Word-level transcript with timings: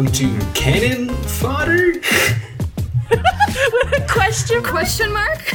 welcome 0.00 0.14
to 0.14 0.52
Cannon 0.54 1.08
Fodder. 1.24 1.92
Question. 4.08 4.62
Question 4.62 5.12
mark? 5.12 5.54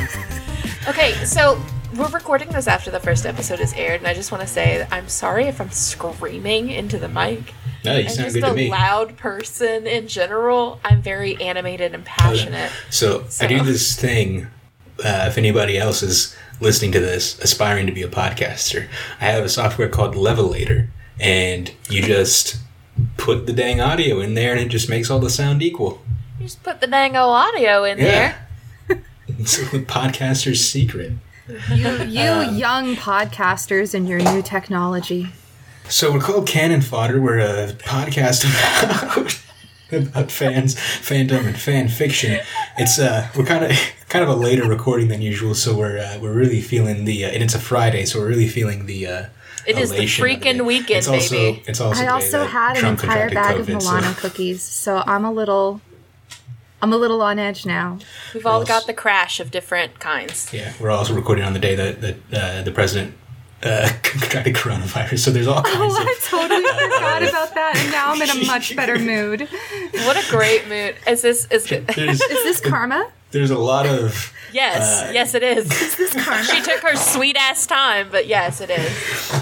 Okay, 0.88 1.14
so 1.25 1.59
we're 1.95 2.09
recording 2.09 2.50
this 2.50 2.68
after 2.68 2.91
the 2.91 2.99
first 2.99 3.26
episode 3.26 3.59
is 3.59 3.73
aired, 3.73 4.02
and 4.02 4.08
I 4.08 4.13
just 4.13 4.31
want 4.31 4.41
to 4.41 4.48
say 4.48 4.77
that 4.77 4.94
I'm 4.94 5.08
sorry 5.08 5.45
if 5.45 5.59
I'm 5.59 5.71
screaming 5.71 6.70
into 6.70 6.99
the 6.99 7.08
mic. 7.08 7.55
No, 7.84 7.94
you 7.94 8.04
I'm 8.04 8.09
sound 8.09 8.26
just 8.26 8.35
good 8.35 8.44
a 8.44 8.49
to 8.49 8.54
me. 8.54 8.70
loud 8.70 9.18
person 9.18 9.88
in 9.88 10.08
general. 10.08 10.80
I'm 10.85 11.02
very 11.02 11.41
animated 11.41 11.96
and 11.96 12.05
passionate. 12.05 12.71
So, 12.91 13.26
I 13.41 13.48
do 13.48 13.63
this 13.63 13.99
thing. 13.99 14.46
Uh, 15.04 15.26
if 15.27 15.40
anybody 15.40 15.76
else 15.80 16.04
is 16.04 16.35
listening 16.62 16.91
to 16.91 16.99
this, 16.99 17.40
aspiring 17.40 17.88
to 17.88 17.91
be 17.91 18.04
a 18.04 18.07
podcaster, 18.07 18.90
I 19.20 19.26
have 19.26 19.43
a 19.43 19.49
software 19.49 19.90
called 19.90 20.13
Levelator, 20.13 20.90
and 21.20 21.71
you 21.90 22.04
just 22.04 22.57
put 23.25 23.47
the 23.47 23.53
dang 23.53 23.81
audio 23.81 24.20
in 24.20 24.35
there, 24.35 24.52
and 24.52 24.61
it 24.61 24.70
just 24.70 24.88
makes 24.88 25.09
all 25.09 25.17
the 25.20 25.31
sound 25.31 25.63
equal. 25.63 25.99
You 26.39 26.45
just 26.45 26.61
put 26.61 26.79
the 26.79 26.85
dango 26.88 27.21
audio 27.29 27.84
in 27.84 27.98
Yeah. 27.98 28.35
there. 28.88 29.03
It's 29.27 29.57
the 29.71 29.79
podcaster's 29.79 30.63
secret. 30.63 31.13
You, 31.73 32.03
you 32.03 32.51
young 32.51 32.95
podcasters 32.95 33.95
and 33.95 34.07
your 34.07 34.20
new 34.20 34.43
technology. 34.43 35.29
So 35.90 36.12
we're 36.12 36.20
called 36.20 36.48
Cannon 36.48 36.82
Fodder. 36.82 37.20
We're 37.20 37.40
a 37.40 37.73
podcast 37.73 38.45
about, 39.89 40.07
about 40.10 40.32
fans, 40.32 40.76
fandom, 40.76 41.45
and 41.48 41.57
fan 41.60 41.87
fiction. 41.89 42.39
It's 42.77 42.99
uh, 42.99 43.27
we're 43.35 43.45
kind 43.45 43.65
of 43.65 43.71
kind 44.10 44.23
of 44.23 44.29
a 44.29 44.35
later 44.35 44.67
recording 44.67 45.07
than 45.07 45.21
usual, 45.23 45.55
so 45.55 45.76
we're 45.76 45.98
uh, 45.98 46.20
we're 46.21 46.34
really 46.34 46.62
feeling 46.62 47.05
the 47.05 47.26
uh, 47.26 47.29
and 47.29 47.41
it's 47.43 47.55
a 47.55 47.60
Friday, 47.60 48.05
so 48.05 48.20
we're 48.20 48.27
really 48.27 48.48
feeling 48.48 48.85
the. 48.85 49.07
Uh, 49.07 49.26
It 49.68 49.77
is 49.77 49.90
the 49.91 49.98
freaking 50.05 50.58
it. 50.58 50.66
weekend, 50.66 50.99
it's 50.99 51.08
also, 51.08 51.35
baby. 51.35 51.63
It's 51.68 51.82
also. 51.82 52.04
I 52.04 52.08
also 52.08 52.40
that 52.40 52.49
had 52.49 52.77
an 52.77 52.85
entire 52.85 53.30
bag 53.30 53.55
contracted 53.58 53.62
of 53.62 53.68
COVID, 53.68 53.82
so- 53.82 53.91
Milano 53.91 54.13
cookies, 54.13 54.62
so 54.62 55.04
I'm 55.05 55.26
a 55.26 55.32
little, 55.32 55.82
I'm 56.82 56.94
a 56.94 56.98
little 56.98 57.22
on 57.22 57.40
edge 57.40 57.66
now. 57.66 57.99
We've 58.34 58.46
all 58.46 58.60
else? 58.60 58.68
got 58.68 58.85
the 58.88 58.94
crash 58.94 59.40
of 59.40 59.49
different 59.52 59.99
kinds. 59.99 60.54
Yeah, 60.54 60.74
we're 60.80 60.91
also 60.91 61.13
recording 61.16 61.44
on 61.46 61.54
the 61.54 61.60
day 61.60 61.76
that 61.76 62.02
that 62.02 62.16
uh, 62.34 62.62
the 62.62 62.72
president 62.72 63.16
uh, 63.63 63.90
contracted 64.03 64.56
coronavirus. 64.56 65.19
So 65.19 65.31
there's 65.31 65.47
all 65.47 65.63
kinds 65.63 65.78
Oh, 65.79 66.02
of 66.02 66.07
I 66.07 66.16
totally 66.22 66.62
forgot 66.94 67.24
about 67.24 67.53
that, 67.56 67.74
and 67.78 67.91
now 67.91 68.12
I'm 68.12 68.22
in 68.22 68.29
a 68.29 68.46
much 68.46 68.75
better 68.81 69.00
mood. 69.00 69.47
What 70.06 70.18
a 70.18 70.29
great 70.29 70.68
mood! 70.68 70.96
Is 71.07 71.22
this 71.24 71.46
is 71.50 71.72
Is 71.72 72.18
this 72.19 72.62
karma? 72.62 73.12
there's 73.31 73.52
a 73.52 73.57
lot 73.57 73.85
of 73.85 74.31
yes, 74.53 75.02
Uh, 75.02 75.12
yes 75.13 75.34
it 75.34 75.44
is. 75.44 75.69
Is 75.72 75.96
this 75.97 76.13
karma? 76.24 76.44
She 76.44 76.62
took 76.62 76.79
her 76.81 76.96
sweet 76.96 77.35
ass 77.35 77.66
time, 77.68 78.07
but 78.12 78.28
yes, 78.28 78.62
it 78.62 78.69
is. 78.69 79.41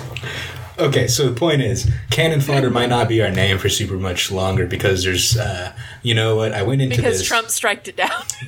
Okay, 0.80 1.08
so 1.08 1.30
the 1.30 1.40
point 1.40 1.62
is, 1.62 1.92
cannon 2.10 2.42
fodder 2.42 2.70
might 2.70 2.90
not 2.90 3.08
be 3.08 3.22
our 3.22 3.30
name 3.30 3.60
for 3.60 3.70
super 3.70 3.96
much 3.96 4.32
longer 4.32 4.66
because 4.66 5.04
there's, 5.04 5.38
uh, 5.38 5.72
you 6.02 6.16
know 6.16 6.36
what? 6.36 6.52
I 6.52 6.64
went 6.64 6.82
into 6.82 6.96
Because 6.96 7.20
this 7.20 7.28
Trump 7.28 7.50
striked 7.50 7.88
it 7.88 7.96
down. 7.96 8.24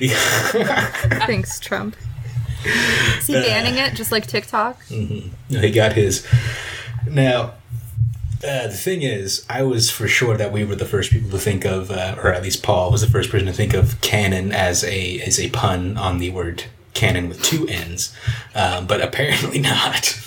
Thanks, 1.26 1.60
Trump. 1.60 1.96
Is 2.64 3.26
he 3.26 3.34
banning 3.34 3.76
it 3.76 3.94
just 3.94 4.10
like 4.10 4.26
TikTok? 4.26 4.80
No, 4.90 5.60
he 5.60 5.70
got 5.70 5.92
his. 5.92 6.26
Now, 7.08 7.54
uh, 8.44 8.66
the 8.66 8.76
thing 8.76 9.02
is, 9.02 9.46
I 9.48 9.62
was 9.62 9.90
for 9.90 10.08
sure 10.08 10.36
that 10.36 10.52
we 10.52 10.64
were 10.64 10.76
the 10.76 10.84
first 10.84 11.12
people 11.12 11.30
to 11.30 11.38
think 11.38 11.64
of, 11.64 11.90
uh, 11.90 12.16
or 12.22 12.32
at 12.32 12.42
least 12.42 12.62
Paul 12.62 12.90
was 12.90 13.00
the 13.02 13.08
first 13.08 13.30
person 13.30 13.46
to 13.46 13.52
think 13.52 13.72
of 13.72 14.00
canon 14.00 14.52
as 14.52 14.84
a 14.84 15.20
as 15.20 15.38
a 15.38 15.48
pun 15.50 15.96
on 15.96 16.18
the 16.18 16.30
word 16.30 16.64
cannon 16.92 17.28
with 17.28 17.42
two 17.42 17.66
n's, 17.68 18.14
um, 18.54 18.86
but 18.86 19.00
apparently 19.00 19.58
not. 19.60 20.20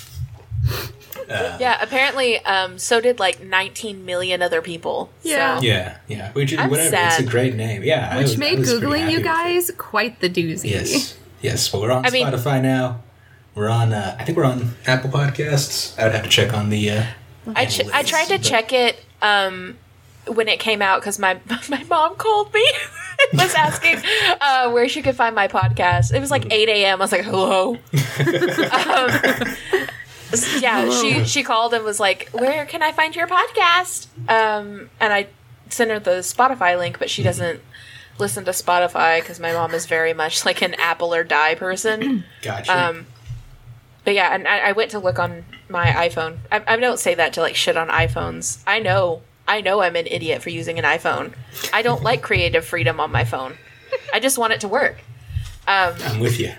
Yeah, 1.30 1.78
apparently, 1.80 2.38
um, 2.44 2.78
so 2.78 3.00
did 3.00 3.18
like 3.18 3.42
19 3.42 4.04
million 4.04 4.42
other 4.42 4.60
people. 4.60 5.10
Yeah. 5.22 5.58
So. 5.58 5.64
Yeah, 5.64 5.96
yeah. 6.08 6.32
Which 6.32 6.52
is 6.52 6.58
I'm 6.58 6.70
whatever. 6.70 6.96
It's 6.96 7.18
a 7.20 7.22
great 7.24 7.54
name. 7.54 7.82
Yeah, 7.82 8.16
Which 8.16 8.22
was- 8.24 8.38
made 8.38 8.58
googling 8.58 9.10
you 9.10 9.20
guys 9.22 9.70
quite 9.78 10.20
the 10.20 10.28
doozy. 10.28 10.70
Yes, 10.70 11.16
yes. 11.40 11.68
But 11.68 11.80
we're 11.80 11.90
on 11.92 12.04
I 12.06 12.10
mean- 12.10 12.26
Spotify 12.26 12.60
now. 12.62 13.00
We're 13.54 13.68
on. 13.68 13.92
Uh, 13.92 14.16
I 14.18 14.24
think 14.24 14.38
we're 14.38 14.44
on 14.44 14.74
Apple 14.86 15.10
Podcasts. 15.10 15.98
I 15.98 16.04
would 16.04 16.12
have 16.14 16.22
to 16.24 16.30
check 16.30 16.54
on 16.54 16.70
the. 16.70 16.90
Uh, 16.90 17.04
I, 17.56 17.66
ch- 17.66 17.88
I 17.92 18.02
tried 18.04 18.26
to 18.28 18.38
but- 18.38 18.42
check 18.44 18.72
it 18.72 18.96
um, 19.22 19.76
when 20.26 20.46
it 20.48 20.60
came 20.60 20.80
out 20.82 21.00
because 21.00 21.18
my 21.18 21.38
my 21.68 21.82
mom 21.84 22.14
called 22.14 22.54
me 22.54 22.64
was 23.34 23.52
asking 23.54 23.96
uh, 24.40 24.70
where 24.70 24.88
she 24.88 25.02
could 25.02 25.16
find 25.16 25.34
my 25.34 25.48
podcast. 25.48 26.14
It 26.14 26.20
was 26.20 26.30
like 26.30 26.46
8 26.52 26.68
a.m. 26.68 27.00
I 27.00 27.04
was 27.04 27.10
like, 27.12 27.24
hello. 27.24 27.74
um, 28.70 29.86
yeah, 30.60 30.90
she 30.90 31.24
she 31.24 31.42
called 31.42 31.74
and 31.74 31.84
was 31.84 32.00
like, 32.00 32.28
where 32.32 32.66
can 32.66 32.82
I 32.82 32.92
find 32.92 33.14
your 33.16 33.26
podcast? 33.26 34.06
Um, 34.28 34.90
and 35.00 35.12
I 35.12 35.28
sent 35.68 35.90
her 35.90 35.98
the 35.98 36.20
Spotify 36.20 36.78
link, 36.78 36.98
but 36.98 37.10
she 37.10 37.22
doesn't 37.22 37.60
listen 38.18 38.44
to 38.44 38.50
Spotify 38.50 39.20
because 39.20 39.40
my 39.40 39.52
mom 39.52 39.74
is 39.74 39.86
very 39.86 40.12
much 40.12 40.44
like 40.44 40.62
an 40.62 40.74
Apple 40.74 41.14
or 41.14 41.24
die 41.24 41.54
person. 41.54 42.24
Gotcha. 42.42 42.88
Um, 42.88 43.06
but 44.04 44.14
yeah, 44.14 44.34
and 44.34 44.46
I, 44.46 44.58
I 44.58 44.72
went 44.72 44.92
to 44.92 44.98
look 44.98 45.18
on 45.18 45.44
my 45.68 45.86
iPhone. 45.86 46.38
I, 46.52 46.62
I 46.66 46.76
don't 46.76 46.98
say 46.98 47.14
that 47.14 47.32
to 47.34 47.40
like 47.40 47.56
shit 47.56 47.76
on 47.76 47.88
iPhones. 47.88 48.62
I 48.66 48.78
know, 48.78 49.22
I 49.48 49.60
know 49.60 49.80
I'm 49.82 49.96
an 49.96 50.06
idiot 50.06 50.42
for 50.42 50.50
using 50.50 50.78
an 50.78 50.84
iPhone. 50.84 51.32
I 51.72 51.82
don't 51.82 52.02
like 52.10 52.22
creative 52.22 52.64
freedom 52.64 53.00
on 53.00 53.10
my 53.10 53.24
phone. 53.24 53.56
I 54.12 54.20
just 54.20 54.38
want 54.38 54.52
it 54.52 54.60
to 54.60 54.68
work. 54.68 54.98
Um, 55.66 55.94
I'm 56.04 56.20
with 56.20 56.38
you. 56.38 56.52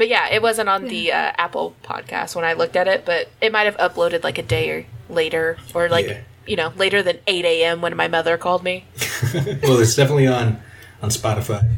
But 0.00 0.08
yeah, 0.08 0.28
it 0.30 0.40
wasn't 0.40 0.66
on 0.70 0.86
the 0.86 1.12
uh, 1.12 1.32
Apple 1.36 1.74
podcast 1.84 2.34
when 2.34 2.42
I 2.46 2.54
looked 2.54 2.74
at 2.74 2.88
it, 2.88 3.04
but 3.04 3.28
it 3.42 3.52
might 3.52 3.64
have 3.64 3.76
uploaded 3.76 4.24
like 4.24 4.38
a 4.38 4.42
day 4.42 4.70
or 4.70 4.86
later, 5.10 5.58
or 5.74 5.90
like 5.90 6.06
Yeah. 6.08 6.20
you 6.46 6.56
know 6.56 6.72
later 6.78 7.02
than 7.02 7.18
8 7.26 7.44
a.m. 7.44 7.82
when 7.82 7.94
my 7.94 8.08
mother 8.08 8.38
called 8.38 8.64
me. 8.64 8.86
Well, 9.62 9.78
it's 9.78 9.94
definitely 9.94 10.26
on 10.26 10.58
on 11.02 11.10
Spotify. 11.10 11.70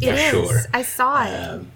It 0.00 0.14
is. 0.14 0.30
sure. 0.30 0.60
I 0.72 0.80
saw 0.80 1.24
it. 1.26 1.34
Um, 1.34 1.70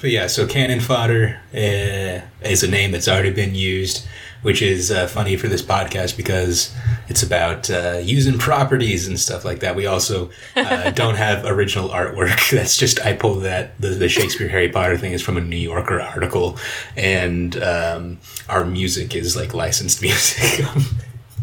but 0.00 0.10
yeah, 0.10 0.28
so 0.28 0.46
cannon 0.46 0.78
fodder 0.78 1.40
uh, 1.52 2.20
is 2.48 2.62
a 2.62 2.68
name 2.70 2.92
that's 2.92 3.08
already 3.08 3.32
been 3.32 3.56
used, 3.56 4.06
which 4.48 4.62
is 4.62 4.90
uh, 4.90 5.06
funny 5.06 5.36
for 5.36 5.46
this 5.46 5.60
podcast 5.60 6.16
because 6.16 6.74
it's 7.10 7.22
about 7.22 7.68
uh, 7.68 8.00
using 8.02 8.38
properties 8.38 9.06
and 9.06 9.20
stuff 9.20 9.44
like 9.44 9.60
that. 9.60 9.76
We 9.76 9.84
also 9.84 10.30
uh, 10.56 10.90
don't 11.02 11.16
have 11.16 11.44
original 11.44 11.90
artwork. 11.90 12.50
That's 12.56 12.74
just 12.78 12.96
I 13.04 13.12
pulled 13.12 13.42
that 13.42 13.78
the, 13.78 13.88
the 13.88 14.08
Shakespeare 14.08 14.48
Harry 14.48 14.70
Potter 14.70 14.96
thing 14.96 15.12
is 15.12 15.20
from 15.20 15.36
a 15.36 15.42
New 15.42 15.56
Yorker 15.70 16.00
article, 16.00 16.56
and 16.96 17.62
um, 17.62 18.18
our 18.48 18.64
music 18.64 19.14
is 19.14 19.36
like 19.36 19.52
licensed 19.52 20.00
music. 20.08 20.64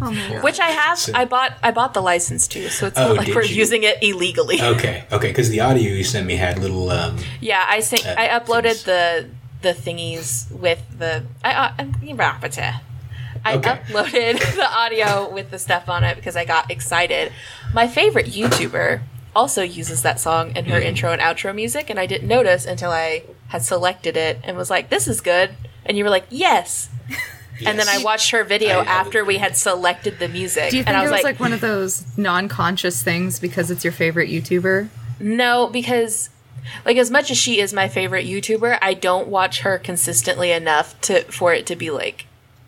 oh. 0.02 0.40
Which 0.42 0.60
I 0.60 0.72
have. 0.72 0.98
So- 0.98 1.12
I 1.14 1.26
bought. 1.26 1.52
I 1.62 1.70
bought 1.70 1.94
the 1.94 2.02
license 2.02 2.48
too, 2.48 2.70
so 2.70 2.88
it's 2.88 2.98
Oh, 2.98 3.10
not 3.14 3.18
like 3.18 3.36
we're 3.36 3.44
you? 3.44 3.56
using 3.56 3.84
it 3.84 4.02
illegally. 4.02 4.60
okay, 4.62 5.04
okay, 5.12 5.28
because 5.30 5.50
the 5.50 5.60
audio 5.62 5.90
you 5.94 6.04
sent 6.04 6.26
me 6.26 6.38
had 6.38 6.58
little. 6.58 6.90
Um, 6.90 7.18
Yeah, 7.40 7.64
I 7.70 7.82
think 7.82 8.04
Uh, 8.08 8.16
I 8.18 8.28
uploaded 8.40 8.82
things. 8.82 8.84
the 8.84 9.30
the 9.62 9.74
thingies 9.74 10.52
with 10.52 10.82
the 11.00 11.24
I 11.44 11.52
uh, 11.54 11.86
I 13.46 13.56
Okay. 13.56 13.70
uploaded 13.70 14.40
the 14.56 14.68
audio 14.70 15.30
with 15.32 15.52
the 15.52 15.60
stuff 15.60 15.88
on 15.88 16.04
it 16.04 16.16
because 16.16 16.36
I 16.36 16.44
got 16.46 16.70
excited. 16.72 17.32
My 17.74 17.88
favorite 17.88 18.26
YouTuber 18.26 19.02
also 19.36 19.62
uses 19.62 20.02
that 20.02 20.20
song 20.20 20.56
in 20.56 20.66
her 20.66 20.80
Mm. 20.80 20.86
intro 20.86 21.12
and 21.12 21.22
outro 21.22 21.54
music, 21.54 21.90
and 21.90 22.00
I 22.00 22.06
didn't 22.06 22.28
notice 22.28 22.66
until 22.66 22.92
I 22.92 23.24
had 23.50 23.64
selected 23.64 24.18
it 24.18 24.40
and 24.44 24.58
was 24.58 24.70
like, 24.70 24.90
"This 24.90 25.08
is 25.08 25.22
good," 25.22 25.52
and 25.86 25.98
you 25.98 26.04
were 26.04 26.10
like, 26.10 26.26
"Yes." 26.30 26.90
And 27.66 27.80
then 27.80 27.88
I 27.88 28.04
watched 28.04 28.32
her 28.32 28.44
video 28.44 28.80
I- 28.80 28.84
I- 28.84 28.86
after 28.86 29.24
we 29.24 29.38
had 29.38 29.56
selected 29.56 30.20
the 30.20 30.28
music, 30.28 30.72
Do 30.72 30.76
you 30.76 30.82
and 30.82 30.88
think 30.88 30.98
I 30.98 31.00
it 31.00 31.04
was 31.04 31.12
was 31.12 31.18
like, 31.24 31.24
like, 31.36 31.40
one 31.40 31.54
of 31.54 31.62
those 31.62 32.04
non-conscious 32.18 33.02
things 33.02 33.40
because 33.40 33.72
it's 33.72 33.82
your 33.86 33.94
favorite 33.94 34.30
YouTuber? 34.30 34.90
No, 35.22 35.68
because 35.68 36.30
like 36.84 36.98
as 36.98 37.10
much 37.10 37.32
as 37.32 37.38
she 37.38 37.62
is 37.62 37.72
my 37.72 37.88
favorite 37.88 38.26
YouTuber, 38.26 38.78
I 38.82 38.94
don't 38.94 39.30
watch 39.30 39.62
her 39.62 39.78
consistently 39.78 40.52
enough 40.52 41.00
to 41.02 41.22
for 41.32 41.54
it 41.54 41.66
to 41.68 41.78
be 41.78 41.90
like 41.92 42.26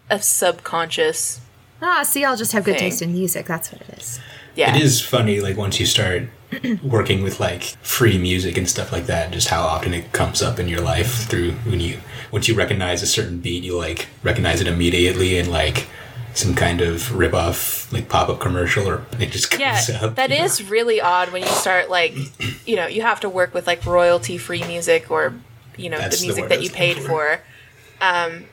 a 0.10 0.22
subconscious. 0.22 1.42
Ah, 1.82 2.04
see, 2.04 2.24
I'll 2.26 2.38
just 2.38 2.52
have 2.54 2.64
good 2.64 2.74
Thing. 2.78 2.90
taste 2.90 3.02
in 3.02 3.14
music. 3.14 3.46
That's 3.46 3.72
what 3.72 3.82
it 3.82 3.90
is. 4.00 4.20
Yeah. 4.56 4.76
It 4.76 4.82
is 4.82 5.02
funny, 5.02 5.40
like 5.40 5.56
once 5.58 5.80
you 5.80 5.86
start 5.86 6.24
working 6.84 7.22
with 7.24 7.40
like 7.40 7.64
free 7.84 8.18
music 8.18 8.58
and 8.58 8.68
stuff 8.68 8.92
like 8.92 9.06
that, 9.06 9.32
just 9.32 9.50
how 9.50 9.62
often 9.62 9.94
it 9.94 10.12
comes 10.14 10.42
up 10.42 10.58
in 10.60 10.68
your 10.68 10.82
life 10.82 11.28
through 11.30 11.52
when 11.66 11.80
you 11.80 12.00
once 12.32 12.48
you 12.48 12.56
recognize 12.56 13.04
a 13.04 13.08
certain 13.08 13.40
beat, 13.40 13.64
you 13.64 13.78
like 13.78 14.08
recognize 14.24 14.60
it 14.60 14.68
immediately 14.68 15.38
and 15.38 15.52
like 15.52 15.88
some 16.34 16.54
kind 16.56 16.82
of 16.82 17.16
rip 17.16 17.34
off 17.34 17.92
like 17.94 18.10
pop 18.10 18.30
up 18.30 18.40
commercial 18.40 18.88
or 18.88 19.06
it 19.20 19.32
just 19.32 19.52
comes 19.52 19.90
Yeah, 19.90 20.00
up. 20.02 20.16
that 20.16 20.32
is 20.32 20.64
really 20.70 21.00
odd 21.00 21.32
when 21.32 21.44
you 21.44 21.48
start 21.50 21.90
like, 21.92 22.16
you 22.66 22.76
know, 22.76 22.88
you 22.88 23.04
have 23.04 23.20
to 23.20 23.30
work 23.30 23.54
with 23.54 23.68
like 23.68 23.86
royalty 23.86 24.40
free 24.40 24.64
music 24.66 25.12
or, 25.12 25.36
you 25.78 25.90
know, 25.92 25.98
That's 26.00 26.16
the 26.18 26.22
the 26.22 26.28
music 26.28 26.42
word 26.44 26.52
that 26.52 26.64
you 26.64 26.70
paid 26.72 26.96
looking 26.96 27.10
for. 27.10 27.40
Um, 28.02 28.46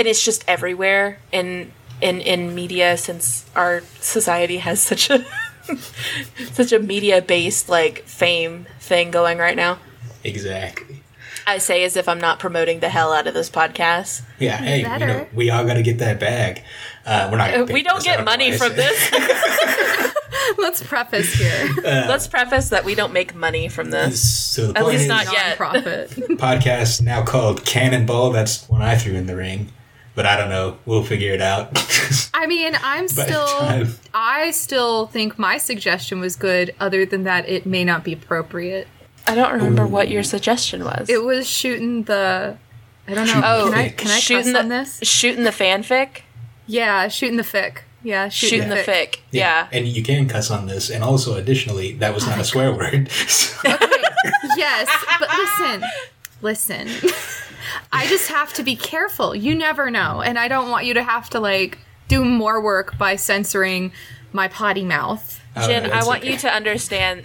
and 0.00 0.08
it's 0.08 0.24
just 0.24 0.42
everywhere 0.48 1.18
in 1.30 1.70
in 2.00 2.22
in 2.22 2.54
media 2.54 2.96
since 2.96 3.44
our 3.54 3.82
society 4.00 4.56
has 4.56 4.80
such 4.80 5.10
a 5.10 5.22
such 6.52 6.72
a 6.72 6.78
media 6.78 7.20
based 7.20 7.68
like 7.68 7.98
fame 8.04 8.66
thing 8.80 9.10
going 9.10 9.36
right 9.36 9.56
now. 9.56 9.78
Exactly. 10.24 11.02
I 11.46 11.58
say 11.58 11.84
as 11.84 11.96
if 11.96 12.08
I'm 12.08 12.20
not 12.20 12.38
promoting 12.38 12.80
the 12.80 12.88
hell 12.88 13.12
out 13.12 13.26
of 13.26 13.34
this 13.34 13.50
podcast. 13.50 14.22
Yeah, 14.38 14.56
hey, 14.56 14.78
you 14.80 15.06
know, 15.06 15.26
we 15.34 15.50
all 15.50 15.64
got 15.66 15.74
to 15.74 15.82
get 15.82 15.98
that 15.98 16.18
bag. 16.18 16.62
Uh, 17.04 17.28
we're 17.30 17.38
not. 17.38 17.52
Uh, 17.54 17.66
we 17.70 17.82
don't 17.82 18.02
get 18.02 18.24
money 18.24 18.52
why 18.52 18.56
from 18.56 18.72
this. 18.76 19.10
Let's 20.58 20.82
preface 20.82 21.34
here. 21.34 21.68
Let's 21.82 22.26
preface 22.26 22.70
that 22.70 22.84
we 22.84 22.94
don't 22.94 23.12
make 23.12 23.34
money 23.34 23.68
from 23.68 23.90
this. 23.90 24.20
So 24.20 24.68
the 24.68 24.78
At 24.78 24.82
point 24.84 24.88
least 24.88 25.02
is, 25.02 25.08
not 25.08 25.32
yet. 25.32 25.56
Profit. 25.56 26.10
podcast 26.38 27.02
now 27.02 27.22
called 27.24 27.64
Cannonball. 27.64 28.30
That's 28.30 28.68
one 28.68 28.82
I 28.82 28.96
threw 28.96 29.14
in 29.14 29.26
the 29.26 29.36
ring, 29.36 29.72
but 30.14 30.26
I 30.26 30.36
don't 30.36 30.48
know. 30.48 30.78
We'll 30.86 31.02
figure 31.04 31.32
it 31.32 31.40
out. 31.40 31.70
I 32.34 32.46
mean, 32.46 32.76
I'm 32.82 33.08
still. 33.08 33.46
I 34.14 34.50
still 34.52 35.06
think 35.06 35.38
my 35.38 35.58
suggestion 35.58 36.20
was 36.20 36.36
good. 36.36 36.74
Other 36.80 37.04
than 37.06 37.24
that, 37.24 37.48
it 37.48 37.66
may 37.66 37.84
not 37.84 38.04
be 38.04 38.12
appropriate. 38.12 38.88
I 39.26 39.34
don't 39.34 39.52
remember 39.52 39.86
what 39.86 40.08
your 40.08 40.22
suggestion 40.22 40.84
was. 40.84 41.08
It 41.08 41.22
was 41.22 41.48
shooting 41.48 42.04
the. 42.04 42.56
I 43.06 43.14
don't 43.14 43.26
know. 43.26 43.40
oh, 43.44 43.64
can 43.70 43.74
I 43.74 43.88
can 43.90 44.10
I 44.10 44.18
shooting 44.18 44.44
cuss 44.44 44.52
the 44.52 44.58
on 44.60 44.68
this? 44.68 45.00
shooting 45.02 45.44
the 45.44 45.50
fanfic, 45.50 46.22
Yeah, 46.66 47.08
shooting 47.08 47.36
the 47.36 47.42
fic. 47.42 47.78
Yeah, 48.02 48.28
shooting, 48.28 48.60
shooting 48.62 48.70
the 48.70 48.76
fic. 48.82 49.16
yeah. 49.30 49.68
Yeah. 49.70 49.78
and 49.78 49.86
you 49.88 50.02
can 50.02 50.26
cuss 50.28 50.50
on 50.50 50.66
this, 50.66 50.88
and 50.90 51.02
also 51.04 51.34
additionally, 51.36 51.92
that 51.94 52.14
was 52.14 52.24
oh 52.26 52.30
not 52.30 52.38
a 52.40 52.44
swear 52.44 52.72
word. 52.72 53.10
So- 53.28 53.68
yes, 54.56 54.88
but 55.18 55.28
listen, 55.36 55.84
listen. 56.42 56.88
I 57.92 58.06
just 58.06 58.30
have 58.30 58.52
to 58.54 58.62
be 58.62 58.76
careful. 58.76 59.34
You 59.34 59.54
never 59.54 59.90
know, 59.90 60.20
and 60.22 60.38
I 60.38 60.48
don't 60.48 60.70
want 60.70 60.86
you 60.86 60.94
to 60.94 61.02
have 61.02 61.30
to 61.30 61.40
like 61.40 61.78
do 62.08 62.24
more 62.24 62.60
work 62.60 62.98
by 62.98 63.16
censoring 63.16 63.92
my 64.32 64.48
potty 64.48 64.84
mouth. 64.84 65.40
Oh, 65.56 65.66
Jen, 65.66 65.84
no, 65.84 65.90
I 65.90 66.04
want 66.04 66.22
okay. 66.22 66.32
you 66.32 66.38
to 66.38 66.48
understand 66.52 67.24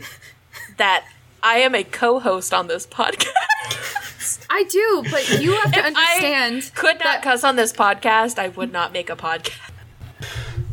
that 0.78 1.06
I 1.44 1.58
am 1.58 1.76
a 1.76 1.84
co-host 1.84 2.54
on 2.54 2.68
this 2.68 2.88
podcast. 2.88 4.46
I 4.50 4.64
do, 4.64 5.04
but 5.12 5.42
you 5.42 5.54
have 5.54 5.72
to 5.74 5.80
If 5.80 5.96
I 5.96 6.16
understand. 6.16 6.72
Could 6.76 7.00
not 7.04 7.22
cuss 7.22 7.44
on 7.44 7.56
this 7.56 7.72
podcast. 7.72 8.40
I 8.40 8.50
would 8.50 8.72
not 8.72 8.92
make 8.94 9.10
a 9.10 9.16
podcast. 9.16 9.72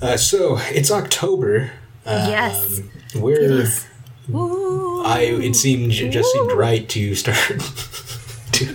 Uh, 0.00 0.16
so 0.16 0.56
it's 0.70 0.90
October. 0.90 1.72
Um, 2.06 2.28
Yes. 2.28 2.80
Where 3.14 3.40
is. 3.40 3.86
I 4.34 5.38
it 5.42 5.54
seemed 5.54 5.92
it 5.92 6.10
just 6.10 6.32
seemed 6.32 6.52
right 6.52 6.88
to 6.90 7.14
start 7.14 7.36
to 8.52 8.74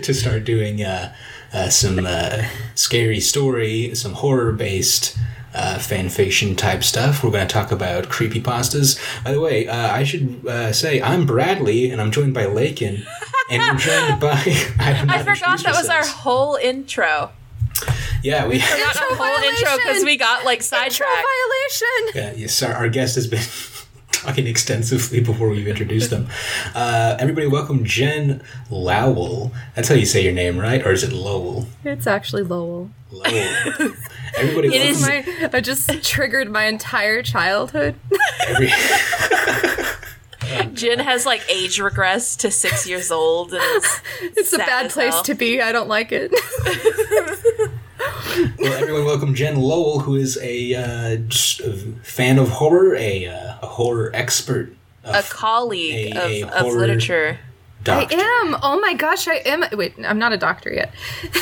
to 0.00 0.14
start 0.14 0.44
doing 0.44 0.82
uh, 0.82 1.14
uh, 1.52 1.68
some 1.68 2.00
uh, 2.06 2.42
scary 2.74 3.20
story, 3.20 3.94
some 3.94 4.12
horror 4.14 4.52
based. 4.52 5.16
Uh, 5.54 5.78
fan 5.78 6.10
fiction 6.10 6.54
type 6.54 6.84
stuff. 6.84 7.24
We're 7.24 7.30
going 7.30 7.48
to 7.48 7.52
talk 7.52 7.72
about 7.72 8.10
creepy 8.10 8.40
pastas. 8.40 9.00
By 9.24 9.32
the 9.32 9.40
way, 9.40 9.66
uh, 9.66 9.90
I 9.92 10.04
should 10.04 10.46
uh, 10.46 10.72
say 10.74 11.00
I'm 11.00 11.24
Bradley, 11.24 11.90
and 11.90 12.02
I'm 12.02 12.10
joined 12.12 12.34
by 12.34 12.44
Lakin, 12.44 13.02
and 13.50 13.62
we're 13.62 13.78
joined 13.78 14.20
by. 14.20 14.36
I, 14.78 15.04
I 15.08 15.18
forgot 15.24 15.26
introduce 15.26 15.62
that 15.64 15.74
was 15.74 15.88
our 15.88 16.04
whole 16.06 16.56
intro. 16.56 17.32
Yeah, 18.22 18.46
we. 18.46 18.60
Forgot 18.60 18.96
our 18.98 19.08
Intro 19.10 19.16
whole 19.24 19.42
intro 19.42 19.76
because 19.78 20.04
we 20.04 20.16
got 20.18 20.44
like 20.44 20.58
Intro 20.58 20.78
sidetracked. 20.78 21.26
violation. 21.26 22.04
Yeah, 22.14 22.32
yes, 22.42 22.62
our, 22.62 22.74
our 22.74 22.88
guest 22.90 23.14
has 23.14 23.26
been 23.26 23.40
talking 24.22 24.46
extensively 24.46 25.20
before 25.24 25.48
we've 25.48 25.66
introduced 25.68 26.10
them. 26.10 26.28
Uh, 26.74 27.16
everybody, 27.18 27.46
welcome 27.46 27.84
Jen 27.84 28.42
Lowell. 28.70 29.52
That's 29.74 29.88
how 29.88 29.94
you 29.94 30.06
say 30.06 30.22
your 30.24 30.32
name, 30.32 30.58
right? 30.58 30.84
Or 30.84 30.92
is 30.92 31.02
it 31.02 31.12
Lowell? 31.12 31.66
It's 31.84 32.06
actually 32.06 32.42
Lowell. 32.42 32.90
Lowell. 33.10 33.24
Everybody, 34.36 34.68
It 34.68 34.82
is- 34.86 35.02
My, 35.02 35.24
I 35.52 35.60
just 35.60 36.02
triggered 36.04 36.50
my 36.50 36.64
entire 36.64 37.22
childhood. 37.22 37.94
every, 38.46 38.70
Jen 40.74 40.98
has 41.00 41.26
like 41.26 41.42
age 41.50 41.80
regress 41.80 42.36
to 42.36 42.50
six 42.50 42.86
years 42.86 43.10
old. 43.10 43.52
And 43.52 43.62
is 43.62 44.00
It's 44.36 44.52
a 44.52 44.58
bad 44.58 44.90
place 44.90 45.14
hell. 45.14 45.22
to 45.24 45.34
be. 45.34 45.60
I 45.60 45.72
don't 45.72 45.88
like 45.88 46.10
it. 46.12 46.32
Well, 48.58 48.72
everyone, 48.74 49.04
welcome 49.04 49.34
Jen 49.34 49.56
Lowell, 49.56 50.00
who 50.00 50.16
is 50.16 50.38
a, 50.42 50.74
uh, 50.74 51.16
just 51.28 51.60
a 51.60 51.72
fan 52.02 52.38
of 52.38 52.48
horror, 52.48 52.94
a, 52.96 53.26
uh, 53.26 53.54
a 53.62 53.66
horror 53.66 54.10
expert, 54.14 54.72
a 55.04 55.22
colleague 55.22 56.14
A- 56.16 56.18
a 56.18 56.42
of, 56.48 56.66
of 56.66 56.74
literature. 56.74 57.38
doctor. 57.84 58.16
I 58.16 58.20
am. 58.46 58.56
Oh 58.62 58.78
my 58.80 58.94
gosh, 58.94 59.26
I 59.28 59.36
am. 59.46 59.64
Wait, 59.72 59.94
I'm 60.04 60.18
not 60.18 60.32
a 60.32 60.36
doctor 60.38 60.72
yet. 60.72 60.92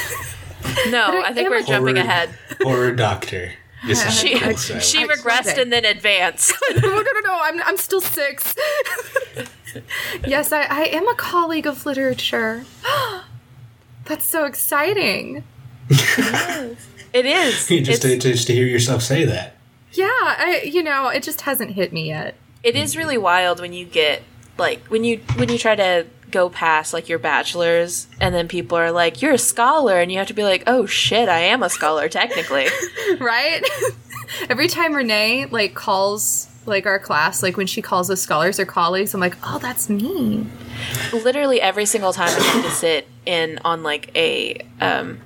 No, 0.91 1.01
I 1.25 1.29
I 1.29 1.33
think 1.33 1.49
we're 1.49 1.59
a- 1.59 1.63
jumping 1.63 1.97
Horror- 1.97 2.07
ahead. 2.09 2.39
Horror 2.63 2.93
doctor. 2.93 3.53
This 3.87 4.05
is 4.05 4.15
She 4.21 4.39
cool, 4.39 4.57
she 4.57 4.99
I- 5.05 5.07
regressed 5.07 5.53
okay. 5.53 5.63
and 5.63 5.73
then 5.73 5.85
advanced. 5.85 6.53
no, 6.75 6.81
no, 6.89 7.03
no, 7.03 7.21
no. 7.25 7.39
I'm, 7.41 7.63
I'm 7.63 7.77
still 7.77 8.01
six. 8.01 8.55
yes, 10.27 10.53
I, 10.53 10.63
I 10.65 10.81
am 10.93 11.09
a 11.09 11.15
colleague 11.15 11.67
of 11.67 11.87
literature. 11.87 12.65
That's 14.05 14.25
so 14.27 14.45
exciting. 14.45 15.45
It 15.89 17.25
is. 17.25 17.67
just, 17.87 18.03
to, 18.03 18.19
just 18.19 18.47
to 18.47 18.53
hear 18.53 18.67
yourself 18.67 19.03
say 19.03 19.25
that. 19.25 19.57
Yeah, 19.93 20.07
I, 20.11 20.63
you 20.65 20.83
know, 20.83 21.09
it 21.09 21.23
just 21.23 21.43
hasn't 21.43 21.71
hit 21.73 21.93
me 21.93 22.09
yet. 22.09 22.35
it 22.63 22.77
is 22.77 22.97
really 22.97 23.17
wild 23.17 23.61
when 23.61 23.73
you 23.73 23.87
get 23.87 24.23
like 24.59 24.81
when 24.89 25.05
you 25.05 25.19
when 25.37 25.49
you 25.49 25.59
try 25.59 25.75
to 25.77 26.07
go 26.31 26.51
past 26.51 26.93
like 26.93 27.09
your 27.09 27.19
bachelor's 27.19 28.07
and 28.21 28.35
then 28.35 28.49
people 28.49 28.77
are 28.77 28.91
like 28.91 29.23
you're 29.23 29.35
a 29.35 29.39
scholar 29.39 30.01
and 30.01 30.11
you 30.11 30.19
have 30.19 30.27
to 30.27 30.35
be 30.35 30.43
like 30.43 30.65
oh 30.67 30.85
shit 30.85 31.29
i 31.29 31.39
am 31.39 31.63
a 31.63 31.69
scholar 31.71 32.09
technically 32.09 32.67
right? 33.21 33.63
Every 34.51 34.69
time 34.69 34.93
Renee 34.95 35.47
like 35.47 35.75
calls 35.75 36.49
like 36.67 36.85
our 36.87 36.99
class, 36.99 37.43
like 37.43 37.57
when 37.57 37.67
she 37.69 37.81
calls 37.81 38.11
us 38.11 38.21
scholars 38.21 38.59
or 38.59 38.67
colleagues, 38.67 39.15
I'm 39.15 39.21
like, 39.21 39.37
oh, 39.45 39.59
that's 39.59 39.89
me. 39.89 40.47
literally 41.13 41.61
every 41.61 41.87
single 41.87 42.13
time 42.13 42.29
i 42.29 42.43
have 42.43 42.65
to 42.65 42.71
sit 42.71 43.07
in 43.25 43.59
on 43.65 43.83
like 43.83 44.11
a 44.17 44.59
um 44.81 45.19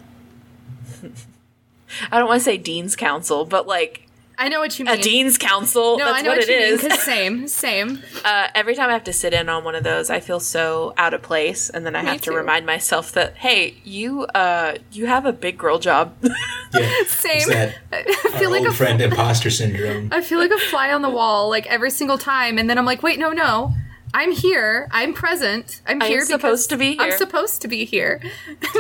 i 2.13 2.19
don't 2.19 2.29
want 2.29 2.41
to 2.41 2.45
say 2.45 2.57
dean's 2.57 2.97
council 2.97 3.45
but 3.45 3.67
like 3.67 4.07
I 4.43 4.49
know 4.49 4.59
what 4.61 4.79
you 4.79 4.87
mean. 4.87 4.99
a 4.99 5.03
dean's 5.03 5.37
council 5.37 5.99
no, 5.99 6.07
that's 6.07 6.21
I 6.21 6.23
know 6.23 6.31
what, 6.31 6.39
what, 6.39 6.49
it 6.49 6.59
mean. 6.59 6.73
is 6.73 6.81
'cause 6.81 7.03
same, 7.05 7.47
same. 7.47 8.03
uh, 8.25 8.49
every 8.55 8.75
time 8.75 8.89
i 8.89 8.93
have 8.95 9.05
to 9.05 9.13
sit 9.13 9.35
in 9.35 9.51
on 9.51 9.65
one 9.65 9.75
of 9.75 9.85
those 9.85 10.09
i 10.09 10.19
feel 10.19 10.41
so 10.41 10.95
out 10.97 11.13
of 11.13 11.21
place 11.21 11.69
and 11.69 11.85
then 11.85 11.95
i 11.95 12.01
Me 12.03 12.09
have 12.09 12.21
to 12.23 12.31
too. 12.31 12.37
remind 12.37 12.65
myself 12.65 13.13
that 13.13 13.37
hey 13.37 13.75
you 13.85 14.25
uh 14.25 14.77
you 14.93 15.07
have 15.07 15.27
a 15.27 15.33
big 15.33 15.59
girl 15.59 15.79
job 15.79 16.15
Yeah. 16.73 16.89
Same. 17.07 17.49
That 17.49 17.75
I 17.93 17.99
our 18.33 18.39
feel 18.39 18.51
like 18.51 18.61
old 18.61 18.69
a 18.69 18.73
friend 18.73 19.01
imposter 19.01 19.51
syndrome. 19.51 20.09
I 20.13 20.21
feel 20.21 20.39
like 20.39 20.53
a 20.53 20.59
fly 20.59 20.93
on 20.93 21.03
the 21.03 21.11
wall, 21.11 21.49
like 21.51 21.67
every 21.67 21.91
single 21.91 22.17
time, 22.17 22.59
and 22.59 22.71
then 22.71 22.79
I'm 22.79 22.85
like, 22.85 23.03
wait, 23.03 23.19
no, 23.19 23.33
no, 23.33 23.75
I'm 24.13 24.33
here, 24.33 24.89
I'm 24.91 25.15
present, 25.15 25.81
I'm 25.87 26.03
I 26.03 26.07
am 26.07 26.11
here. 26.11 26.25
supposed 26.25 26.69
to 26.71 26.77
be 26.77 26.93
here. 26.93 27.01
I'm 27.03 27.19
supposed 27.19 27.63
to 27.63 27.69
be 27.69 27.85
here. 27.85 28.21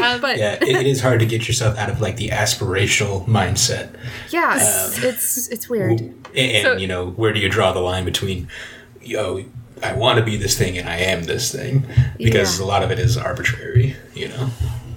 Um, 0.02 0.20
but 0.20 0.38
Yeah, 0.38 0.58
yeah, 0.62 0.68
it, 0.68 0.76
it 0.82 0.86
is 0.86 1.00
hard 1.00 1.20
to 1.20 1.26
get 1.26 1.46
yourself 1.46 1.76
out 1.78 1.88
of 1.90 2.00
like 2.00 2.16
the 2.16 2.28
aspirational 2.30 3.24
mindset. 3.26 3.94
it's, 4.32 4.98
it's 5.02 5.48
it's 5.48 5.68
weird. 5.68 6.00
And, 6.00 6.26
and, 6.36 6.62
So- 6.64 6.76
you 6.76 6.86
know, 6.88 7.10
where 7.10 7.32
do 7.32 7.40
you 7.40 7.48
draw 7.48 7.72
the 7.72 7.80
line 7.80 8.04
between, 8.04 8.48
yo, 9.02 9.44
I 9.82 9.92
want 9.94 10.18
to 10.18 10.24
be 10.24 10.36
this 10.36 10.58
thing 10.58 10.76
and 10.78 10.88
I 10.88 10.96
am 10.98 11.24
this 11.24 11.52
thing? 11.52 11.86
Because 12.18 12.58
Yeah. 12.58 12.64
a 12.64 12.66
lot 12.66 12.82
of 12.82 12.90
it 12.90 12.98
is 12.98 13.16
arbitrary, 13.16 13.96
you 14.14 14.28
know? 14.28 14.50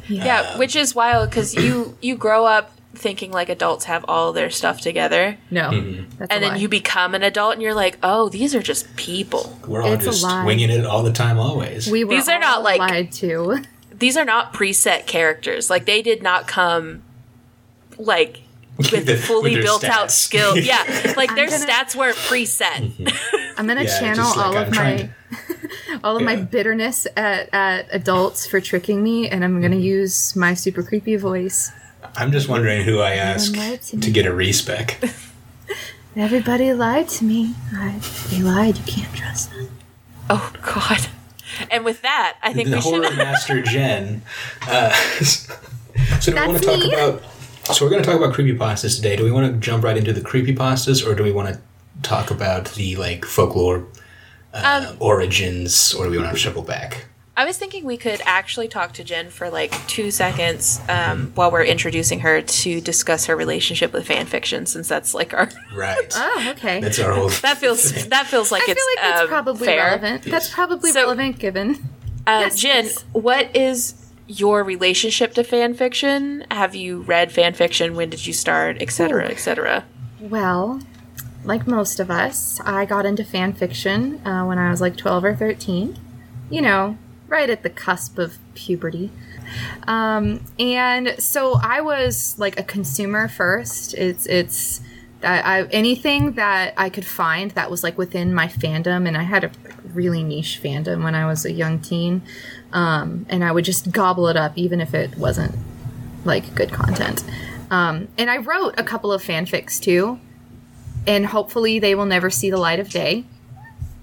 Yeah, 0.07 0.57
which 0.57 0.75
is 0.75 0.93
wild 0.93 1.29
because 1.29 1.53
you 1.55 1.97
you 2.01 2.15
grow 2.17 2.45
up 2.45 2.71
thinking 3.03 3.31
like 3.31 3.49
adults 3.49 3.85
have 3.85 4.03
all 4.07 4.33
their 4.33 4.49
stuff 4.49 4.81
together, 4.81 5.37
No, 5.51 5.69
Mm-hmm. 5.69 6.17
that's 6.17 6.31
a 6.31 6.33
and 6.33 6.43
then 6.43 6.51
lie. 6.53 6.57
you 6.57 6.67
become 6.69 7.13
an 7.13 7.21
adult 7.21 7.53
and 7.53 7.61
you're 7.61 7.75
like, 7.75 7.99
oh, 8.01 8.29
these 8.29 8.55
are 8.55 8.61
just 8.63 8.95
people. 8.95 9.59
We're 9.67 9.83
all 9.83 9.91
It's 9.93 10.05
just 10.05 10.23
lie. 10.23 10.43
winging 10.45 10.71
it 10.71 10.85
all 10.85 11.03
the 11.03 11.11
time, 11.13 11.37
always. 11.37 11.87
we 11.91 12.03
were 12.03 12.15
These 12.15 12.29
are 12.29 12.39
not 12.39 12.57
all 12.57 12.63
like- 12.63 12.79
lied 12.79 13.11
to. 13.23 13.61
These 13.95 14.17
are 14.17 14.25
not 14.25 14.53
preset 14.53 15.05
characters. 15.05 15.69
Like 15.69 15.85
they 15.85 16.01
did 16.01 16.23
not 16.23 16.47
come 16.47 17.03
like 17.97 18.41
with 18.77 19.05
the- 19.05 19.15
fully 19.17 19.51
with 19.51 19.53
their 19.53 19.63
built 19.63 19.83
out 19.83 20.07
stats. 20.07 20.11
skill. 20.11 20.57
Yeah, 20.71 21.13
like 21.15 21.35
their 21.35 21.47
gonna- 21.49 21.65
stats 21.65 21.95
weren't 21.95 22.17
preset. 22.17 22.91
I'm 23.57 23.67
gonna 23.67 23.83
Yeah, 23.83 23.99
channel 23.99 24.15
just 24.25 24.37
like 24.37 24.45
all 24.47 24.57
I'm 24.57 24.67
of 24.69 24.73
trying 24.73 25.07
my 25.07 25.13
all 26.03 26.17
of 26.17 26.23
my 26.23 26.35
bitterness 26.35 27.05
at, 27.15 27.49
at 27.53 27.87
adults 27.91 28.45
for 28.47 28.59
tricking 28.59 29.01
me, 29.03 29.29
and 29.29 29.43
I'm 29.43 29.61
gonna 29.61 29.75
use 29.75 30.35
my 30.35 30.53
super 30.55 30.81
creepy 30.83 31.15
voice. 31.15 31.71
I'm 32.15 32.31
just 32.31 32.47
wondering 32.49 32.83
who 32.83 32.99
I 32.99 33.13
ask 33.13 33.53
to 33.53 33.77
to 33.99 34.11
get 34.11 34.25
a 34.25 34.33
respec. 34.33 34.99
Everybody 36.15 36.73
lied 36.73 37.09
to 37.09 37.25
me. 37.25 37.55
I, 37.73 37.99
they 38.29 38.41
lied. 38.41 38.77
You 38.77 38.83
can't 38.83 39.15
trust 39.15 39.49
them. 39.51 39.69
Oh 40.29 40.53
God. 40.61 41.07
And 41.71 41.83
with 41.85 42.01
that, 42.03 42.37
I 42.43 42.53
think 42.53 42.69
the 42.69 42.75
we 42.77 42.81
horror 42.81 43.05
should. 43.07 43.17
master 43.17 43.61
Jen. 43.61 44.21
Uh, 44.67 44.89
so 45.23 46.31
do 46.31 46.33
we 46.33 46.39
want 46.39 46.53
That's 46.53 46.65
to 46.65 46.71
talk 46.71 46.79
me. 46.79 46.93
about? 46.93 47.23
So 47.75 47.85
we're 47.85 47.89
going 47.91 48.03
to 48.03 48.09
talk 48.09 48.17
about 48.19 48.33
creepypastas 48.35 48.95
today. 48.97 49.15
Do 49.15 49.23
we 49.23 49.31
want 49.31 49.51
to 49.51 49.59
jump 49.59 49.83
right 49.83 49.95
into 49.97 50.13
the 50.13 50.21
creepypastas, 50.21 51.05
or 51.05 51.15
do 51.15 51.23
we 51.23 51.31
want 51.31 51.49
to 51.55 51.61
talk 52.01 52.29
about 52.29 52.65
the 52.73 52.95
like 52.97 53.25
folklore 53.25 53.85
uh, 54.53 54.85
Um, 54.89 54.97
origins, 54.99 55.93
or 55.93 56.05
do 56.05 56.11
we 56.11 56.17
want 56.17 56.33
to 56.35 56.39
circle 56.39 56.61
back? 56.63 57.05
I 57.35 57.45
was 57.45 57.57
thinking 57.57 57.83
we 57.85 57.97
could 57.97 58.21
actually 58.25 58.67
talk 58.67 58.93
to 58.93 59.03
Jen 59.03 59.31
for 59.31 59.49
like 59.49 59.71
two 59.87 60.11
seconds 60.11 60.79
um, 60.87 61.31
while 61.33 61.49
we're 61.51 61.63
introducing 61.63 62.19
her 62.19 62.41
to 62.43 62.79
discuss 62.79 63.25
her 63.25 63.35
relationship 63.35 63.91
with 63.91 64.05
fan 64.05 64.27
fiction, 64.27 64.67
since 64.67 64.87
that's 64.87 65.15
like 65.15 65.33
our 65.33 65.49
Right. 65.75 66.13
Oh, 66.15 66.47
okay. 66.51 66.79
That's 66.79 66.99
our 66.99 67.11
whole. 67.13 67.29
that 67.29 67.57
feels 67.57 68.07
that 68.09 68.27
feels 68.27 68.51
like 68.51 68.61
I 68.61 68.65
feel 68.65 68.75
it's 68.77 68.87
like 68.97 69.03
that's 69.09 69.21
um, 69.23 69.27
probably 69.29 69.65
fair. 69.65 69.85
relevant. 69.85 70.23
That's 70.25 70.49
probably 70.53 70.91
So- 70.91 71.01
relevant 71.01 71.39
given. 71.39 71.89
Uh, 72.27 72.41
Yes, 72.45 72.59
Jen, 72.59 72.85
yes. 72.85 73.03
what 73.13 73.53
is 73.55 73.95
your 74.27 74.63
relationship 74.63 75.33
to 75.33 75.43
fan 75.43 75.73
fiction? 75.73 76.45
Have 76.51 76.73
you 76.75 77.01
read 77.01 77.31
fan 77.31 77.53
fiction? 77.55 77.95
When 77.95 78.09
did 78.11 78.25
you 78.27 78.31
start, 78.33 78.81
etc., 78.81 79.23
Ooh. 79.25 79.27
etc.? 79.27 79.83
Well, 80.21 80.79
like 81.43 81.67
most 81.67 81.99
of 81.99 82.09
us, 82.11 82.61
I 82.63 82.85
got 82.85 83.05
into 83.05 83.23
fan 83.25 83.51
fiction 83.53 84.25
uh, 84.25 84.45
when 84.45 84.57
I 84.59 84.69
was 84.69 84.79
like 84.79 84.95
12 84.95 85.25
or 85.25 85.35
13. 85.35 85.97
You 86.49 86.61
know, 86.61 86.97
right 87.27 87.49
at 87.49 87.63
the 87.63 87.69
cusp 87.69 88.17
of 88.17 88.37
puberty. 88.53 89.11
Um, 89.87 90.43
and 90.59 91.15
so 91.19 91.59
I 91.61 91.81
was 91.81 92.37
like 92.37 92.59
a 92.59 92.63
consumer 92.63 93.27
first. 93.27 93.93
It's 93.93 94.25
it's 94.25 94.81
I, 95.23 95.39
I, 95.39 95.63
anything 95.67 96.33
that 96.33 96.73
I 96.77 96.89
could 96.89 97.05
find 97.05 97.51
that 97.51 97.71
was 97.71 97.83
like 97.83 97.97
within 97.97 98.33
my 98.33 98.47
fandom, 98.47 99.07
and 99.07 99.17
I 99.17 99.23
had 99.23 99.43
a 99.43 99.51
really 99.93 100.23
niche 100.23 100.59
fandom 100.61 101.03
when 101.03 101.15
I 101.15 101.25
was 101.25 101.45
a 101.45 101.51
young 101.51 101.79
teen, 101.79 102.21
um, 102.71 103.25
and 103.29 103.43
I 103.43 103.51
would 103.51 103.65
just 103.65 103.91
gobble 103.91 104.27
it 104.27 104.35
up 104.35 104.53
even 104.57 104.81
if 104.81 104.93
it 104.93 105.17
wasn't 105.17 105.55
like 106.25 106.53
good 106.55 106.71
content. 106.71 107.23
Um, 107.71 108.07
and 108.17 108.29
I 108.29 108.37
wrote 108.37 108.75
a 108.77 108.83
couple 108.83 109.11
of 109.11 109.23
fanfics 109.23 109.79
too, 109.79 110.19
and 111.07 111.25
hopefully 111.25 111.79
they 111.79 111.95
will 111.95 112.05
never 112.05 112.29
see 112.29 112.49
the 112.49 112.57
light 112.57 112.79
of 112.79 112.89
day 112.89 113.25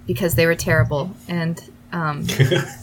because 0.07 0.35
they 0.35 0.47
were 0.47 0.57
terrible 0.57 1.13
and. 1.29 1.63
Um, 1.93 2.25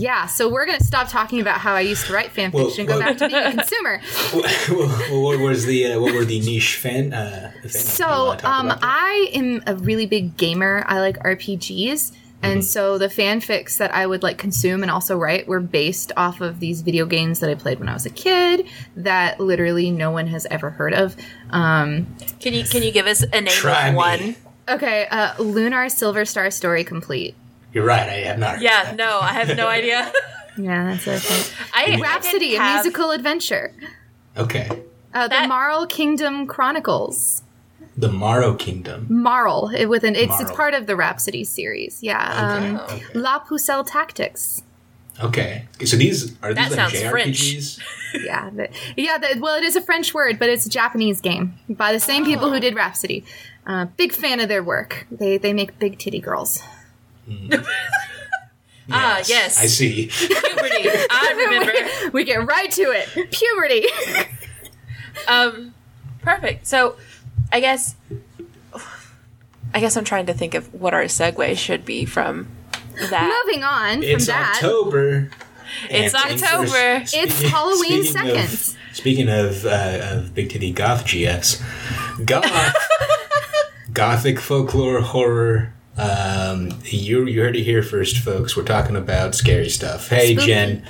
yeah, 0.00 0.26
so 0.26 0.48
we're 0.48 0.66
gonna 0.66 0.80
stop 0.82 1.08
talking 1.08 1.40
about 1.40 1.58
how 1.60 1.74
I 1.74 1.80
used 1.82 2.06
to 2.06 2.12
write 2.12 2.30
fan 2.30 2.50
Well, 2.52 2.70
and 2.78 2.88
go 2.88 2.94
well- 2.98 3.00
back 3.00 3.18
to 3.18 3.28
being 3.28 3.44
a 3.44 3.52
consumer. 3.58 4.00
well, 5.10 5.22
what 5.22 5.38
was 5.38 5.66
the 5.66 5.92
uh, 5.92 6.00
what 6.00 6.14
were 6.14 6.24
the 6.24 6.40
niche 6.40 6.76
fan? 6.76 7.12
Uh, 7.12 7.52
fan 7.62 7.70
So, 7.70 8.36
um. 8.44 8.72
I 8.82 9.30
am 9.34 9.62
a 9.66 9.74
really 9.76 10.06
big 10.06 10.36
gamer. 10.36 10.84
I 10.86 11.00
like 11.00 11.18
RPGs. 11.18 12.12
And 12.42 12.64
so 12.64 12.96
the 12.96 13.08
fanfics 13.08 13.76
that 13.76 13.94
I 13.94 14.06
would 14.06 14.22
like 14.22 14.38
consume 14.38 14.80
and 14.80 14.90
also 14.90 15.14
write 15.14 15.46
were 15.46 15.60
based 15.60 16.10
off 16.16 16.40
of 16.40 16.58
these 16.58 16.80
video 16.80 17.04
games 17.04 17.40
that 17.40 17.50
I 17.50 17.54
played 17.54 17.78
when 17.78 17.86
I 17.86 17.92
was 17.92 18.06
a 18.06 18.10
kid 18.10 18.66
that 18.96 19.38
literally 19.38 19.90
no 19.90 20.10
one 20.10 20.26
has 20.28 20.46
ever 20.46 20.70
heard 20.70 20.94
of. 20.94 21.14
Um, 21.50 22.06
Can 22.40 22.54
you 22.54 22.64
can 22.64 22.82
you 22.82 22.92
give 22.92 23.06
us 23.06 23.22
a 23.22 23.40
name 23.42 23.48
Try 23.48 23.88
of 23.88 23.92
me. 23.92 23.96
one? 23.98 24.36
okay, 24.70 25.06
uh, 25.10 25.34
Lunar 25.38 25.90
Silver 25.90 26.24
Star 26.24 26.50
Story 26.50 26.82
complete. 26.82 27.34
You're 27.72 27.84
right. 27.84 28.08
I 28.08 28.12
have 28.28 28.38
not. 28.38 28.54
heard 28.56 28.62
Yeah, 28.62 28.84
that. 28.84 28.96
no, 28.96 29.20
I 29.20 29.32
have 29.32 29.56
no 29.56 29.68
idea. 29.68 30.12
Yeah, 30.56 30.96
that's 31.02 31.06
okay. 31.08 31.56
I 31.72 31.96
I 31.96 32.00
Rhapsody, 32.00 32.50
didn't 32.50 32.66
a 32.66 32.74
musical 32.74 33.12
adventure. 33.12 33.72
Okay. 34.36 34.68
Uh, 35.14 35.28
the 35.28 35.46
Marl 35.46 35.86
Kingdom 35.86 36.46
Chronicles. 36.46 37.42
The 37.96 38.10
Marl 38.10 38.54
Kingdom. 38.56 39.06
Marl, 39.08 39.70
with 39.86 40.04
an 40.04 40.16
it's 40.16 40.38
it's 40.40 40.50
part 40.50 40.74
of 40.74 40.86
the 40.86 40.96
Rhapsody 40.96 41.44
series. 41.44 42.02
Yeah. 42.02 42.56
Okay. 42.58 42.68
Um, 42.68 42.76
okay. 42.80 43.04
La 43.14 43.38
Pucelle 43.38 43.86
Tactics. 43.86 44.62
Okay. 45.22 45.66
So 45.86 45.96
these 45.96 46.36
are 46.42 46.52
That 46.52 46.68
these 46.68 46.76
like 46.76 46.90
sounds 46.94 47.10
French. 47.10 47.78
Yeah, 48.12 48.50
the, 48.50 48.68
yeah. 48.96 49.18
The, 49.18 49.38
well, 49.40 49.56
it 49.56 49.62
is 49.62 49.76
a 49.76 49.80
French 49.80 50.12
word, 50.12 50.40
but 50.40 50.48
it's 50.48 50.66
a 50.66 50.68
Japanese 50.68 51.20
game 51.20 51.54
by 51.68 51.92
the 51.92 52.00
same 52.00 52.24
people 52.24 52.50
who 52.52 52.58
did 52.58 52.74
Rhapsody. 52.74 53.24
Uh, 53.64 53.84
big 53.96 54.12
fan 54.12 54.40
of 54.40 54.48
their 54.48 54.64
work. 54.64 55.06
They 55.12 55.38
they 55.38 55.52
make 55.52 55.78
big 55.78 55.96
titty 55.96 56.18
girls. 56.18 56.60
Ah, 58.92 59.22
yes. 59.26 59.60
I 59.62 59.66
see. 59.66 60.06
Puberty. 60.06 60.88
I 61.10 61.34
remember. 61.36 62.10
We 62.12 62.24
get 62.24 62.44
right 62.46 62.70
to 62.72 62.82
it. 62.82 63.30
Puberty. 63.30 63.86
Um, 65.28 65.74
perfect. 66.22 66.66
So, 66.66 66.96
I 67.52 67.60
guess, 67.60 67.94
I 69.72 69.78
guess 69.80 69.96
I'm 69.96 70.04
trying 70.04 70.26
to 70.26 70.34
think 70.34 70.54
of 70.54 70.72
what 70.74 70.92
our 70.94 71.04
segue 71.04 71.56
should 71.56 71.84
be 71.84 72.04
from 72.04 72.48
that. 73.10 73.42
Moving 73.46 73.62
on 73.62 74.02
It's 74.02 74.24
from 74.24 74.32
that. 74.34 74.54
October. 74.56 75.30
It's 75.88 76.12
and 76.14 76.24
things 76.30 76.42
are- 76.42 76.46
October. 76.46 77.02
It's 77.04 77.12
speaking- 77.34 77.50
Halloween 77.50 78.02
speaking 78.04 78.04
second. 78.04 78.38
Of, 78.38 78.76
speaking 78.92 79.28
of 79.28 79.64
uh, 79.66 79.98
of 80.02 80.34
big 80.34 80.50
titty 80.50 80.72
goth 80.72 81.04
GFs, 81.04 81.62
goth, 82.26 82.74
gothic 83.92 84.40
folklore 84.40 85.00
horror. 85.00 85.72
Um, 85.98 86.70
you 86.84 87.26
you 87.26 87.42
heard 87.42 87.56
it 87.56 87.62
here 87.64 87.82
first, 87.82 88.18
folks. 88.18 88.56
We're 88.56 88.64
talking 88.64 88.96
about 88.96 89.34
scary 89.34 89.68
stuff. 89.68 90.08
Hey, 90.08 90.32
Spooky. 90.34 90.46
Jen. 90.46 90.86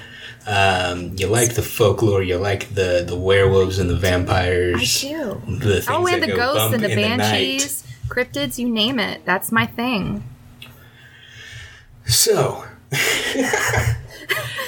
Um, 0.46 1.14
you 1.16 1.26
like 1.26 1.54
the 1.54 1.62
folklore? 1.62 2.22
You 2.22 2.36
like 2.38 2.74
the 2.74 3.04
the 3.06 3.16
werewolves 3.16 3.78
and 3.78 3.90
the 3.90 3.96
vampires? 3.96 4.80
I 5.04 5.08
do. 5.08 5.42
The 5.46 5.74
things 5.82 5.86
Oh, 5.88 6.06
and 6.06 6.22
that 6.22 6.26
the 6.26 6.32
go 6.32 6.36
ghosts 6.36 6.58
bump 6.58 6.74
and 6.74 6.84
the 6.84 6.90
in 6.92 6.96
night. 6.98 7.18
banshees, 7.18 7.84
cryptids, 8.08 8.58
you 8.58 8.68
name 8.68 8.98
it. 8.98 9.24
That's 9.24 9.50
my 9.52 9.66
thing. 9.66 10.24
So, 12.06 12.64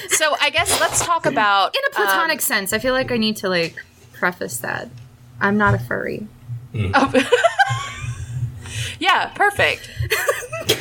So, 0.09 0.37
I 0.41 0.51
guess 0.51 0.79
let's 0.81 1.05
talk 1.05 1.27
about 1.27 1.75
In 1.75 1.81
a 1.91 1.95
platonic 1.95 2.41
sense, 2.41 2.73
I 2.73 2.79
feel 2.79 2.93
like 2.93 3.11
I 3.11 3.17
need 3.17 3.37
to 3.39 3.49
like 3.49 3.83
preface 4.13 4.59
that. 4.59 4.89
I'm 5.41 5.57
not 5.59 5.75
a 5.75 5.79
furry. 5.79 6.27
Yeah, 9.03 9.27
perfect. 9.35 9.91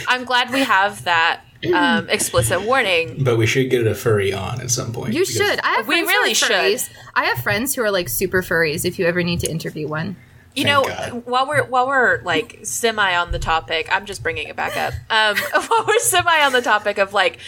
I'm 0.08 0.25
glad 0.25 0.51
we 0.51 0.60
have 0.63 1.04
that 1.06 1.42
um, 1.74 2.08
explicit 2.10 2.62
warning. 2.62 3.24
but 3.24 3.38
we 3.38 3.48
should 3.48 3.70
get 3.72 3.88
a 3.88 3.96
furry 3.96 4.32
on 4.32 4.62
at 4.62 4.70
some 4.70 4.94
point. 4.94 5.13
You 5.13 5.22
because- 5.22 5.36
should. 5.36 5.60
I 5.62 5.75
have 5.78 5.88
We 5.88 5.96
friends 5.96 6.08
really 6.08 6.30
who 6.30 6.36
should. 6.36 6.51
are 6.51 6.54
furries. 6.63 6.90
I 7.16 7.25
have 7.25 7.38
friends 7.40 7.74
who 7.75 7.82
are 7.84 7.92
like 7.92 8.10
super 8.10 8.42
furries. 8.44 8.86
If 8.86 9.00
you 9.00 9.06
ever 9.08 9.24
need 9.24 9.40
to 9.42 9.50
interview 9.50 9.88
one, 9.88 10.18
You 10.56 10.63
Thank 10.66 10.68
know, 10.68 10.84
God. 10.84 11.25
while 11.25 11.48
we're 11.48 11.63
while 11.63 11.88
we're 11.88 12.22
like 12.24 12.60
semi 12.63 13.16
on 13.16 13.32
the 13.32 13.40
topic, 13.40 13.88
I'm 13.92 14.06
just 14.06 14.22
bringing 14.22 14.48
it 14.50 14.56
back 14.56 14.75
up. 14.78 14.94
Um, 15.10 15.38
while 15.68 15.86
we're 15.88 16.00
semi 16.00 16.42
on 16.46 16.51
the 16.51 16.62
topic 16.62 16.98
of 17.00 17.13
like 17.13 17.40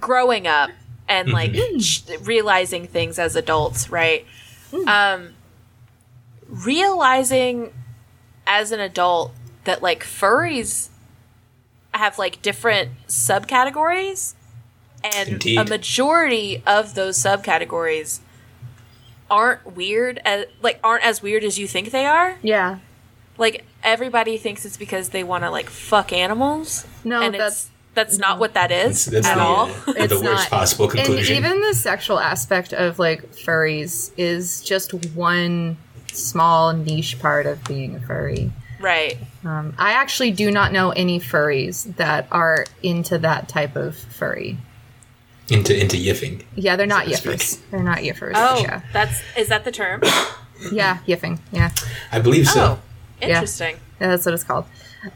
growing 0.00 0.46
up 0.46 0.70
and 1.08 1.28
like 1.30 1.54
sh- 1.80 2.00
realizing 2.22 2.86
things 2.88 3.18
as 3.18 3.36
adults, 3.36 3.90
right? 3.90 4.24
Um, 4.86 5.34
realizing 6.48 7.72
as 8.46 8.72
an 8.72 8.80
adult 8.80 9.32
that 9.66 9.82
like 9.82 10.02
furries 10.02 10.88
have 11.92 12.18
like 12.18 12.42
different 12.42 12.90
subcategories 13.08 14.34
and 15.04 15.28
Indeed. 15.28 15.58
a 15.58 15.64
majority 15.64 16.62
of 16.66 16.94
those 16.94 17.16
subcategories 17.18 18.20
aren't 19.30 19.76
weird 19.76 20.20
as 20.24 20.46
like 20.62 20.80
aren't 20.82 21.04
as 21.04 21.22
weird 21.22 21.44
as 21.44 21.58
you 21.58 21.66
think 21.66 21.90
they 21.90 22.06
are 22.06 22.36
yeah. 22.42 22.78
like 23.38 23.64
everybody 23.82 24.36
thinks 24.38 24.64
it's 24.64 24.76
because 24.76 25.10
they 25.10 25.24
want 25.24 25.44
to 25.44 25.50
like 25.50 25.68
fuck 25.68 26.12
animals 26.12 26.86
No, 27.04 27.22
and 27.22 27.34
that's 27.34 27.64
it's 27.64 27.70
that's 27.94 28.18
not 28.18 28.38
what 28.38 28.54
that 28.54 28.70
is 28.70 29.06
That's, 29.06 29.26
that's 29.26 29.26
at 29.26 29.34
the, 29.36 29.40
all 29.40 29.70
uh, 29.70 29.92
the 29.92 30.04
It's 30.04 30.14
worst 30.14 30.22
not. 30.24 30.50
possible 30.50 30.90
And 30.90 31.08
even 31.08 31.62
the 31.62 31.72
sexual 31.74 32.18
aspect 32.20 32.72
of 32.74 32.98
like 32.98 33.32
furries 33.32 34.12
is 34.18 34.60
just 34.60 34.92
one 35.14 35.78
small 36.12 36.74
niche 36.74 37.18
part 37.18 37.46
of 37.46 37.64
being 37.64 37.96
a 37.96 38.00
furry. 38.00 38.52
Right 38.80 39.16
Um, 39.44 39.74
I 39.78 39.92
actually 39.92 40.30
do 40.32 40.50
not 40.50 40.72
know 40.72 40.90
any 40.90 41.18
furries 41.20 41.96
that 41.96 42.26
are 42.30 42.66
into 42.82 43.18
that 43.18 43.48
type 43.48 43.76
of 43.76 43.96
furry. 43.96 44.58
into 45.48 45.78
into 45.80 45.96
yiffing. 45.96 46.42
Yeah, 46.54 46.76
they're 46.76 46.86
not 46.86 47.04
So 47.04 47.10
to 47.10 47.16
speak. 47.16 47.32
yiffers. 47.36 47.70
They're 47.70 47.82
not 47.82 47.98
yiffers. 47.98 48.32
oh 48.34 48.60
Yeah, 48.60 48.80
that's 48.92 49.20
is 49.36 49.48
that 49.48 49.64
the 49.64 49.72
term 49.72 50.02
yeah, 50.72 50.98
yiffing. 51.06 51.38
Yeah. 51.52 51.70
I 52.12 52.18
believe 52.18 52.48
so. 52.48 52.78
oh 52.78 52.82
interesting 53.20 53.76
Yeah, 54.00 54.08
that's 54.08 54.26
what 54.26 54.34
it's 54.34 54.44
called. 54.44 54.64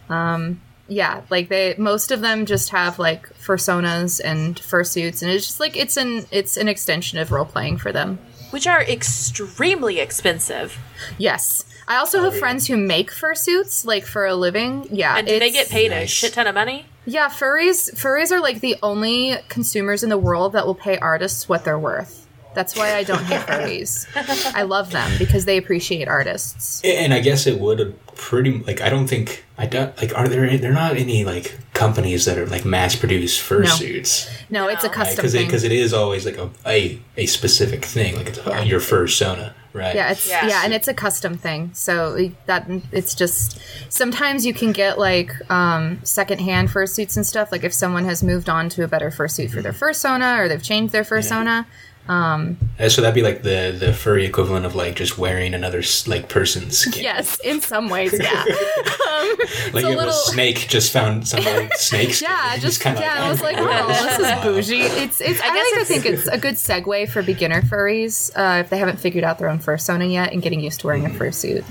Um, 0.08 0.60
yeah, 0.88 1.22
like 1.30 1.48
they 1.48 1.74
most 1.78 2.10
of 2.10 2.20
them 2.20 2.46
just 2.46 2.70
have 2.70 2.98
like 2.98 3.28
fursonas 3.34 4.20
and 4.24 4.56
fursuits, 4.56 5.22
and 5.22 5.30
it's 5.30 5.46
just 5.46 5.60
like 5.60 5.76
it's 5.76 5.96
an 5.96 6.26
it's 6.30 6.56
an 6.56 6.66
extension 6.68 7.18
of 7.18 7.30
role 7.30 7.44
playing 7.44 7.76
for 7.78 7.92
them. 7.92 8.18
Which 8.50 8.66
are 8.66 8.82
extremely 8.82 9.98
expensive. 9.98 10.78
Yes, 11.18 11.64
I 11.88 11.96
also 11.96 12.22
have 12.22 12.34
oh. 12.34 12.38
friends 12.38 12.66
who 12.66 12.76
make 12.76 13.10
fursuits 13.10 13.84
like 13.84 14.06
for 14.06 14.26
a 14.26 14.34
living. 14.34 14.86
Yeah, 14.90 15.16
and 15.16 15.26
do 15.26 15.38
they 15.38 15.50
get 15.50 15.68
paid 15.68 15.92
a 15.92 16.06
shit 16.06 16.32
ton 16.32 16.46
of 16.46 16.54
money? 16.54 16.86
Yeah, 17.06 17.28
furries 17.28 17.94
furries 17.94 18.30
are 18.30 18.40
like 18.40 18.60
the 18.60 18.76
only 18.82 19.36
consumers 19.48 20.02
in 20.02 20.10
the 20.10 20.18
world 20.18 20.52
that 20.52 20.66
will 20.66 20.74
pay 20.74 20.98
artists 20.98 21.48
what 21.48 21.64
they're 21.64 21.78
worth. 21.78 22.28
That's 22.54 22.76
why 22.76 22.94
I 22.96 23.04
don't 23.04 23.22
hate 23.24 23.40
furries. 23.40 24.06
I 24.54 24.62
love 24.62 24.90
them 24.90 25.10
because 25.18 25.44
they 25.44 25.56
appreciate 25.56 26.08
artists. 26.08 26.80
And 26.84 27.14
I 27.14 27.20
guess 27.20 27.46
it 27.46 27.60
would 27.60 27.96
pretty 28.16 28.58
like 28.58 28.80
I 28.80 28.90
don't 28.90 29.06
think 29.06 29.44
I 29.56 29.66
don't 29.66 29.96
like 29.98 30.16
are 30.16 30.28
there 30.28 30.56
there 30.58 30.72
not 30.72 30.96
any 30.96 31.24
like 31.24 31.56
companies 31.72 32.26
that 32.26 32.36
are 32.36 32.46
like 32.46 32.64
mass 32.66 32.94
produce 32.94 33.40
fursuits 33.40 34.28
No, 34.50 34.68
it's 34.68 34.84
a 34.84 34.88
No. 34.88 34.92
custom 34.92 35.16
because 35.16 35.32
thing. 35.32 35.46
because 35.46 35.64
it 35.64 35.72
is 35.72 35.94
always 35.94 36.26
like 36.26 36.36
a 36.36 36.50
a, 36.66 37.00
a 37.16 37.24
specific 37.26 37.82
thing 37.84 38.16
like 38.16 38.28
it's 38.28 38.38
uh, 38.38 38.62
your 38.66 38.80
fursona 38.80 39.54
right 39.72 39.94
Yeah, 39.94 40.10
it's 40.10 40.28
Yeah. 40.28 40.46
yeah. 40.48 40.62
and 40.64 40.74
it's 40.74 40.88
a 40.88 40.92
custom 40.92 41.38
thing. 41.38 41.70
So 41.72 42.30
that 42.46 42.68
it's 42.92 43.14
just 43.14 43.58
sometimes 43.88 44.44
you 44.44 44.52
can 44.52 44.72
get 44.72 44.98
like 44.98 45.32
um, 45.50 46.00
secondhand 46.02 46.68
fursuits 46.70 47.16
and 47.16 47.24
stuff. 47.24 47.52
Like 47.52 47.64
if 47.64 47.72
someone 47.72 48.04
has 48.04 48.22
moved 48.22 48.50
on 48.50 48.68
to 48.70 48.82
a 48.84 48.88
better 48.88 49.10
fursuit 49.10 49.50
for 49.50 49.62
their 49.62 49.72
fursona 49.72 50.38
or 50.40 50.48
they've 50.48 50.62
changed 50.62 50.92
their 50.92 51.04
fursona. 51.04 51.66
Uh, 52.10 52.88
so 52.88 53.00
that'd 53.02 53.14
be 53.14 53.22
like 53.22 53.42
the 53.42 53.76
the 53.78 53.92
furry 53.92 54.24
equivalent 54.26 54.66
of 54.66 54.74
like 54.74 54.96
just 54.96 55.16
wearing 55.16 55.54
another 55.54 55.80
like 56.08 56.28
person's 56.28 56.76
skin 56.78 57.04
Yes, 57.04 57.38
in 57.44 57.60
some 57.60 57.88
ways, 57.88 58.12
yeah. 58.18 58.44
like 59.72 59.84
a 59.84 59.88
little- 59.88 60.08
a 60.08 60.12
snake 60.12 60.66
just 60.68 60.92
found 60.92 61.28
some 61.28 61.44
like 61.44 61.72
snake 61.76 62.14
skin 62.14 62.28
Yeah, 62.30 62.52
and 62.54 62.60
just 62.62 62.80
kinda 62.80 63.00
yeah. 63.00 63.24
I 63.24 63.30
was 63.30 63.40
like, 63.42 63.56
"Oh, 63.58 63.64
oh, 63.68 63.86
this 63.88 64.18
is 64.18 64.42
bougie. 64.42 64.80
It's 64.82 65.20
it's. 65.20 65.40
I, 65.40 65.54
guess 65.54 65.54
like 65.54 65.64
to 65.74 65.80
it's- 65.80 65.88
think 65.88 66.06
it's 66.06 66.26
a 66.26 66.38
good 66.38 66.54
segue 66.54 67.08
for 67.10 67.22
beginner 67.22 67.62
furries 67.62 68.30
uh, 68.34 68.60
if 68.60 68.70
they 68.70 68.78
haven't 68.78 68.98
figured 68.98 69.22
out 69.22 69.38
their 69.38 69.48
own 69.48 69.60
fursona 69.60 70.10
yet 70.10 70.32
and 70.32 70.42
getting 70.42 70.60
used 70.60 70.80
to 70.80 70.86
wearing 70.88 71.06
a 71.06 71.10
fursuit. 71.10 71.64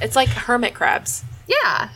it's 0.00 0.16
like 0.16 0.28
hermit 0.28 0.72
crabs 0.74 1.24
Yeah. 1.46 1.90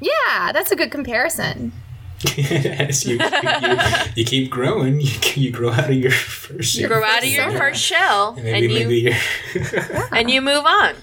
Yeah, 0.00 0.52
that's 0.52 0.70
a 0.70 0.76
good 0.76 0.90
comparison. 0.90 1.72
As 2.38 3.06
you, 3.06 3.18
you, 3.18 3.76
you 4.14 4.24
keep 4.24 4.50
growing, 4.50 5.00
you, 5.00 5.10
you 5.34 5.50
grow 5.50 5.70
out 5.70 5.88
of 5.88 5.94
your 5.96 6.10
first. 6.10 6.74
You 6.76 6.86
grow 6.86 7.02
out 7.02 7.22
of 7.22 7.28
your 7.28 7.50
Sure. 7.50 7.58
first 7.58 7.80
shell 7.82 8.34
and 8.36 8.46
and 8.46 8.52
maybe 8.52 8.74
you 8.74 8.78
maybe 8.80 9.00
you're. 9.00 10.08
and 10.14 10.30
you 10.30 10.42
move 10.42 10.64
on. 10.66 10.94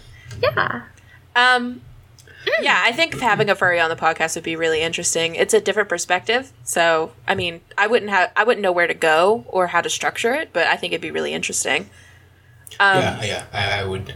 Yeah. 0.43 0.83
Um, 1.35 1.81
yeah, 2.61 2.81
I 2.85 2.91
think 2.91 3.19
having 3.19 3.49
a 3.49 3.55
furry 3.55 3.79
on 3.79 3.89
the 3.89 3.95
podcast 3.95 4.35
would 4.35 4.43
be 4.43 4.55
really 4.55 4.81
interesting. 4.81 5.35
It's 5.35 5.53
a 5.53 5.59
different 5.59 5.89
perspective, 5.89 6.51
so 6.63 7.11
I 7.27 7.35
mean, 7.35 7.61
I 7.77 7.87
wouldn't 7.87 8.09
have, 8.11 8.31
I 8.35 8.43
wouldn't 8.43 8.61
know 8.61 8.71
where 8.71 8.87
to 8.87 8.93
go 8.93 9.43
or 9.47 9.67
how 9.67 9.81
to 9.81 9.89
structure 9.89 10.33
it, 10.33 10.49
but 10.53 10.67
I 10.67 10.75
think 10.77 10.93
it'd 10.93 11.01
be 11.01 11.11
really 11.11 11.33
interesting. 11.33 11.89
Um, 12.79 12.99
yeah, 12.99 13.23
yeah, 13.23 13.43
I, 13.51 13.81
I 13.81 13.83
would 13.85 14.15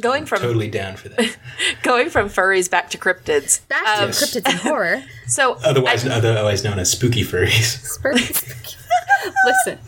Going 0.00 0.26
from 0.26 0.40
totally 0.40 0.68
down 0.68 0.96
for 0.96 1.08
that. 1.10 1.36
going 1.82 2.10
from 2.10 2.28
furries 2.28 2.70
back 2.70 2.90
to 2.90 2.98
cryptids. 2.98 3.66
Back 3.68 3.84
to 3.84 4.02
Um, 4.02 4.08
Yes. 4.08 4.22
cryptids 4.22 4.46
and 4.50 4.58
horror. 4.60 5.02
So 5.26 5.54
Otherwise, 5.64 6.04
I- 6.06 6.16
otherwise 6.16 6.64
known 6.64 6.78
as 6.80 6.90
spooky 6.90 7.22
furries. 7.24 7.78
Spooky. 7.86 8.18
Listen. 9.44 9.78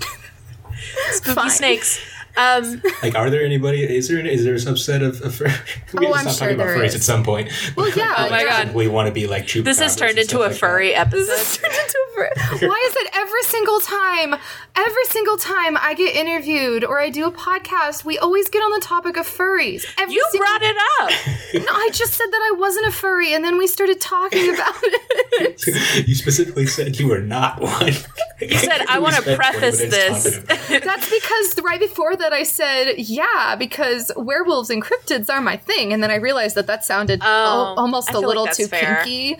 spooky 1.10 1.34
Fine. 1.34 1.50
snakes. 1.50 1.98
Um, 2.36 2.82
Like, 3.02 3.14
are 3.14 3.30
there 3.30 3.44
anybody? 3.44 3.82
Is 3.82 4.08
there 4.08 4.24
is 4.24 4.44
there 4.44 4.54
a 4.54 4.58
subset 4.58 5.02
of, 5.06 5.20
of 5.22 5.34
fur? 5.34 5.46
we 5.98 6.06
Oh, 6.06 6.12
have 6.12 6.22
to 6.24 6.28
I'm 6.28 6.34
stop 6.34 6.48
sure 6.48 6.48
talking 6.48 6.54
about 6.54 6.66
furries 6.78 6.86
is. 6.86 6.94
at 6.96 7.02
some 7.02 7.24
point. 7.24 7.50
Well, 7.76 7.88
yeah, 7.90 8.14
Oh 8.18 8.30
my. 8.30 8.44
God. 8.44 8.74
we 8.74 8.88
want 8.88 9.06
to 9.08 9.12
be 9.12 9.26
like 9.26 9.44
chupacabras. 9.44 9.64
this 9.64 9.78
has 9.80 9.96
turned 9.96 10.18
into 10.18 10.38
a 10.38 10.40
like 10.40 10.52
that. 10.52 10.58
furry 10.58 10.88
This 10.90 10.98
episode. 10.98 11.36
has 11.36 11.56
turned 11.58 11.74
into 11.74 11.98
a 11.98 12.14
fur- 12.14 12.66
Why 12.68 12.88
is 12.90 12.96
it 12.96 13.10
every 13.14 13.42
single 13.42 13.80
time, 13.80 14.34
every 14.76 15.04
single 15.06 15.36
time 15.36 15.76
I 15.76 15.94
get 15.94 16.14
interviewed 16.14 16.84
or 16.84 17.00
I 17.00 17.10
do 17.10 17.26
a 17.26 17.32
podcast, 17.32 18.04
we 18.04 18.18
always 18.18 18.48
get 18.48 18.60
on 18.60 18.70
the 18.78 18.84
topic 18.86 19.16
of 19.16 19.26
furries? 19.26 19.84
Every 19.98 20.14
You 20.14 20.24
single- 20.30 20.46
brought 20.46 20.62
it 20.62 20.76
up. 21.00 21.12
No, 21.62 21.70
I 21.70 21.90
just 21.92 22.14
said 22.14 22.26
that 22.30 22.50
I 22.54 22.56
wasn't 22.58 22.86
a 22.86 22.90
furry, 22.90 23.34
and 23.34 23.44
then 23.44 23.58
we 23.58 23.66
started 23.66 24.00
talking 24.00 24.54
about 24.54 24.74
it. 24.82 26.08
you 26.08 26.14
specifically 26.14 26.66
said 26.66 26.98
you 26.98 27.08
were 27.08 27.20
not 27.20 27.60
one. 27.60 27.92
You 28.40 28.56
said 28.56 28.84
I 28.88 28.98
want 28.98 29.16
to 29.16 29.36
preface 29.36 29.78
this. 29.78 30.38
That's 30.38 31.10
because 31.10 31.60
right 31.62 31.78
before 31.78 32.16
that 32.22 32.32
I 32.32 32.42
said, 32.44 32.94
yeah, 32.98 33.54
because 33.56 34.10
werewolves 34.16 34.70
and 34.70 34.82
cryptids 34.82 35.28
are 35.28 35.40
my 35.40 35.56
thing, 35.56 35.92
and 35.92 36.02
then 36.02 36.10
I 36.10 36.14
realized 36.16 36.56
that 36.56 36.66
that 36.66 36.84
sounded 36.84 37.20
Oh, 37.22 37.26
al- 37.26 37.74
almost 37.78 38.08
a 38.08 38.12
feel 38.12 38.20
like 38.22 38.28
little 38.28 38.46
too 38.46 38.66
fair. 38.66 39.02
kinky. 39.04 39.36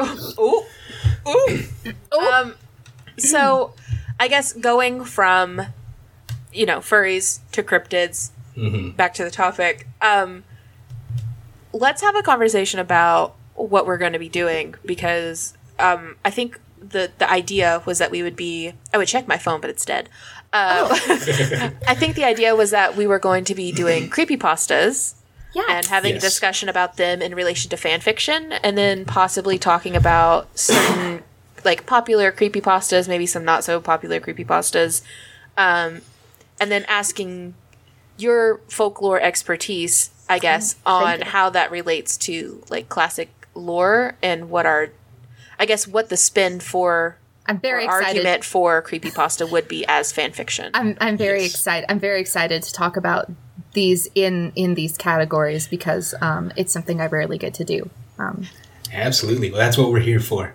Ooh, 0.38 0.62
ooh. 1.26 1.64
Um, 2.16 2.54
so 3.16 3.72
I 4.20 4.28
guess 4.28 4.52
going 4.52 5.04
from 5.04 5.62
you 6.52 6.66
know 6.66 6.78
furries 6.78 7.40
to 7.52 7.62
cryptids, 7.62 8.30
back 8.96 9.14
to 9.14 9.24
the 9.24 9.30
topic. 9.30 9.88
Um, 10.00 10.44
let's 11.72 12.00
have 12.02 12.14
a 12.16 12.22
conversation 12.22 12.78
about 12.80 13.34
what 13.54 13.86
we're 13.86 13.98
going 13.98 14.12
to 14.12 14.18
be 14.20 14.28
doing 14.28 14.74
because 14.84 15.54
um, 15.80 16.16
I 16.24 16.30
think 16.30 16.60
the 16.80 17.10
the 17.18 17.28
idea 17.30 17.82
was 17.84 17.98
that 17.98 18.10
we 18.12 18.22
would 18.22 18.36
be. 18.36 18.72
I 18.94 18.98
would 18.98 19.08
check 19.08 19.26
my 19.26 19.36
phone, 19.38 19.60
but 19.60 19.68
it's 19.70 19.84
dead. 19.84 20.08
Uh, 20.52 20.88
I 21.86 21.94
think 21.94 22.16
the 22.16 22.24
idea 22.24 22.56
was 22.56 22.70
that 22.70 22.96
we 22.96 23.06
were 23.06 23.18
going 23.18 23.44
to 23.44 23.54
be 23.54 23.70
doing 23.72 24.08
creepypastas 24.16 25.14
Yeah. 25.52 25.62
and 25.68 25.86
having 25.86 26.14
Yes. 26.14 26.22
a 26.22 26.26
discussion 26.26 26.68
about 26.68 26.96
them 26.96 27.20
in 27.20 27.34
relation 27.34 27.68
to 27.70 27.76
fan 27.76 28.00
fiction 28.00 28.52
and 28.52 28.76
then 28.78 29.04
possibly 29.04 29.58
talking 29.58 29.94
about 29.96 30.58
certain 30.58 31.22
like 31.64 31.84
popular 31.86 32.30
creepy 32.32 32.60
pastas 32.60 33.08
maybe 33.08 33.26
some 33.26 33.44
not 33.44 33.64
so 33.64 33.80
popular 33.80 34.20
creepypastas 34.20 35.02
um, 35.56 36.00
and 36.60 36.70
then 36.70 36.84
asking 36.88 37.54
your 38.16 38.58
folklore 38.68 39.20
expertise 39.20 40.10
i 40.28 40.38
guess 40.38 40.76
on 40.86 41.18
you. 41.18 41.24
how 41.26 41.50
that 41.50 41.70
relates 41.70 42.16
to 42.16 42.62
like 42.70 42.88
classic 42.88 43.28
lore 43.54 44.14
and 44.22 44.48
what 44.50 44.64
are 44.66 44.90
i 45.58 45.66
guess 45.66 45.86
what 45.88 46.08
the 46.10 46.16
spin 46.16 46.60
for 46.60 47.16
I'm 47.48 47.58
very 47.58 47.84
or 47.86 47.98
excited. 47.98 48.18
argument 48.18 48.44
for 48.44 48.82
creepypasta 48.82 49.50
would 49.50 49.66
be 49.68 49.84
as 49.88 50.12
fan 50.12 50.32
fiction 50.32 50.70
I'm 50.74 50.96
I'm 51.00 51.16
very 51.16 51.42
Yes. 51.42 51.52
excited. 51.54 51.90
I'm 51.90 51.98
very 51.98 52.20
excited 52.20 52.62
to 52.62 52.72
talk 52.72 52.96
about 52.96 53.30
these 53.72 54.08
in 54.14 54.52
in 54.54 54.74
these 54.74 54.96
categories 54.96 55.66
because 55.68 56.14
um, 56.20 56.52
it's 56.56 56.72
something 56.72 57.00
I 57.00 57.06
rarely 57.06 57.38
get 57.38 57.54
to 57.54 57.64
do. 57.64 57.88
Um, 58.18 58.46
Absolutely. 58.92 59.50
Well, 59.50 59.58
that's 59.58 59.76
what 59.78 59.90
we're 59.90 60.00
here 60.00 60.20
for. 60.20 60.54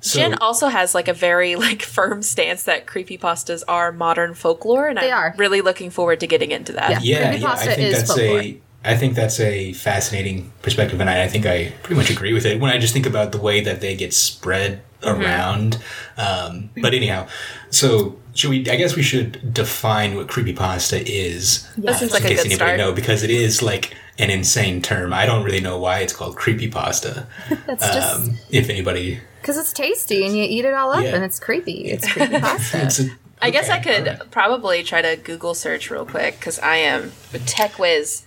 So, 0.00 0.18
Jen 0.18 0.34
also 0.34 0.68
has 0.68 0.94
like 0.94 1.08
a 1.08 1.12
very 1.14 1.56
like 1.56 1.82
firm 1.96 2.22
stance 2.22 2.64
that 2.64 2.86
creepypastas 2.86 3.62
are 3.68 3.90
modern 3.92 4.34
folklore, 4.34 4.86
and 4.88 4.98
They 4.98 5.10
I'm 5.12 5.18
are. 5.18 5.34
really 5.38 5.60
looking 5.62 5.90
forward 5.90 6.20
to 6.20 6.26
getting 6.26 6.50
into 6.50 6.72
that. 6.72 7.02
Yeah. 7.04 7.32
yeah, 7.32 7.34
yeah, 7.34 7.50
I 7.52 7.56
think 7.56 7.78
is 7.78 7.96
that's 7.96 8.08
folklore. 8.08 8.40
a. 8.40 8.60
I 8.84 8.96
think 8.96 9.14
that's 9.14 9.40
a 9.40 9.72
fascinating 9.72 10.52
perspective, 10.62 11.00
and 11.00 11.08
I, 11.08 11.24
I 11.24 11.28
think 11.28 11.46
I 11.46 11.72
pretty 11.82 11.96
much 11.98 12.10
agree 12.10 12.32
with 12.34 12.44
it. 12.44 12.60
When 12.60 12.70
I 12.70 12.78
just 12.78 12.92
think 12.92 13.06
about 13.06 13.32
the 13.32 13.38
way 13.40 13.60
that 13.60 13.80
they 13.80 13.94
get 13.96 14.12
spread 14.14 14.82
Mm-hmm. 15.02 15.20
around, 15.20 15.78
um, 16.16 16.70
but 16.80 16.94
anyhow, 16.94 17.28
so 17.68 18.16
should 18.32 18.48
we? 18.48 18.60
I 18.70 18.76
guess 18.76 18.96
we 18.96 19.02
should 19.02 19.52
define 19.52 20.16
what 20.16 20.28
creepypasta 20.28 21.02
is. 21.06 21.68
That 21.76 21.96
seems 21.98 22.12
like 22.12 22.22
in 22.22 22.26
a 22.28 22.30
case 22.30 22.38
good 22.42 22.52
anybody 22.52 22.68
start. 22.68 22.78
know, 22.78 22.92
because 22.94 23.22
it 23.22 23.28
is 23.28 23.60
like 23.60 23.94
an 24.18 24.30
insane 24.30 24.80
term. 24.80 25.12
I 25.12 25.26
don't 25.26 25.44
really 25.44 25.60
know 25.60 25.78
why 25.78 25.98
it's 25.98 26.14
called 26.14 26.36
creepypasta. 26.36 27.26
that's 27.66 27.86
just 27.86 28.14
Um, 28.16 28.36
if 28.48 28.70
anybody, 28.70 29.20
because 29.42 29.58
it's 29.58 29.74
tasty 29.74 30.24
and 30.24 30.34
you 30.34 30.42
eat 30.44 30.64
it 30.64 30.72
all 30.72 30.90
up 30.92 31.04
Yeah. 31.04 31.14
and 31.16 31.22
it's 31.22 31.38
creepy. 31.38 31.90
It's 31.90 32.08
creepy 32.10 32.38
pasta. 32.40 32.82
it's 32.84 33.00
a, 33.00 33.08
I 33.42 33.50
guess 33.50 33.68
I 33.68 33.80
could 33.80 34.08
alright. 34.08 34.30
probably 34.30 34.82
try 34.84 35.02
to 35.02 35.16
Google 35.16 35.52
search 35.52 35.90
real 35.90 36.06
quick 36.06 36.38
because 36.40 36.58
I 36.60 36.76
am 36.76 37.12
a 37.34 37.38
tech 37.40 37.78
whiz. 37.78 38.22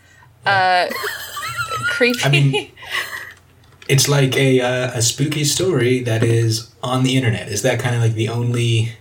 Uh, 0.48 0.90
creepy. 1.90 2.20
I 2.24 2.30
mean, 2.30 2.72
It's 3.88 4.10
like 4.10 4.36
a 4.36 4.60
uh, 4.60 4.92
a 4.98 5.02
spooky 5.02 5.46
story 5.46 6.02
that 6.02 6.22
is 6.22 6.74
on 6.84 7.04
the 7.04 7.16
internet. 7.16 7.48
Is 7.48 7.62
that 7.62 7.80
kind 7.80 7.96
of 7.96 8.02
like 8.02 8.14
the 8.14 8.28
only 8.28 8.94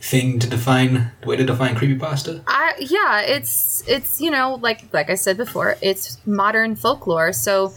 thing 0.00 0.38
to 0.38 0.46
define 0.48 1.10
way 1.24 1.36
to 1.36 1.44
define 1.44 1.74
creepypasta? 1.74 2.42
I 2.46 2.74
yeah, 2.78 3.22
it's 3.22 3.82
it's 3.86 4.20
you 4.20 4.30
know 4.30 4.58
like 4.60 4.92
like 4.92 5.08
I 5.08 5.14
said 5.14 5.38
before, 5.38 5.76
it's 5.80 6.18
modern 6.26 6.76
folklore. 6.76 7.32
So 7.32 7.72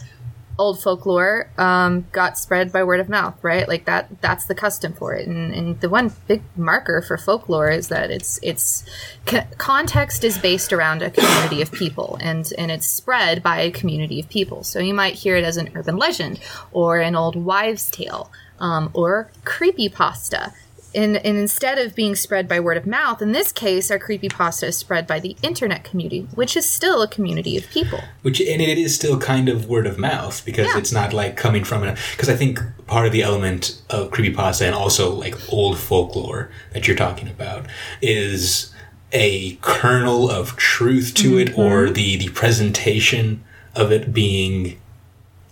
old 0.60 0.80
folklore 0.80 1.50
um, 1.56 2.06
got 2.12 2.38
spread 2.38 2.70
by 2.70 2.84
word 2.84 3.00
of 3.00 3.08
mouth, 3.08 3.36
right? 3.42 3.66
Like 3.66 3.86
that 3.86 4.20
that's 4.20 4.44
the 4.44 4.54
custom 4.54 4.92
for 4.92 5.14
it. 5.14 5.26
And, 5.26 5.54
and 5.54 5.80
the 5.80 5.88
one 5.88 6.12
big 6.28 6.42
marker 6.54 7.02
for 7.02 7.16
folklore 7.16 7.70
is 7.70 7.88
that 7.88 8.10
it's 8.10 8.38
it's 8.42 8.84
co- 9.26 9.46
context 9.56 10.22
is 10.22 10.36
based 10.36 10.72
around 10.72 11.02
a 11.02 11.10
community 11.10 11.62
of 11.62 11.72
people 11.72 12.18
and 12.20 12.52
and 12.58 12.70
it's 12.70 12.86
spread 12.86 13.42
by 13.42 13.60
a 13.60 13.70
community 13.70 14.20
of 14.20 14.28
people. 14.28 14.62
So 14.62 14.78
you 14.78 14.92
might 14.92 15.14
hear 15.14 15.34
it 15.36 15.44
as 15.44 15.56
an 15.56 15.70
urban 15.74 15.96
legend 15.96 16.38
or 16.72 16.98
an 16.98 17.16
old 17.16 17.36
wives' 17.36 17.90
tale 17.90 18.30
um, 18.60 18.90
or 18.92 19.30
creepy 19.44 19.88
pasta. 19.88 20.52
And, 20.94 21.16
and 21.18 21.38
instead 21.38 21.78
of 21.78 21.94
being 21.94 22.14
spread 22.14 22.48
by 22.48 22.60
word 22.60 22.76
of 22.76 22.86
mouth, 22.86 23.22
in 23.22 23.32
this 23.32 23.52
case, 23.52 23.90
our 23.90 23.98
creepypasta 23.98 24.64
is 24.64 24.76
spread 24.76 25.06
by 25.06 25.20
the 25.20 25.36
internet 25.42 25.84
community, 25.84 26.26
which 26.34 26.56
is 26.56 26.68
still 26.68 27.02
a 27.02 27.08
community 27.08 27.56
of 27.56 27.68
people. 27.68 28.00
Which 28.22 28.40
and 28.40 28.60
it 28.60 28.78
is 28.78 28.94
still 28.94 29.18
kind 29.18 29.48
of 29.48 29.68
word 29.68 29.86
of 29.86 29.98
mouth 29.98 30.44
because 30.44 30.66
Yeah. 30.66 30.78
it's 30.78 30.92
not 30.92 31.12
like 31.12 31.36
coming 31.36 31.64
from 31.64 31.84
a 31.84 31.96
because 32.12 32.28
I 32.28 32.36
think 32.36 32.60
part 32.86 33.06
of 33.06 33.12
the 33.12 33.22
element 33.22 33.80
of 33.88 34.10
creepypasta 34.10 34.62
and 34.62 34.74
also 34.74 35.12
like 35.12 35.36
old 35.52 35.78
folklore 35.78 36.50
that 36.72 36.86
you're 36.86 36.96
talking 36.96 37.28
about 37.28 37.66
is 38.02 38.72
a 39.12 39.56
kernel 39.56 40.30
of 40.30 40.56
truth 40.56 41.14
to 41.14 41.38
it 41.38 41.50
or 41.58 41.84
mm-hmm. 41.84 41.94
the 41.94 42.16
the 42.16 42.28
presentation 42.30 43.42
of 43.74 43.92
it 43.92 44.12
being 44.12 44.78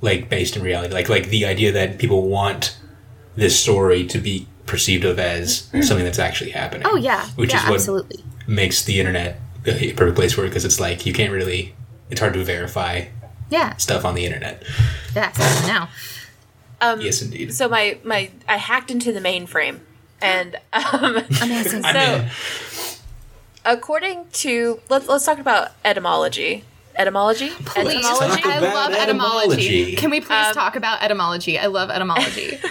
like 0.00 0.28
based 0.28 0.56
in 0.56 0.62
reality 0.62 0.92
like 0.92 1.08
like 1.08 1.28
the 1.28 1.44
idea 1.44 1.72
that 1.72 1.98
people 1.98 2.28
want 2.28 2.78
this 3.36 3.58
story 3.58 4.04
to 4.06 4.18
be 4.18 4.46
perceived 4.68 5.04
of 5.04 5.18
as 5.18 5.64
something 5.82 6.04
that's 6.04 6.18
actually 6.20 6.50
happening 6.50 6.86
Oh 6.86 6.96
yeah, 6.96 7.26
which 7.30 7.52
yeah, 7.52 7.58
is 7.62 7.64
what 7.68 7.74
absolutely. 7.74 8.24
makes 8.46 8.84
the 8.84 9.00
internet 9.00 9.40
a 9.66 9.92
perfect 9.94 10.14
place 10.16 10.32
for 10.34 10.44
it 10.44 10.48
because 10.48 10.64
it's 10.64 10.78
like 10.78 11.04
you 11.06 11.12
can't 11.12 11.32
really 11.32 11.74
it's 12.10 12.20
hard 12.20 12.34
to 12.34 12.44
verify 12.44 13.06
Yeah, 13.50 13.74
stuff 13.76 14.04
on 14.04 14.14
the 14.14 14.24
internet 14.24 14.62
yeah. 15.16 15.32
now, 15.66 15.88
um, 16.80 17.00
yes 17.00 17.20
indeed 17.22 17.52
so 17.52 17.68
my 17.68 17.98
my 18.04 18.30
I 18.48 18.56
hacked 18.58 18.90
into 18.90 19.12
the 19.12 19.20
mainframe, 19.20 19.80
and 20.22 20.56
um, 20.72 21.16
amazing. 21.42 21.82
So- 21.82 22.26
according 23.64 24.26
to 24.32 24.80
let's 24.88 25.08
let's 25.08 25.24
talk 25.24 25.38
about 25.38 25.72
etymology. 25.84 26.64
Etymology. 26.98 27.48
Please. 27.50 27.94
Etymology. 28.04 28.42
Talk 28.42 28.46
I 28.46 28.58
love 28.58 28.90
etymology. 28.92 29.02
etymology. 29.68 29.96
Can 29.96 30.10
we 30.10 30.20
please 30.20 30.46
Um, 30.48 30.54
talk 30.54 30.76
about 30.76 31.02
etymology? 31.02 31.58
I 31.58 31.66
love 31.66 31.90
etymology. 31.90 32.58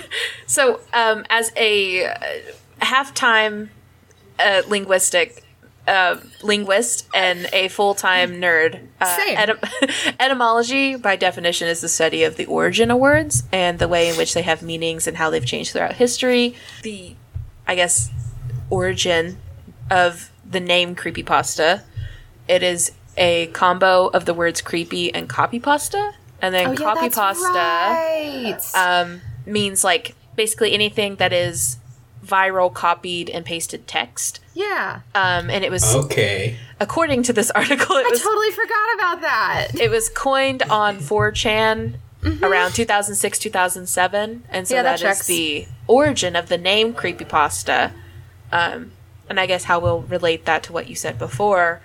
So, 0.49 0.79
um, 0.93 1.25
as 1.29 1.51
a 1.57 2.05
uh, 2.05 2.15
half-time 2.79 3.69
uh, 4.39 4.61
linguistic 4.69 5.43
uh, 5.87 6.17
linguist 6.41 7.05
and 7.13 7.49
a 7.51 7.67
full-time 7.67 8.31
nerd, 8.41 8.79
uh, 9.01 9.05
Same. 9.17 9.37
etym- 9.37 10.15
etymology, 10.21 10.95
by 10.95 11.15
definition, 11.17 11.67
is 11.67 11.81
the 11.81 11.89
study 11.89 12.23
of 12.23 12.37
the 12.37 12.45
origin 12.45 12.91
of 12.91 12.97
words 12.99 13.43
and 13.51 13.77
the 13.79 13.87
way 13.89 14.07
in 14.09 14.15
which 14.15 14.33
they 14.33 14.41
have 14.41 14.61
meanings 14.61 15.05
and 15.07 15.17
how 15.17 15.29
they've 15.29 15.45
changed 15.45 15.71
throughout 15.73 15.93
history. 15.95 16.55
The, 16.83 17.15
I 17.67 17.75
guess, 17.75 18.09
origin 18.69 19.37
of 19.91 20.31
the 20.49 20.59
name 20.61 20.95
creepypasta. 20.95 21.83
It 22.47 22.63
is 22.63 22.91
a 23.17 23.47
combo 23.47 24.07
of 24.07 24.25
the 24.25 24.33
words 24.33 24.61
creepy 24.61 25.13
and 25.13 25.27
copy 25.27 25.59
pasta. 25.59 26.13
and 26.41 26.53
then 26.53 26.67
Oh, 26.67 26.71
yeah, 26.71 26.77
copy 26.77 27.09
pasta 27.09 27.43
right. 27.49 28.59
um, 28.75 29.21
means 29.45 29.83
like 29.83 30.15
basically 30.35 30.73
anything 30.73 31.15
that 31.15 31.33
is 31.33 31.77
viral, 32.25 32.71
copied, 32.73 33.29
and 33.29 33.45
pasted 33.45 33.87
text. 33.87 34.39
yeah. 34.53 34.99
Um, 35.15 35.49
and 35.49 35.63
it 35.63 35.71
was 35.71 35.95
Okay. 35.95 36.57
according 36.79 37.23
to 37.23 37.33
this 37.33 37.49
article, 37.55 37.95
it 37.95 38.05
I 38.05 38.09
was 38.09 38.21
totally 38.21 38.51
forgot 38.51 38.93
about 38.95 39.21
that. 39.21 39.67
it 39.79 39.89
was 39.89 40.09
coined 40.09 40.61
on 40.63 40.97
4chan 40.99 41.95
around 42.43 42.73
2006 42.73 43.39
2007 43.39 44.43
and 44.49 44.67
so 44.67 44.73
Mm-hmm. 44.75 44.77
Yeah, 44.77 44.83
that 44.83 44.99
that 44.99 45.11
is 45.21 45.27
the 45.27 45.65
origin 45.87 46.35
of 46.35 46.49
the 46.49 46.57
name 46.57 46.93
creepypasta 46.93 47.93
um, 48.51 48.91
and 49.29 49.39
i 49.39 49.45
guess 49.45 49.63
how 49.65 49.79
we'll 49.79 50.01
relate 50.01 50.43
that 50.45 50.63
to 50.63 50.73
what 50.73 50.89
you 50.89 50.95
said 50.95 51.17
before 51.17 51.79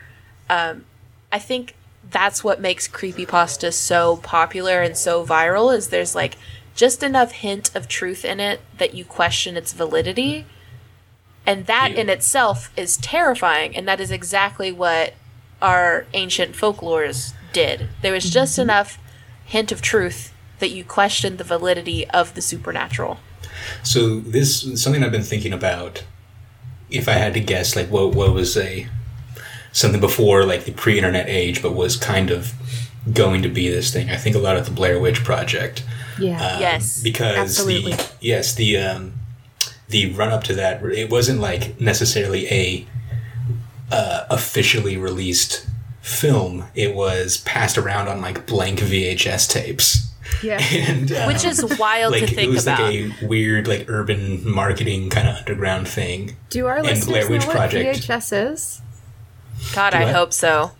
um, 0.50 0.84
i 1.32 1.38
think 1.38 1.74
that's 2.10 2.44
what 2.44 2.60
makes 2.60 2.86
creepypasta 2.86 3.72
so 3.72 4.16
popular 4.18 4.82
and 4.82 4.96
so 4.96 5.24
viral 5.26 5.74
is 5.76 5.88
there's 5.88 6.14
like 6.14 6.36
just 6.74 7.02
enough 7.02 7.32
hint 7.32 7.74
of 7.74 7.88
truth 7.88 8.24
in 8.24 8.38
it 8.40 8.60
that 8.78 8.94
you 8.94 9.04
question 9.04 9.56
its 9.56 9.72
validity 9.72 10.44
and 11.46 11.66
that 11.66 11.92
Yeah. 11.92 12.00
in 12.02 12.08
itself 12.08 12.70
is 12.76 12.96
terrifying 12.96 13.74
and 13.76 13.86
that 13.88 14.00
is 14.00 14.10
exactly 14.10 14.70
what 14.72 15.14
our 15.60 16.06
ancient 16.12 16.54
folklores 16.54 17.32
did 17.52 17.88
there 18.02 18.12
was 18.12 18.28
just 18.30 18.52
Mm-hmm. 18.54 18.62
enough 18.70 18.98
hint 19.44 19.70
of 19.72 19.82
truth 19.82 20.32
that 20.60 20.70
you 20.70 20.84
questioned 20.84 21.38
the 21.38 21.44
validity 21.44 22.08
of 22.10 22.34
the 22.34 22.42
supernatural 22.42 23.18
So 23.82 24.20
this 24.20 24.64
is 24.64 24.82
something 24.82 25.02
I've 25.04 25.12
been 25.12 25.22
thinking 25.22 25.52
about. 25.52 26.04
If 26.90 27.08
I 27.08 27.12
had 27.14 27.34
to 27.34 27.40
guess, 27.40 27.76
like 27.76 27.88
what 27.90 28.14
what 28.14 28.32
was 28.34 28.56
a 28.56 28.86
something 29.72 30.00
before 30.00 30.44
like 30.44 30.64
the 30.64 30.72
pre-internet 30.72 31.28
age, 31.28 31.62
but 31.62 31.74
was 31.74 31.96
kind 31.96 32.30
of 32.30 32.52
going 33.12 33.42
to 33.42 33.48
be 33.48 33.68
this 33.68 33.92
thing. 33.92 34.10
I 34.10 34.16
think 34.16 34.36
a 34.36 34.38
lot 34.38 34.56
of 34.56 34.64
the 34.64 34.70
Blair 34.70 35.00
Witch 35.00 35.24
Project. 35.24 35.84
Yeah. 36.18 36.36
um, 36.36 36.60
Yes, 36.60 37.02
because 37.02 37.36
absolutely. 37.36 37.92
the 37.92 38.10
yes 38.20 38.54
the 38.54 38.76
um, 38.76 39.14
the 39.88 40.12
run 40.12 40.30
up 40.30 40.44
to 40.44 40.54
that 40.54 40.82
it 40.84 41.10
wasn't 41.10 41.40
like 41.40 41.80
necessarily 41.80 42.46
a 42.48 42.86
uh, 43.90 44.26
officially 44.30 44.96
released 44.96 45.66
film. 46.00 46.64
It 46.74 46.94
was 46.94 47.38
passed 47.38 47.78
around 47.78 48.08
on 48.08 48.20
like 48.20 48.46
blank 48.46 48.80
VHS 48.80 49.48
tapes. 49.48 50.08
yeah. 50.42 50.60
And, 50.72 51.12
um, 51.12 51.26
which 51.28 51.44
is 51.44 51.62
wild 51.78 52.12
like 52.12 52.22
to 52.22 52.34
think 52.34 52.50
it 52.50 52.54
was 52.54 52.66
about 52.66 52.80
like 52.80 53.22
a 53.22 53.26
weird 53.26 53.68
like 53.68 53.88
urban 53.88 54.48
marketing 54.48 55.10
kind 55.10 55.28
of 55.28 55.36
underground 55.36 55.88
thing. 55.88 56.36
Do 56.50 56.66
our 56.66 56.78
and 56.78 56.86
listeners 56.86 57.06
Blair 57.06 57.30
Witch 57.30 57.42
know 57.42 57.48
what 57.48 57.56
Project. 57.56 58.00
VHS 58.00 58.52
is? 58.52 58.82
God 59.74 59.90
Do 59.90 59.98
i 59.98 60.02
I? 60.04 60.12
hope 60.12 60.32
so 60.32 60.72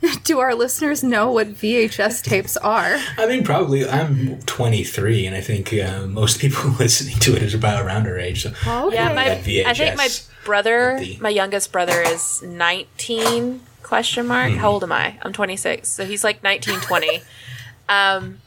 Do 0.22 0.38
our 0.38 0.54
listeners 0.54 1.02
know 1.02 1.32
what 1.32 1.54
VHS 1.54 2.22
tapes 2.22 2.56
are? 2.56 2.98
I 3.18 3.26
mean, 3.26 3.42
probably 3.42 3.84
I'm 3.88 4.38
23, 4.42 5.26
and 5.26 5.34
I 5.34 5.40
think 5.40 5.72
uh, 5.74 6.06
most 6.06 6.38
people 6.38 6.70
listening 6.78 7.18
to 7.18 7.34
it 7.34 7.42
is 7.42 7.52
about 7.52 7.84
around 7.84 8.06
our 8.06 8.16
age. 8.16 8.44
So 8.44 8.50
Okay. 8.64 8.94
yeah 8.94 9.08
my 9.12 9.24
that 9.24 9.66
i 9.66 9.74
think 9.74 9.96
my 9.96 10.08
brother 10.44 10.98
the- 11.00 11.18
my 11.20 11.30
youngest 11.30 11.72
brother 11.72 12.00
is 12.00 12.40
19 12.44 13.60
question 13.82 14.26
mark 14.28 14.52
Hmm. 14.52 14.58
how 14.58 14.70
old 14.70 14.84
am 14.84 14.92
i 14.92 15.18
i'm 15.22 15.32
26 15.32 15.88
so 15.88 16.04
he's 16.04 16.22
like 16.22 16.42
19 16.44 16.78
20 16.80 17.22
um 17.88 18.38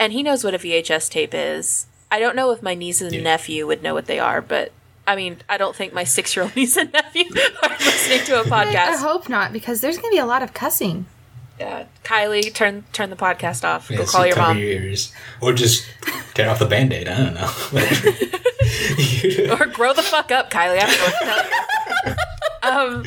and 0.00 0.12
he 0.12 0.22
knows 0.22 0.42
what 0.42 0.54
a 0.54 0.58
vhs 0.58 1.08
tape 1.10 1.34
is 1.34 1.86
i 2.10 2.18
don't 2.18 2.34
know 2.34 2.50
if 2.50 2.62
my 2.62 2.74
niece 2.74 3.00
and 3.00 3.12
Yeah. 3.12 3.22
nephew 3.22 3.66
would 3.66 3.82
know 3.82 3.94
what 3.94 4.06
they 4.06 4.18
are 4.18 4.40
but 4.40 4.72
I 5.06 5.14
mean, 5.16 5.38
I 5.48 5.56
don't 5.56 5.74
think 5.76 5.92
my 5.92 6.04
six-year-old 6.04 6.54
niece 6.56 6.76
and 6.76 6.92
nephew 6.92 7.24
are 7.62 7.68
listening 7.70 8.24
to 8.26 8.40
a 8.40 8.44
podcast. 8.44 8.76
I 8.76 8.96
hope 8.96 9.28
not, 9.28 9.52
because 9.52 9.80
there's 9.80 9.98
going 9.98 10.10
to 10.10 10.16
be 10.16 10.20
a 10.20 10.26
lot 10.26 10.42
of 10.42 10.52
cussing. 10.54 11.06
Yeah, 11.58 11.86
Kylie, 12.04 12.52
turn 12.52 12.84
turn 12.92 13.08
the 13.08 13.16
podcast 13.16 13.64
off. 13.64 13.90
yeah, 13.90 13.96
Go 13.98 14.04
so 14.04 14.12
call 14.18 14.26
your 14.26 14.34
cover 14.34 14.48
mom, 14.48 14.58
your 14.58 14.68
ears, 14.68 15.10
or 15.40 15.54
just 15.54 15.86
tear 16.34 16.50
off 16.50 16.58
the 16.58 16.66
band-aid. 16.66 17.08
I 17.08 17.16
don't 17.16 17.34
know. 17.34 17.50
Or 19.58 19.66
grow 19.66 19.92
the 19.92 20.02
fuck 20.02 20.30
up, 20.32 20.50
Kylie. 20.50 20.78
I 20.80 20.86
don't 20.86 20.98
know 20.98 21.06
to 21.06 22.16
tell 22.62 22.90
you. 22.92 22.96
um, 22.98 23.04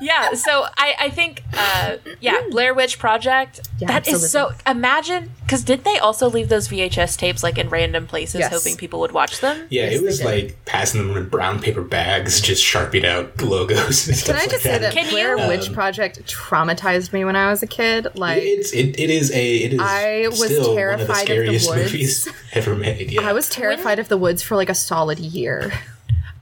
yeah. 0.00 0.34
So 0.34 0.64
I 0.76 0.94
I 0.98 1.10
think 1.10 1.42
uh, 1.56 1.96
yeah, 2.20 2.40
Blair 2.50 2.74
Witch 2.74 2.98
Project. 2.98 3.60
Yeah, 3.78 3.88
that 3.88 4.08
is 4.08 4.30
so. 4.30 4.52
Imagine 4.66 5.30
because 5.42 5.62
did 5.62 5.84
they 5.84 5.98
also 5.98 6.28
leave 6.30 6.48
those 6.48 6.68
VHS 6.68 7.16
tapes 7.18 7.42
like 7.42 7.58
in 7.58 7.68
random 7.68 8.06
places, 8.06 8.40
Yes. 8.40 8.52
hoping 8.52 8.76
people 8.76 9.00
would 9.00 9.12
watch 9.12 9.40
them? 9.40 9.66
yeah, 9.70 9.84
Yes, 9.84 9.94
it 9.94 10.02
was 10.02 10.24
like 10.24 10.56
passing 10.64 11.06
them 11.06 11.16
in 11.16 11.28
brown 11.28 11.60
paper 11.60 11.82
bags, 11.82 12.40
just 12.40 12.62
sharpied 12.64 13.04
out 13.04 13.40
logos 13.42 14.08
and 14.08 14.16
stuff 14.16 14.26
Can 14.26 14.36
I 14.36 14.38
like 14.40 14.50
just 14.50 14.62
say 14.62 14.78
that 14.78 14.92
Can 14.92 15.10
Blair 15.10 15.36
you- 15.38 15.48
Witch 15.48 15.72
Project 15.72 16.22
traumatized 16.26 17.12
me 17.12 17.24
when 17.24 17.36
I 17.36 17.50
was 17.50 17.62
a 17.62 17.66
kid? 17.66 18.08
Like, 18.14 18.42
It's 18.42 18.72
it, 18.72 18.98
it 18.98 19.10
is 19.10 19.30
a 19.32 19.56
it 19.56 19.74
is 19.74 19.80
I 19.80 20.28
was 20.28 20.44
still 20.44 20.74
terrified 20.74 21.28
of 21.30 21.36
one 21.36 21.44
the 21.46 21.46
of 21.46 21.52
the 21.52 21.58
scariest 21.58 21.70
woods. 21.70 21.82
movies 21.92 22.28
ever 22.52 22.74
made. 22.74 23.10
Yeah. 23.12 23.28
I 23.28 23.32
was 23.32 23.48
terrified 23.48 23.98
of 23.98 24.08
the 24.08 24.16
woods 24.16 24.42
for 24.42 24.56
like 24.56 24.68
a 24.70 24.74
solid 24.74 25.18
year. 25.18 25.72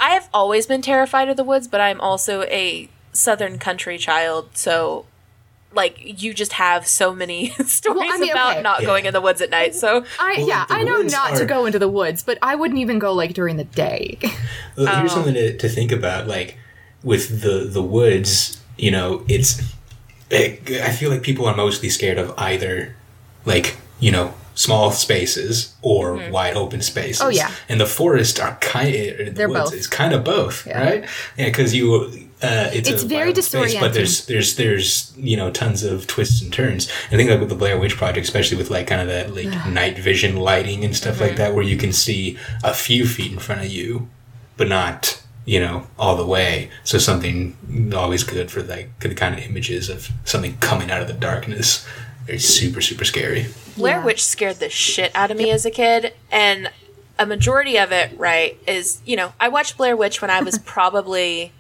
I 0.01 0.11
have 0.11 0.29
always 0.35 0.67
been 0.67 0.83
terrified 0.83 1.29
of 1.29 1.37
the 1.37 1.45
woods, 1.45 1.69
but 1.69 1.81
I'm 1.81 2.01
also 2.01 2.43
a 2.45 2.89
southern 3.13 3.59
country 3.59 3.99
child, 3.99 4.51
so 4.55 5.07
like 5.75 6.23
you 6.23 6.35
just 6.35 6.53
have 6.55 6.87
so 6.87 7.15
many 7.15 7.49
stories 7.67 8.11
I 8.13 8.19
mean, 8.19 8.31
about 8.31 8.53
okay. 8.55 8.63
not 8.63 8.81
Yeah. 8.81 8.87
going 8.87 9.07
in 9.07 9.13
the 9.15 9.21
woods 9.21 9.41
at 9.41 9.51
night. 9.51 9.75
So 9.75 10.05
I 10.21 10.35
Well, 10.39 10.49
yeah, 10.49 10.67
I 10.69 10.83
know 10.83 10.99
woods 10.99 11.13
not 11.13 11.37
to 11.39 11.47
go 11.47 11.65
into 11.65 11.79
the 11.79 11.89
woods, 11.89 12.23
but 12.23 12.39
I 12.43 12.55
wouldn't 12.55 12.79
even 12.79 12.99
go 12.99 13.13
like 13.13 13.33
during 13.35 13.57
the 13.57 13.65
day. 13.65 14.19
Well, 14.77 14.89
Oh. 14.89 14.97
Here's 15.01 15.13
something 15.13 15.35
to, 15.35 15.57
to 15.59 15.69
think 15.69 15.93
about. 15.93 16.27
Like 16.29 16.57
with 17.03 17.43
the 17.43 17.65
the 17.71 17.83
woods, 17.83 18.61
you 18.79 18.91
know, 18.91 19.25
it's. 19.29 19.61
I 20.31 20.91
feel 20.99 21.11
like 21.11 21.23
people 21.23 21.45
are 21.47 21.55
mostly 21.55 21.91
scared 21.91 22.17
of 22.17 22.33
either, 22.39 22.97
like 23.45 23.77
you 24.01 24.11
know, 24.11 24.33
small 24.55 24.91
spaces 24.93 25.75
or 25.83 26.17
mm-hmm. 26.17 26.33
wide 26.33 26.55
open 26.57 26.81
spaces. 26.81 27.21
Oh, 27.21 27.29
yeah. 27.29 27.51
and 27.69 27.79
the 27.81 27.87
forest 27.87 28.41
are 28.41 28.57
kind. 28.61 28.95
The 28.95 29.31
They're 29.35 29.49
woods 29.49 29.71
both. 29.71 29.75
is 29.75 29.87
kind 29.87 30.15
of 30.15 30.25
both, 30.25 30.67
Yeah. 30.67 30.83
right? 30.83 31.05
Yeah, 31.37 31.47
because 31.47 31.75
you. 31.75 32.29
Uh, 32.43 32.71
it's 32.73 32.89
It's 32.89 33.03
a 33.05 33.07
very 33.07 33.33
disorienting. 33.33 33.69
space, 33.69 33.81
but 33.81 33.95
there's 33.95 34.27
there's 34.27 34.57
there's 34.57 35.13
you 35.17 35.37
know 35.37 35.51
tons 35.51 35.83
of 35.85 36.07
twists 36.07 36.43
and 36.43 36.53
turns. 36.53 36.91
I 37.13 37.17
think 37.17 37.31
like 37.31 37.39
with 37.41 37.49
the 37.51 37.55
Blair 37.55 37.79
Witch 37.79 37.97
Project, 37.97 38.25
especially 38.27 38.57
with 38.57 38.71
like 38.71 38.87
kind 38.89 39.01
of 39.01 39.09
that 39.09 39.35
like 39.35 39.67
night 39.69 39.99
vision 39.99 40.37
lighting 40.37 40.85
and 40.85 40.97
stuff 40.97 41.15
Mm-hmm. 41.17 41.23
like 41.25 41.37
that, 41.37 41.55
where 41.55 41.63
you 41.65 41.77
can 41.77 41.93
see 41.93 42.37
a 42.65 42.75
few 42.75 43.07
feet 43.07 43.31
in 43.33 43.39
front 43.39 43.61
of 43.61 43.69
you, 43.69 44.09
but 44.57 44.69
not 44.69 45.23
you 45.45 45.61
know 45.61 45.87
all 45.99 46.17
the 46.17 46.27
way. 46.27 46.71
So 46.85 46.99
something 46.99 47.57
always 47.95 48.25
good 48.25 48.51
for 48.51 48.63
like 48.63 48.99
the 49.01 49.15
kind 49.15 49.39
of 49.39 49.45
images 49.45 49.89
of 49.89 50.09
something 50.25 50.57
coming 50.59 50.91
out 50.91 51.01
of 51.03 51.07
the 51.09 51.15
darkness. 51.15 51.87
They're 52.27 52.39
super 52.39 52.81
super 52.81 53.05
scary. 53.05 53.47
Blair 53.77 53.99
Yeah. 53.99 54.05
Witch 54.05 54.25
scared 54.25 54.57
the 54.57 54.69
shit 54.69 55.11
out 55.15 55.31
of 55.31 55.37
me 55.37 55.51
as 55.51 55.65
a 55.65 55.71
kid, 55.71 56.13
and 56.31 56.71
a 57.19 57.27
majority 57.27 57.79
of 57.79 57.93
it, 57.93 58.19
right, 58.19 58.59
is 58.67 59.01
you 59.05 59.17
know 59.17 59.33
I 59.39 59.49
watched 59.49 59.77
Blair 59.77 59.97
Witch 59.97 60.21
when 60.21 60.31
I 60.31 60.41
was 60.43 60.59
probably 60.65 61.53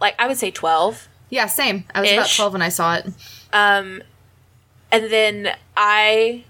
like 0.00 0.14
I 0.18 0.26
would 0.28 0.36
say 0.36 0.50
twelve. 0.50 1.08
yeah, 1.30 1.46
same. 1.46 1.84
I 1.94 2.00
was 2.00 2.12
about 2.12 2.28
twelve 2.30 2.52
when 2.52 2.62
I 2.62 2.68
saw 2.68 2.94
it. 2.94 3.06
Um, 3.52 4.02
and 4.90 5.10
then 5.10 5.50
I 5.76 6.44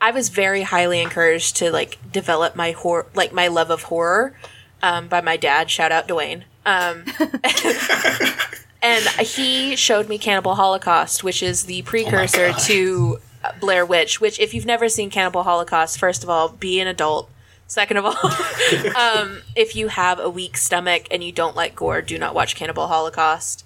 I 0.00 0.10
was 0.10 0.28
very 0.28 0.62
highly 0.62 1.00
encouraged 1.00 1.56
to 1.56 1.70
like 1.70 1.98
develop 2.12 2.56
my 2.56 2.72
horror 2.72 3.06
like 3.14 3.32
my 3.32 3.48
love 3.48 3.70
of 3.70 3.84
horror 3.84 4.34
um, 4.82 5.08
by 5.08 5.20
my 5.20 5.36
dad. 5.36 5.70
Shout 5.70 5.92
out 5.92 6.06
Dwayne. 6.06 6.42
Um, 6.66 7.04
and 8.82 9.04
he 9.26 9.76
showed 9.76 10.08
me 10.08 10.18
Cannibal 10.18 10.54
Holocaust, 10.54 11.24
which 11.24 11.42
is 11.42 11.64
the 11.64 11.82
precursor 11.82 12.50
God. 12.50 12.58
to 12.60 13.18
Blair 13.60 13.84
Witch. 13.86 14.20
Which, 14.20 14.38
if 14.38 14.54
you've 14.54 14.66
never 14.66 14.88
seen 14.88 15.10
Cannibal 15.10 15.42
Holocaust, 15.42 15.98
first 15.98 16.22
of 16.22 16.30
all, 16.30 16.48
be 16.50 16.80
an 16.80 16.86
adult. 16.86 17.30
Second 17.66 17.96
of 17.96 18.04
all, 18.04 18.16
um, 18.96 19.42
if 19.56 19.74
you 19.74 19.88
have 19.88 20.18
a 20.18 20.28
weak 20.30 20.56
stomach 20.56 21.06
and 21.10 21.24
you 21.24 21.32
don't 21.32 21.56
like 21.56 21.74
gore, 21.74 22.02
do 22.02 22.18
not 22.18 22.34
watch 22.34 22.54
Cannibal 22.54 22.86
Holocaust. 22.88 23.64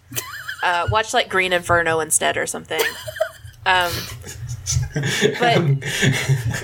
Uh, 0.63 0.87
watch 0.91 1.13
like 1.13 1.29
Green 1.29 1.53
Inferno 1.53 2.01
instead 2.01 2.37
or 2.37 2.47
something. 2.47 2.81
Um, 3.67 3.93
but 4.95 5.63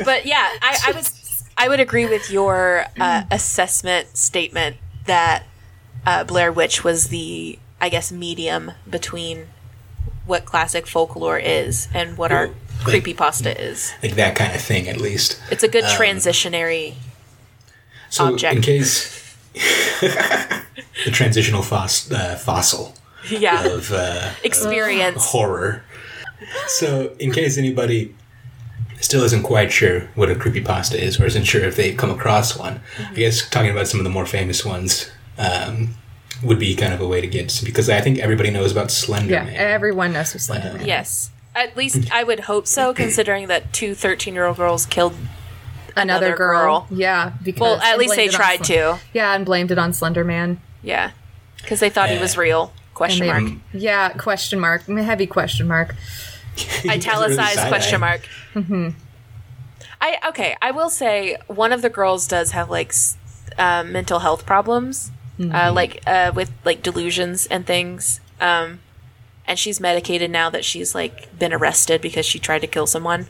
but 0.05 0.27
yeah, 0.27 0.49
I, 0.62 0.79
I 0.88 0.92
was 0.94 1.44
I 1.57 1.68
would 1.68 1.81
agree 1.81 2.07
with 2.07 2.31
your 2.31 2.87
uh, 2.99 3.25
assessment 3.31 4.16
statement 4.16 4.77
that 5.07 5.44
uh, 6.07 6.25
Blair 6.25 6.53
Witch 6.53 6.83
was 6.85 7.09
the 7.09 7.59
I 7.81 7.88
guess 7.88 8.11
medium 8.11 8.73
between 8.88 9.49
what 10.27 10.44
classic 10.47 10.87
folklore 10.87 11.38
is 11.38 11.88
and 11.92 12.16
what 12.16 12.33
our 12.33 12.47
Well, 12.47 12.55
like- 12.87 13.03
creepypasta 13.05 13.59
is. 13.59 13.92
Like 14.03 14.14
that 14.14 14.37
kind 14.37 14.55
of 14.55 14.61
thing, 14.61 14.88
at 14.88 14.99
least. 15.01 15.38
It's 15.51 15.62
a 15.62 15.68
good 15.68 15.85
transitionary. 15.85 16.94
So 18.14 18.27
object. 18.33 18.55
in 18.57 18.62
case 18.62 19.35
the 20.00 21.11
transitional 21.11 21.62
fos- 21.62 22.11
uh, 22.12 22.37
fossil 22.37 22.94
Yeah, 23.29 23.64
of 23.66 23.90
uh, 23.92 24.31
experience. 24.44 25.24
horror. 25.33 25.83
So, 26.68 27.14
in 27.18 27.33
case 27.33 27.59
anybody 27.59 28.14
still 29.00 29.22
isn't 29.24 29.42
quite 29.42 29.72
sure 29.72 30.00
what 30.14 30.31
a 30.31 30.35
creepypasta 30.35 30.94
is 30.96 31.18
or 31.20 31.27
isn't 31.27 31.44
sure 31.44 31.62
if 31.64 31.74
they've 31.77 31.96
come 31.96 32.11
across 32.11 32.57
one, 32.57 32.81
I 33.11 33.14
guess 33.14 33.48
talking 33.48 33.70
about 33.70 33.88
some 33.88 33.98
of 34.00 34.05
the 34.05 34.11
more 34.11 34.27
famous 34.27 34.64
ones 34.64 35.11
um, 35.38 35.94
would 36.42 36.59
be 36.59 36.74
kind 36.77 36.92
of 36.94 37.00
a 37.00 37.07
way 37.09 37.20
to 37.20 37.27
get 37.27 37.61
because 37.64 37.88
I 37.90 38.00
think 38.00 38.18
everybody 38.18 38.50
knows 38.50 38.72
about 38.72 38.90
Slender 38.90 39.33
Yeah, 39.33 39.44
Man. 39.44 39.55
everyone 39.57 40.12
knows 40.12 40.33
who 40.33 40.38
Slender 40.38 40.72
Man. 40.74 40.87
Yes. 40.87 41.31
At 41.57 41.77
least 41.77 42.11
I 42.12 42.24
would 42.24 42.40
hope 42.40 42.66
so, 42.66 42.92
considering 42.94 43.46
that 43.48 43.72
two 43.72 43.94
13 43.94 44.35
year 44.35 44.44
old 44.46 44.57
girls 44.59 44.87
killed. 44.87 45.14
Another, 45.96 46.26
Another 46.26 46.37
girl. 46.37 46.80
girl. 46.80 46.87
Yeah. 46.90 47.33
Because 47.42 47.61
Well, 47.61 47.80
at 47.80 47.98
least 47.98 48.11
they 48.16 48.26
blamed 48.28 48.30
it 48.30 48.35
on 48.35 48.40
tried 48.40 48.61
Slen- 48.61 48.96
to. 48.96 48.98
Yeah, 49.12 49.35
and 49.35 49.44
blamed 49.46 49.70
it 49.70 49.78
on 49.78 49.92
Slender 49.92 50.24
Man. 50.24 50.61
Yeah. 50.83 51.11
Because 51.59 51.80
they 51.80 51.90
thought 51.90 52.11
he 52.11 52.18
was 52.18 52.37
real. 52.37 52.72
Question 52.94 53.26
they- 53.26 53.33
mark. 53.33 53.52
Yeah, 53.72 54.09
question 54.11 54.61
mark. 54.61 54.87
Heavy 54.87 55.26
question 55.26 55.66
mark. 55.68 55.94
Italicized 56.85 57.57
Really 57.59 57.68
question 57.68 58.00
mark. 58.00 58.28
Mm-hmm. 58.54 58.90
I 60.00 60.18
okay. 60.28 60.57
I 60.62 60.70
will 60.70 60.90
say 60.90 61.37
one 61.46 61.72
of 61.72 61.83
the 61.83 61.88
girls 61.90 62.28
does 62.28 62.50
have 62.52 62.70
like 62.70 62.92
uh, 63.59 63.83
mental 63.85 64.18
health 64.20 64.46
problems, 64.46 65.11
uh, 65.38 65.42
Mm-hmm. 65.42 65.74
like 65.74 66.02
uh, 66.07 66.30
with 66.35 66.52
like 66.64 66.83
delusions 66.83 67.46
and 67.46 67.66
things. 67.66 68.20
Um, 68.40 68.80
and 69.46 69.59
she's 69.59 69.80
medicated 69.80 70.30
now 70.30 70.48
that 70.50 70.64
she's 70.64 70.94
like 70.94 71.37
been 71.38 71.52
arrested 71.52 72.00
because 72.00 72.24
she 72.26 72.38
tried 72.38 72.61
to 72.61 72.66
kill 72.66 72.87
someone. 72.87 73.26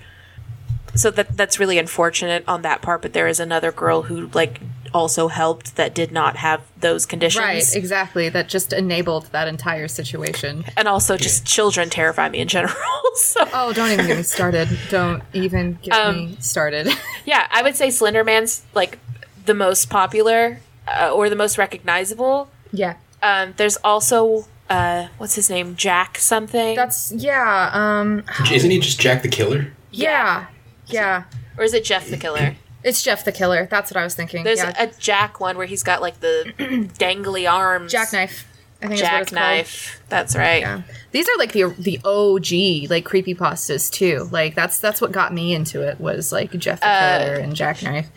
So 0.94 1.11
that 1.11 1.37
that's 1.37 1.59
really 1.59 1.78
unfortunate 1.78 2.44
on 2.46 2.62
that 2.62 2.83
part. 2.83 3.02
But 3.02 3.12
there 3.12 3.26
is 3.26 3.40
another 3.40 3.72
girl 3.72 4.02
who 4.02 4.28
like 4.35 4.61
also 4.92 5.26
helped 5.26 5.74
that 5.74 5.92
did 5.92 6.12
not 6.12 6.37
have 6.37 6.61
those 6.78 7.04
conditions. 7.04 7.42
Right, 7.44 7.74
exactly. 7.74 8.28
That 8.28 8.48
just 8.48 8.72
enabled 8.72 9.26
that 9.33 9.48
entire 9.48 9.88
situation. 9.88 10.64
And 10.76 10.87
also, 10.87 11.16
just 11.16 11.44
children 11.44 11.90
terrify 11.90 12.28
me 12.28 12.38
in 12.38 12.46
general. 12.48 12.74
so 13.16 13.44
Oh, 13.52 13.72
don't 13.72 13.90
even 13.90 14.07
get 14.07 14.16
me 14.18 14.22
started. 14.22 14.68
Don't 14.90 15.22
even 15.33 15.78
get 15.83 15.94
Um, 15.94 16.16
me 16.16 16.37
started. 16.40 16.88
Yeah, 17.26 17.46
I 17.50 17.62
would 17.62 17.74
say 17.74 17.88
Slenderman's 17.88 18.62
like 18.74 18.98
the 19.46 19.54
most 19.54 19.88
popular 19.90 20.61
uh, 20.87 21.11
or 21.12 21.28
the 21.30 21.37
most 21.37 21.57
recognizable. 21.59 22.48
yeah. 22.70 22.96
Um, 23.22 23.54
there's 23.57 23.78
also 23.78 24.46
uh, 24.68 25.09
what's 25.18 25.35
his 25.35 25.48
name, 25.50 25.74
Jack 25.76 26.18
something, 26.18 26.76
That's 26.76 27.11
yeah, 27.12 27.70
um 27.72 28.22
Isn't 28.52 28.70
he 28.70 28.78
just 28.78 29.00
Jack 29.00 29.22
the 29.22 29.28
Killer? 29.28 29.72
yeah. 29.90 30.46
Yeah. 30.87 31.25
or 31.59 31.64
is 31.64 31.75
it 31.75 31.85
Jeff 31.85 32.09
the 32.09 32.16
Killer? 32.16 32.57
It's 32.83 33.03
Jeff 33.03 33.25
the 33.25 33.33
Killer. 33.33 33.66
That's 33.70 33.90
what 33.90 33.97
I 33.99 34.05
was 34.05 34.14
thinking. 34.14 34.44
There's 34.44 34.59
yeah. 34.59 34.75
a 34.83 34.88
Jack 34.99 35.40
one 35.40 35.57
where 35.57 35.66
he's 35.66 35.83
got 35.83 36.03
like 36.03 36.20
the 36.20 36.53
dangly 36.99 37.51
arms, 37.51 37.90
jackknife. 37.90 38.47
I 38.83 38.88
think 38.88 39.01
is 39.01 39.03
what 39.03 39.23
it's 39.23 39.31
called. 39.31 39.40
jackknife. 39.40 40.03
That's 40.11 40.37
right. 40.37 40.61
Yeah. 40.61 40.83
These 41.12 41.27
are 41.29 41.38
like 41.38 41.53
the 41.53 41.75
the 41.79 41.99
OG 42.05 42.90
like 42.90 43.05
creepy 43.07 43.35
pastas 43.35 43.90
too. 43.90 44.29
Like 44.31 44.55
that's 44.55 44.79
that's 44.81 45.01
what 45.01 45.12
got 45.12 45.33
me 45.33 45.55
into 45.55 45.81
it 45.81 45.99
was 45.99 46.31
like 46.33 46.51
Jeff 46.59 46.81
the 46.81 46.87
Uh, 46.87 47.18
Killer 47.25 47.35
and 47.37 47.57
Jackknife. 47.57 48.11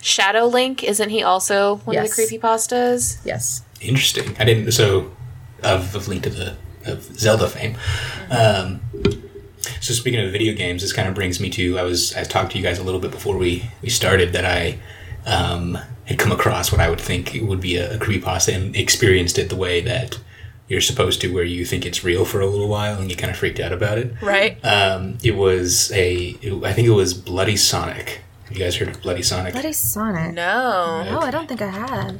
Shadow 0.00 0.44
Link, 0.46 0.84
isn't 0.84 1.08
he 1.08 1.22
also 1.22 1.76
one 1.78 1.94
Yes. 1.94 2.10
of 2.10 2.16
the 2.16 2.22
creepy 2.26 2.38
pastas? 2.40 3.18
Yes. 3.24 3.62
Interesting. 3.80 4.36
I 4.38 4.44
didn't. 4.44 4.70
So, 4.72 5.10
of, 5.62 5.94
of 5.96 6.06
Link 6.06 6.22
to 6.24 6.30
the 6.30 6.56
of 6.84 7.02
Zelda 7.18 7.48
fame. 7.48 7.76
Um, 8.30 8.80
so 9.80 9.92
speaking 9.94 10.20
of 10.20 10.30
video 10.32 10.54
games, 10.54 10.82
this 10.82 10.92
kind 10.92 11.08
of 11.08 11.14
brings 11.14 11.40
me 11.40 11.50
to 11.50 11.78
I 11.78 11.82
was 11.82 12.14
I 12.14 12.24
talked 12.24 12.52
to 12.52 12.58
you 12.58 12.64
guys 12.64 12.78
a 12.78 12.84
little 12.84 13.00
bit 13.00 13.10
before 13.10 13.36
we 13.36 13.70
we 13.82 13.88
started 13.88 14.32
that 14.32 14.44
I 14.44 14.78
um, 15.26 15.78
had 16.04 16.18
come 16.18 16.32
across 16.32 16.70
what 16.70 16.80
I 16.80 16.90
would 16.90 17.00
think 17.00 17.36
would 17.40 17.60
be 17.60 17.76
a, 17.76 17.96
a 17.96 17.98
creepypasta 17.98 18.54
and 18.54 18.76
experienced 18.76 19.38
it 19.38 19.48
the 19.48 19.56
way 19.56 19.80
that 19.80 20.18
you're 20.68 20.80
supposed 20.80 21.20
to, 21.20 21.28
where 21.32 21.44
you 21.44 21.64
think 21.64 21.84
it's 21.84 22.02
real 22.04 22.24
for 22.24 22.40
a 22.40 22.46
little 22.46 22.68
while 22.68 22.98
and 22.98 23.10
you 23.10 23.16
kind 23.16 23.30
of 23.30 23.36
freaked 23.36 23.60
out 23.60 23.72
about 23.72 23.98
it. 23.98 24.14
Right. 24.22 24.62
Um, 24.64 25.18
it 25.22 25.36
was 25.36 25.92
a 25.92 26.36
it, 26.40 26.62
I 26.64 26.72
think 26.72 26.88
it 26.88 26.92
was 26.92 27.14
Bloody 27.14 27.56
Sonic. 27.56 28.20
Have 28.44 28.56
you 28.56 28.64
guys 28.64 28.76
heard 28.76 28.88
of 28.88 29.00
Bloody 29.02 29.22
Sonic? 29.22 29.52
Bloody 29.52 29.72
Sonic. 29.72 30.34
No. 30.34 31.04
No, 31.04 31.18
I 31.20 31.30
don't 31.30 31.46
think 31.48 31.62
I 31.62 31.68
have. 31.68 32.18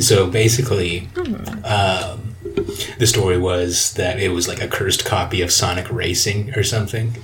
so 0.00 0.26
basically 0.30 1.08
um, 1.64 2.31
the 2.98 3.06
story 3.06 3.38
was 3.38 3.94
that 3.94 4.18
it 4.20 4.30
was 4.30 4.48
like 4.48 4.60
a 4.62 4.68
cursed 4.68 5.04
copy 5.04 5.40
of 5.42 5.50
sonic 5.52 5.90
racing 5.90 6.50
or 6.56 6.62
something 6.62 7.14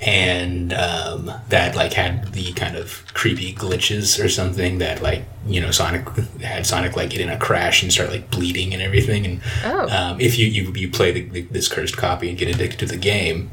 and 0.00 0.74
um, 0.74 1.30
that 1.48 1.74
like 1.74 1.94
had 1.94 2.32
the 2.34 2.52
kind 2.52 2.76
of 2.76 3.02
creepy 3.14 3.54
glitches 3.54 4.22
or 4.22 4.28
something 4.28 4.76
that 4.78 5.00
like 5.02 5.24
you 5.46 5.58
know 5.60 5.70
sonic 5.70 6.06
had 6.42 6.66
sonic 6.66 6.96
like 6.96 7.08
get 7.10 7.20
in 7.20 7.30
a 7.30 7.38
crash 7.38 7.82
and 7.82 7.90
start 7.92 8.10
like 8.10 8.30
bleeding 8.30 8.74
and 8.74 8.82
everything 8.82 9.24
and 9.24 9.40
Oh. 9.64 9.88
um, 9.88 10.20
if 10.20 10.38
you, 10.38 10.46
you 10.46 10.70
you 10.74 10.90
play 10.90 11.12
the, 11.12 11.22
the, 11.22 11.40
this 11.42 11.68
cursed 11.68 11.96
copy 11.96 12.28
and 12.28 12.36
get 12.36 12.48
addicted 12.48 12.78
to 12.80 12.86
the 12.86 12.98
game 12.98 13.50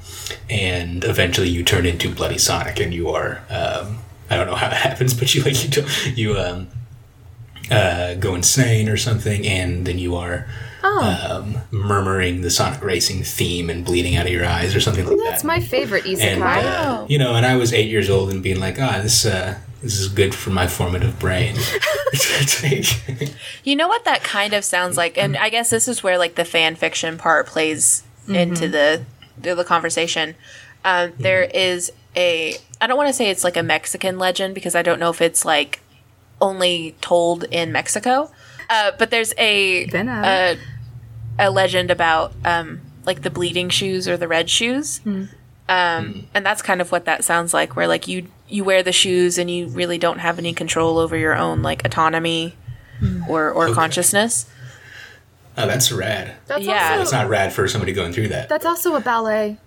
and 0.50 1.06
eventually 1.06 1.48
you 1.50 1.63
turn 1.63 1.86
into 1.86 2.13
bloody 2.13 2.38
sonic 2.38 2.80
and 2.80 2.94
you 2.94 3.10
are 3.10 3.42
um, 3.50 4.00
i 4.30 4.36
don't 4.36 4.48
know 4.48 4.56
how 4.56 4.68
it 4.68 4.74
happens 4.74 5.13
but 5.13 5.34
you 5.34 5.44
like 5.44 5.63
you 5.63 5.70
do, 5.70 5.86
you 6.13 6.38
um 6.38 6.68
uh, 7.72 8.13
go 8.16 8.36
insane 8.36 8.89
or 8.89 8.98
something, 8.98 9.48
and 9.48 9.88
then 9.88 9.98
you 9.98 10.18
are 10.18 10.46
Oh. 10.86 11.43
um, 11.43 11.58
murmuring 11.72 12.41
the 12.41 12.50
Sonic 12.52 12.84
Racing 12.84 13.24
theme 13.24 13.69
and 13.69 13.86
bleeding 13.86 14.15
out 14.17 14.26
of 14.26 14.32
your 14.34 14.46
eyes 14.46 14.76
or 14.76 14.82
something 14.82 15.06
like 15.06 15.15
That's 15.17 15.24
that. 15.24 15.32
That's 15.32 15.43
my 15.46 15.60
favorite 15.62 16.04
isekai. 16.04 16.22
and 16.22 16.41
uh, 16.43 16.46
Wow. 16.46 17.06
you 17.10 17.17
know, 17.17 17.36
and 17.36 17.46
I 17.46 17.56
was 17.56 17.72
eight 17.74 17.89
years 17.89 18.10
old 18.10 18.30
and 18.32 18.43
being 18.43 18.60
like, 18.60 18.80
ah, 18.80 19.00
this 19.02 19.26
uh, 19.26 19.58
this 19.82 20.00
is 20.00 20.08
good 20.10 20.36
for 20.36 20.50
my 20.50 20.67
formative 20.67 21.17
brain. 21.19 21.56
You 23.63 23.76
know 23.76 23.88
what 23.88 24.06
that 24.06 24.24
kind 24.24 24.54
of 24.54 24.63
sounds 24.65 24.98
like, 24.98 25.17
and 25.17 25.38
I 25.38 25.50
guess 25.50 25.69
this 25.69 25.88
is 25.88 26.04
where 26.04 26.17
like 26.17 26.36
the 26.36 26.46
fan 26.46 26.76
fiction 26.76 27.17
part 27.17 27.48
plays 27.48 28.04
into 28.28 28.67
the 28.67 29.04
the, 29.39 29.56
the 29.56 29.63
conversation. 29.63 30.36
Um, 30.86 31.13
there 31.17 31.43
is 31.43 31.91
a 32.15 32.56
I 32.82 32.88
don't 32.88 32.98
want 32.98 33.08
to 33.08 33.13
say 33.13 33.30
it's 33.30 33.43
like 33.43 33.56
a 33.58 33.63
Mexican 33.63 34.19
legend 34.19 34.54
because 34.54 34.76
I 34.76 34.82
don't 34.82 35.00
know 35.00 35.10
if 35.10 35.22
it's 35.22 35.46
like 35.46 35.80
only 36.41 36.96
told 37.02 37.46
in 37.46 37.72
Mexico, 37.72 38.30
uh, 38.69 38.91
but 39.00 39.10
there's 39.10 39.34
a 39.38 39.86
a, 40.24 40.58
a 41.39 41.50
legend 41.50 41.91
about 41.91 42.34
um, 42.46 42.82
like 43.06 43.22
the 43.24 43.30
bleeding 43.30 43.69
shoes 43.69 44.08
or 44.08 44.17
the 44.17 44.28
red 44.28 44.50
shoes. 44.50 45.02
Um, 45.69 46.28
and 46.34 46.46
that's 46.46 46.62
kind 46.62 46.82
of 46.82 46.91
what 46.91 47.06
that 47.06 47.24
sounds 47.24 47.54
like, 47.54 47.76
where 47.76 47.88
like 47.88 48.08
you 48.08 48.28
you 48.50 48.63
wear 48.63 48.84
the 48.84 48.91
shoes 48.91 49.38
and 49.38 49.50
you 49.50 49.67
really 49.67 49.98
don't 49.98 50.19
have 50.19 50.38
any 50.38 50.54
control 50.54 50.98
over 51.00 51.15
your 51.17 51.36
own 51.36 51.62
like 51.62 51.86
autonomy 51.86 52.56
or 53.30 53.50
or 53.52 53.65
Okay. 53.65 53.74
consciousness. 53.74 54.46
oh, 55.58 55.65
that's 55.67 55.91
rad. 55.91 56.36
That's 56.48 56.63
Yeah. 56.65 56.93
It's 57.00 57.12
also 57.13 57.24
not 57.24 57.30
rad 57.30 57.54
for 57.54 57.67
somebody 57.67 57.93
going 57.93 58.12
through 58.13 58.28
that. 58.30 58.50
that's 58.50 58.65
also 58.65 58.96
a 58.96 59.00
ballet. 59.00 59.58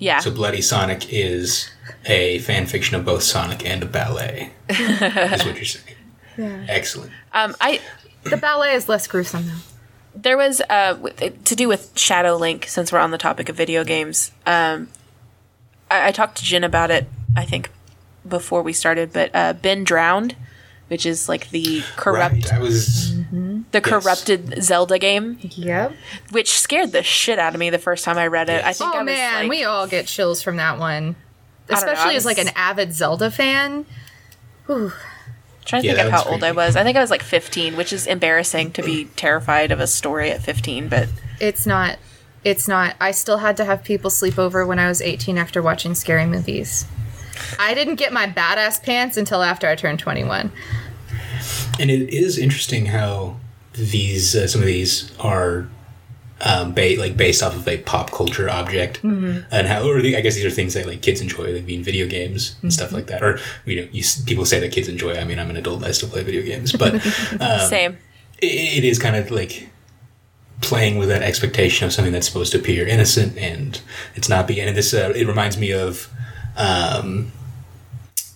Yeah, 0.00 0.20
So 0.20 0.30
Bloody 0.30 0.60
Sonic 0.62 1.12
is 1.12 1.68
a 2.04 2.38
fan 2.40 2.66
fiction 2.66 2.94
of 2.94 3.04
both 3.04 3.22
Sonic 3.24 3.66
and 3.68 3.82
a 3.82 3.86
ballet. 3.86 4.52
is 4.68 4.78
what 5.44 5.56
you're 5.56 5.64
saying. 5.64 5.96
Yeah. 6.36 6.64
Excellent. 6.68 7.10
um, 7.32 7.56
I 7.60 7.80
The 8.22 8.36
ballet 8.36 8.74
is 8.74 8.88
less 8.88 9.06
gruesome 9.08 9.46
though. 9.48 9.52
There 10.20 10.36
was 10.36 10.60
uh 10.68 10.94
to 11.44 11.54
do 11.54 11.68
with 11.68 11.96
Shadow 11.96 12.36
Link 12.36 12.66
since 12.66 12.90
we're 12.92 12.98
on 12.98 13.10
the 13.12 13.18
topic 13.18 13.48
of 13.48 13.56
video 13.56 13.84
games. 13.84 14.32
Um, 14.46 14.88
I, 15.90 16.08
I 16.08 16.12
talked 16.12 16.38
to 16.38 16.44
Jin 16.44 16.64
about 16.64 16.90
it. 16.90 17.06
I 17.36 17.44
think 17.44 17.70
before 18.28 18.62
we 18.62 18.72
started, 18.72 19.12
but 19.12 19.30
uh, 19.32 19.52
Ben 19.52 19.84
Drowned, 19.84 20.34
which 20.88 21.06
is 21.06 21.28
like 21.28 21.50
the 21.50 21.82
corrupt 21.96 22.34
Right. 22.34 22.52
I 22.54 22.58
was. 22.58 23.16
the 23.70 23.80
corrupted 23.80 24.62
Zelda 24.62 24.98
game, 24.98 25.38
Yep. 25.40 25.92
which 26.32 26.58
scared 26.58 26.90
the 26.92 27.02
shit 27.04 27.38
out 27.38 27.54
of 27.54 27.60
me 27.60 27.70
the 27.70 27.78
first 27.78 28.04
time 28.04 28.18
I 28.18 28.26
read 28.26 28.48
it. 28.48 28.64
I 28.64 28.68
Yes. 28.68 28.78
think 28.78 28.94
I 28.94 28.96
Oh 28.96 29.04
was 29.04 29.06
man, 29.06 29.42
like, 29.44 29.50
we 29.50 29.62
all 29.64 29.86
get 29.86 30.06
chills 30.06 30.42
from 30.42 30.56
that 30.56 30.78
one. 30.78 31.14
don't 31.68 31.70
know, 31.70 31.76
Especially 31.92 32.16
as 32.16 32.24
like 32.26 32.38
an 32.38 32.48
avid 32.56 32.92
Zelda 32.92 33.30
fan. 33.30 33.86
Trying 35.68 35.82
to 35.82 35.88
Yeah, 35.88 35.94
think 35.94 36.06
of 36.06 36.12
how 36.12 36.18
was 36.24 36.32
old 36.32 36.42
I 36.44 36.52
was. 36.52 36.74
I 36.76 36.82
think 36.82 36.96
I 36.96 37.00
was 37.00 37.10
like 37.10 37.22
15, 37.22 37.76
which 37.76 37.92
is 37.92 38.06
embarrassing 38.06 38.72
to 38.72 38.82
be 38.82 39.04
terrified 39.16 39.70
of 39.70 39.78
a 39.80 39.86
story 39.86 40.30
at 40.30 40.42
15. 40.42 40.88
But 40.88 41.08
It's 41.40 41.66
not 41.66 41.98
it's 42.44 42.66
not 42.68 42.96
I 43.00 43.10
still 43.12 43.38
had 43.38 43.56
to 43.58 43.64
have 43.64 43.84
people 43.84 44.10
sleep 44.10 44.38
over 44.38 44.64
when 44.66 44.78
I 44.78 44.88
was 44.88 45.00
18 45.00 45.38
after 45.38 45.62
watching 45.62 45.94
scary 45.94 46.26
movies. 46.26 46.86
I 47.58 47.74
didn't 47.74 47.96
get 47.96 48.12
my 48.12 48.26
badass 48.26 48.82
pants 48.82 49.16
until 49.16 49.42
after 49.42 49.68
I 49.68 49.76
turned 49.76 50.00
21. 50.00 50.50
And 51.78 51.90
it 51.90 52.12
is 52.12 52.36
interesting 52.38 52.86
how 52.86 53.36
these 53.74 54.34
uh, 54.34 54.48
some 54.48 54.60
of 54.60 54.66
these 54.66 55.12
are 55.20 55.68
um, 56.40 56.72
ba- 56.72 56.96
like 56.98 57.16
based 57.16 57.42
off 57.42 57.56
of 57.56 57.66
a 57.66 57.78
pop 57.78 58.10
culture 58.12 58.48
object, 58.48 59.02
and 59.50 59.66
how 59.66 59.82
or 59.88 60.00
the, 60.00 60.16
I 60.16 60.20
guess 60.20 60.34
these 60.36 60.44
are 60.44 60.50
things 60.50 60.74
that 60.74 60.86
like 60.86 61.02
kids 61.02 61.20
enjoy, 61.20 61.52
like 61.54 61.66
being 61.66 61.82
video 61.82 62.06
games 62.06 62.56
and 62.62 62.72
stuff 62.72 62.92
like 62.92 63.06
that. 63.08 63.22
Or 63.22 63.38
you 63.64 63.82
know, 63.82 63.88
you, 63.92 64.04
people 64.26 64.44
say 64.44 64.60
that 64.60 64.72
kids 64.72 64.88
enjoy. 64.88 65.16
I 65.16 65.24
mean, 65.24 65.38
I'm 65.38 65.50
an 65.50 65.56
adult, 65.56 65.84
I 65.84 65.90
still 65.92 66.08
play 66.08 66.22
video 66.22 66.42
games, 66.42 66.72
but 66.72 66.94
um, 67.40 67.68
same. 67.68 67.98
it, 68.40 68.78
it 68.78 68.84
is 68.84 68.98
kind 68.98 69.16
of 69.16 69.30
like 69.30 69.68
playing 70.60 70.98
with 70.98 71.08
that 71.08 71.22
expectation 71.22 71.86
of 71.86 71.92
something 71.92 72.12
that's 72.12 72.26
supposed 72.26 72.52
to 72.52 72.58
appear 72.58 72.86
innocent 72.86 73.36
and 73.38 73.80
it's 74.16 74.28
not 74.28 74.46
being 74.48 74.66
and 74.66 74.76
this 74.76 74.92
uh, 74.92 75.12
it 75.14 75.26
reminds 75.26 75.56
me 75.56 75.72
of 75.72 76.10
um 76.56 77.30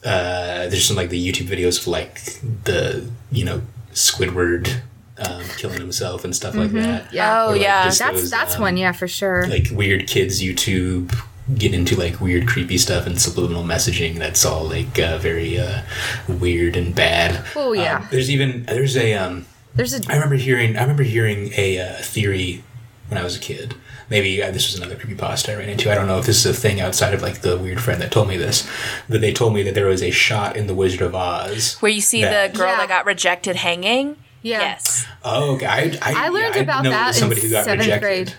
uh 0.05 0.69
there's 0.69 0.85
some 0.85 0.97
like 0.97 1.11
the 1.11 1.33
youtube 1.33 1.49
videos 1.49 1.81
of 1.81 1.89
like 1.89 2.23
the 2.63 3.11
you 3.33 3.45
know 3.45 3.61
squidward 3.93 4.83
um 5.29 5.43
killing 5.57 5.81
himself 5.81 6.25
and 6.25 6.35
stuff 6.35 6.55
like 6.55 6.71
that 6.73 7.13
Yeah. 7.13 7.45
Oh, 7.45 7.51
like, 7.53 7.61
yeah. 7.63 7.85
That's 7.85 7.99
those, 7.99 8.31
that's 8.31 8.57
um, 8.57 8.63
one, 8.63 8.77
yeah, 8.77 8.93
for 8.93 9.09
sure. 9.09 9.47
like 9.49 9.69
weird 9.73 10.07
kids 10.07 10.43
youtube 10.43 11.15
get 11.57 11.75
into 11.75 11.97
like 11.97 12.21
weird 12.21 12.47
creepy 12.47 12.79
stuff 12.79 13.07
and 13.07 13.21
subliminal 13.21 13.65
messaging 13.65 14.17
that's 14.19 14.45
all 14.45 14.65
like 14.65 14.99
uh, 14.99 15.19
very 15.19 15.59
uh 15.59 15.83
weird 16.29 16.77
and 16.77 16.95
bad 16.95 17.45
Oh, 17.57 17.73
yeah. 17.73 17.99
Um, 17.99 18.09
there's 18.11 18.31
even 18.31 18.63
there's 18.65 18.97
a 18.97 19.15
um 19.15 19.47
There's 19.75 19.93
a 19.95 20.01
I 20.09 20.15
remember 20.15 20.37
hearing. 20.37 20.77
I 20.77 20.83
remember 20.83 21.03
hearing 21.03 21.53
a 21.57 21.79
uh, 21.81 21.95
theory 22.03 22.63
when 23.09 23.19
I 23.21 23.25
was 23.25 23.37
a 23.37 23.41
kid. 23.41 23.75
Maybe 24.11 24.43
uh, 24.43 24.51
this 24.51 24.71
was 24.71 24.79
another 24.81 24.95
creepy 24.97 25.15
creepypasta 25.17 25.51
I 25.51 25.57
ran 25.57 25.69
into. 25.71 25.91
I 25.91 25.95
don't 25.95 26.07
know 26.07 26.19
if 26.19 26.27
this 26.27 26.45
is 26.45 26.57
a 26.57 26.61
thing 26.61 26.81
outside 26.81 27.15
of 27.15 27.23
like 27.23 27.41
the 27.41 27.57
weird 27.59 27.81
friend 27.81 28.01
that 28.03 28.13
told 28.13 28.29
me 28.29 28.37
this, 28.37 28.69
but 29.09 29.21
they 29.23 29.33
told 29.33 29.55
me 29.55 29.63
that 29.65 29.75
there 29.75 29.87
was 29.87 30.03
a 30.03 30.11
shot 30.11 30.57
in 30.57 30.67
The 30.67 30.75
Wizard 30.75 31.01
of 31.03 31.15
Oz 31.15 31.77
Where 31.81 31.91
you 31.91 32.01
see 32.03 32.21
That- 32.23 32.53
the 32.53 32.59
girl 32.59 32.69
Yeah. 32.69 32.77
that 32.79 32.89
got 32.89 33.07
rejected 33.07 33.57
hanging. 33.57 34.17
Yeah. 34.43 34.61
Yes. 34.61 35.07
Oh, 35.25 35.55
okay. 35.55 35.67
I, 35.67 35.99
I, 36.03 36.27
I 36.27 36.29
learned 36.29 36.55
yeah, 36.57 36.63
about 36.63 36.85
know 36.85 36.91
that 36.91 37.09
in 37.09 37.15
somebody 37.15 37.41
who 37.43 37.51
got 37.51 37.65
seventh 37.65 37.81
rejected. 37.87 38.01
grade. 38.03 38.35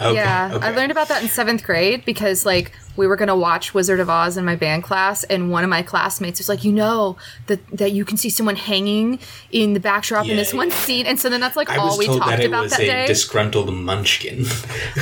Okay, 0.00 0.14
yeah, 0.14 0.50
okay. 0.54 0.66
I 0.66 0.70
learned 0.70 0.90
about 0.92 1.08
that 1.08 1.22
in 1.22 1.28
seventh 1.28 1.62
grade 1.64 2.04
because 2.04 2.46
like 2.46 2.72
we 2.96 3.06
were 3.06 3.16
gonna 3.16 3.36
watch 3.36 3.72
Wizard 3.74 4.00
of 4.00 4.10
Oz 4.10 4.36
in 4.36 4.44
my 4.44 4.56
band 4.56 4.82
class, 4.82 5.24
and 5.24 5.50
one 5.50 5.62
of 5.64 5.70
my 5.70 5.82
classmates 5.82 6.38
was 6.40 6.48
like, 6.48 6.64
"You 6.64 6.72
know 6.72 7.16
that 7.46 7.60
that 7.76 7.92
you 7.92 8.04
can 8.04 8.16
see 8.16 8.30
someone 8.30 8.56
hanging 8.56 9.18
in 9.52 9.74
the 9.74 9.80
backdrop 9.80 10.24
in 10.24 10.30
Yeah, 10.30 10.36
this 10.36 10.52
one 10.54 10.68
yeah. 10.70 10.74
scene," 10.76 11.06
and 11.06 11.18
so 11.20 11.28
then 11.28 11.40
that's 11.40 11.56
like 11.56 11.70
I 11.70 11.76
all 11.76 11.96
we 11.98 12.06
told 12.06 12.18
talked 12.18 12.30
that 12.30 12.40
it 12.40 12.46
about 12.46 12.62
was 12.64 12.72
that 12.72 12.80
a 12.80 12.86
day. 12.86 13.06
disgruntled 13.06 13.72
munchkin. 13.74 14.44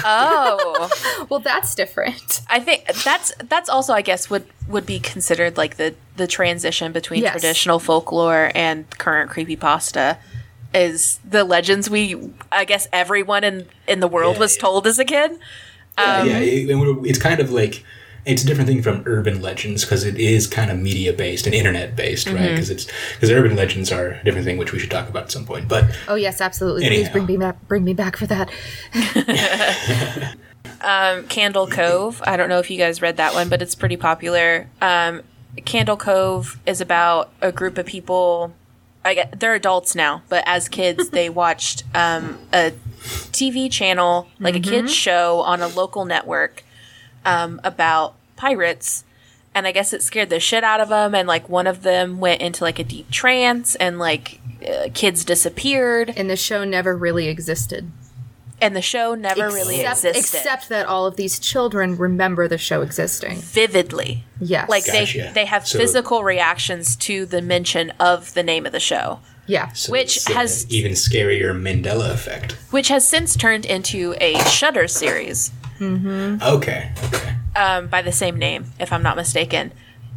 Oh, 0.05 1.27
well, 1.31 1.41
that's 1.41 1.75
different. 1.75 2.41
I 2.49 2.61
think 2.61 2.85
that's 3.05 3.33
that's 3.49 3.69
also 3.69 3.93
I 3.93 4.03
guess 4.03 4.31
would 4.31 4.47
would 4.69 4.87
be 4.87 4.99
considered 5.01 5.57
like 5.57 5.77
the 5.77 5.95
the 6.17 6.27
transition 6.27 6.93
between 6.93 7.23
Yes. 7.23 7.33
traditional 7.33 7.79
folklore 7.79 8.51
and 8.55 8.89
current 8.99 9.31
creepypasta 9.31 10.19
is 10.75 11.19
the 11.29 11.45
legends 11.45 11.89
we 11.89 12.33
I 12.53 12.65
guess 12.65 12.87
everyone 12.93 13.45
in 13.45 13.67
in 13.87 14.01
the 14.01 14.09
world 14.09 14.35
Yeah, 14.37 14.41
was 14.41 14.57
yeah. 14.57 14.61
told 14.63 14.87
as 14.87 14.99
a 14.99 15.05
kid. 15.05 15.33
Um, 15.97 16.29
yeah, 16.29 16.39
it, 16.39 16.71
it- 16.71 17.07
it's 17.07 17.19
kind 17.19 17.41
of 17.41 17.51
like 17.51 17.85
it's 18.27 18.43
a 18.43 18.47
different 18.47 18.69
thing 18.69 18.83
from 18.83 19.03
urban 19.07 19.41
legends 19.41 19.85
because 19.85 20.05
it 20.05 20.19
is 20.19 20.47
kind 20.47 20.71
of 20.71 20.79
media 20.79 21.13
based 21.15 21.47
and 21.47 21.55
internet 21.55 21.97
based, 21.97 22.27
right? 22.27 22.37
Mm-hmm. 22.37 22.55
Because 22.57 22.69
it's 22.71 22.87
because 23.15 23.31
urban 23.31 23.57
legends 23.57 23.91
are 23.91 24.09
a 24.11 24.25
different 24.25 24.45
thing, 24.45 24.59
which 24.59 24.73
we 24.73 24.79
should 24.79 24.91
talk 24.91 25.09
about 25.09 25.25
at 25.25 25.33
some 25.33 25.47
point. 25.47 25.67
But 25.69 25.85
Oh 26.09 26.15
yes, 26.17 26.41
absolutely. 26.43 26.85
Anyhow. 26.85 27.03
Please 27.03 27.11
bring 27.13 27.27
me 27.27 27.37
back. 27.39 27.69
Bring 27.69 27.85
me 27.85 27.95
back 27.95 28.17
for 28.17 28.27
that. 28.27 28.51
um, 30.83 31.25
Candle 31.29 31.67
Cove. 31.69 32.23
I 32.27 32.37
don't 32.37 32.49
know 32.49 32.59
if 32.59 32.71
you 32.71 32.79
guys 32.79 33.01
read 33.03 33.17
that 33.17 33.35
one, 33.35 33.49
but 33.49 33.63
it's 33.63 33.75
pretty 33.75 33.97
popular. 33.97 34.69
Um, 34.83 35.23
Candle 35.65 35.97
Cove 35.97 36.59
is 36.67 36.81
about 36.81 37.31
a 37.41 37.51
group 37.53 37.79
of 37.79 37.87
people. 37.87 38.53
I 39.09 39.15
get 39.15 39.41
they're 39.41 39.55
adults 39.55 39.95
now, 39.95 40.23
but 40.29 40.45
as 40.47 40.69
kids 40.69 41.11
they 41.11 41.31
watched 41.43 41.85
um, 41.95 42.39
a 42.53 42.73
TV 43.33 43.71
channel, 43.71 44.29
like 44.39 44.55
a 44.55 44.61
kids 44.61 44.93
show 44.93 45.41
on 45.41 45.63
a 45.63 45.69
local 45.69 46.05
network 46.05 46.63
um, 47.25 47.61
about 47.65 48.15
pirates. 48.37 49.05
And 49.55 49.67
I 49.67 49.73
guess 49.73 49.93
it 49.93 50.03
scared 50.03 50.29
the 50.29 50.39
shit 50.39 50.63
out 50.63 50.81
of 50.81 50.91
them. 50.91 51.15
And 51.15 51.27
like 51.27 51.49
one 51.49 51.67
of 51.67 51.83
them 51.83 52.21
went 52.21 52.43
into 52.43 52.63
like 52.63 52.79
a 52.79 52.85
deep 52.85 53.11
trance, 53.11 53.75
and 53.77 53.99
like 53.99 54.41
uh, 54.69 54.89
kids 54.93 55.25
disappeared, 55.25 56.13
And 56.15 56.29
the 56.29 56.37
show 56.37 56.65
never 56.65 56.95
really 56.95 57.29
existed. 57.29 57.91
And 58.61 58.75
the 58.75 58.83
show 58.83 59.15
never 59.15 59.49
really 59.51 59.81
except, 59.83 60.17
existed 60.17 60.39
except 60.39 60.69
that 60.71 60.87
all 60.87 61.07
of 61.07 61.15
these 61.17 61.39
children 61.39 61.97
remember 61.97 62.49
the 62.49 62.59
show 62.59 62.83
existing. 62.83 63.39
vividly. 63.39 64.25
Yes. 64.41 64.69
like 64.69 64.85
they 64.85 65.01
Gotcha. 65.05 65.31
they 65.35 65.45
have 65.45 65.67
So- 65.67 65.79
physical 65.79 66.23
reactions 66.25 66.97
to 66.97 67.25
the 67.27 67.41
mention 67.43 67.91
of 68.01 68.35
the 68.35 68.43
name 68.43 68.67
of 68.67 68.73
the 68.73 68.79
show 68.81 69.19
yeah. 69.49 69.73
so 69.73 69.91
Which 69.93 70.17
it's, 70.19 70.31
uh, 70.31 70.35
has- 70.35 70.67
even 70.71 70.93
scarier 70.93 71.53
Mandela 71.61 72.11
effect. 72.13 72.53
which 72.71 72.87
has 72.89 73.09
since 73.09 73.35
turned 73.37 73.65
into 73.65 74.15
a 74.21 74.39
Shudder 74.45 74.87
series 74.87 75.51
Okay, 75.81 76.93
okay. 77.05 77.35
um, 77.57 77.89
by 77.89 78.03
the 78.03 78.13
same 78.13 78.37
name 78.37 78.67
if 78.79 78.93
i'm 78.93 79.03
not 79.03 79.17
mistaken 79.17 79.73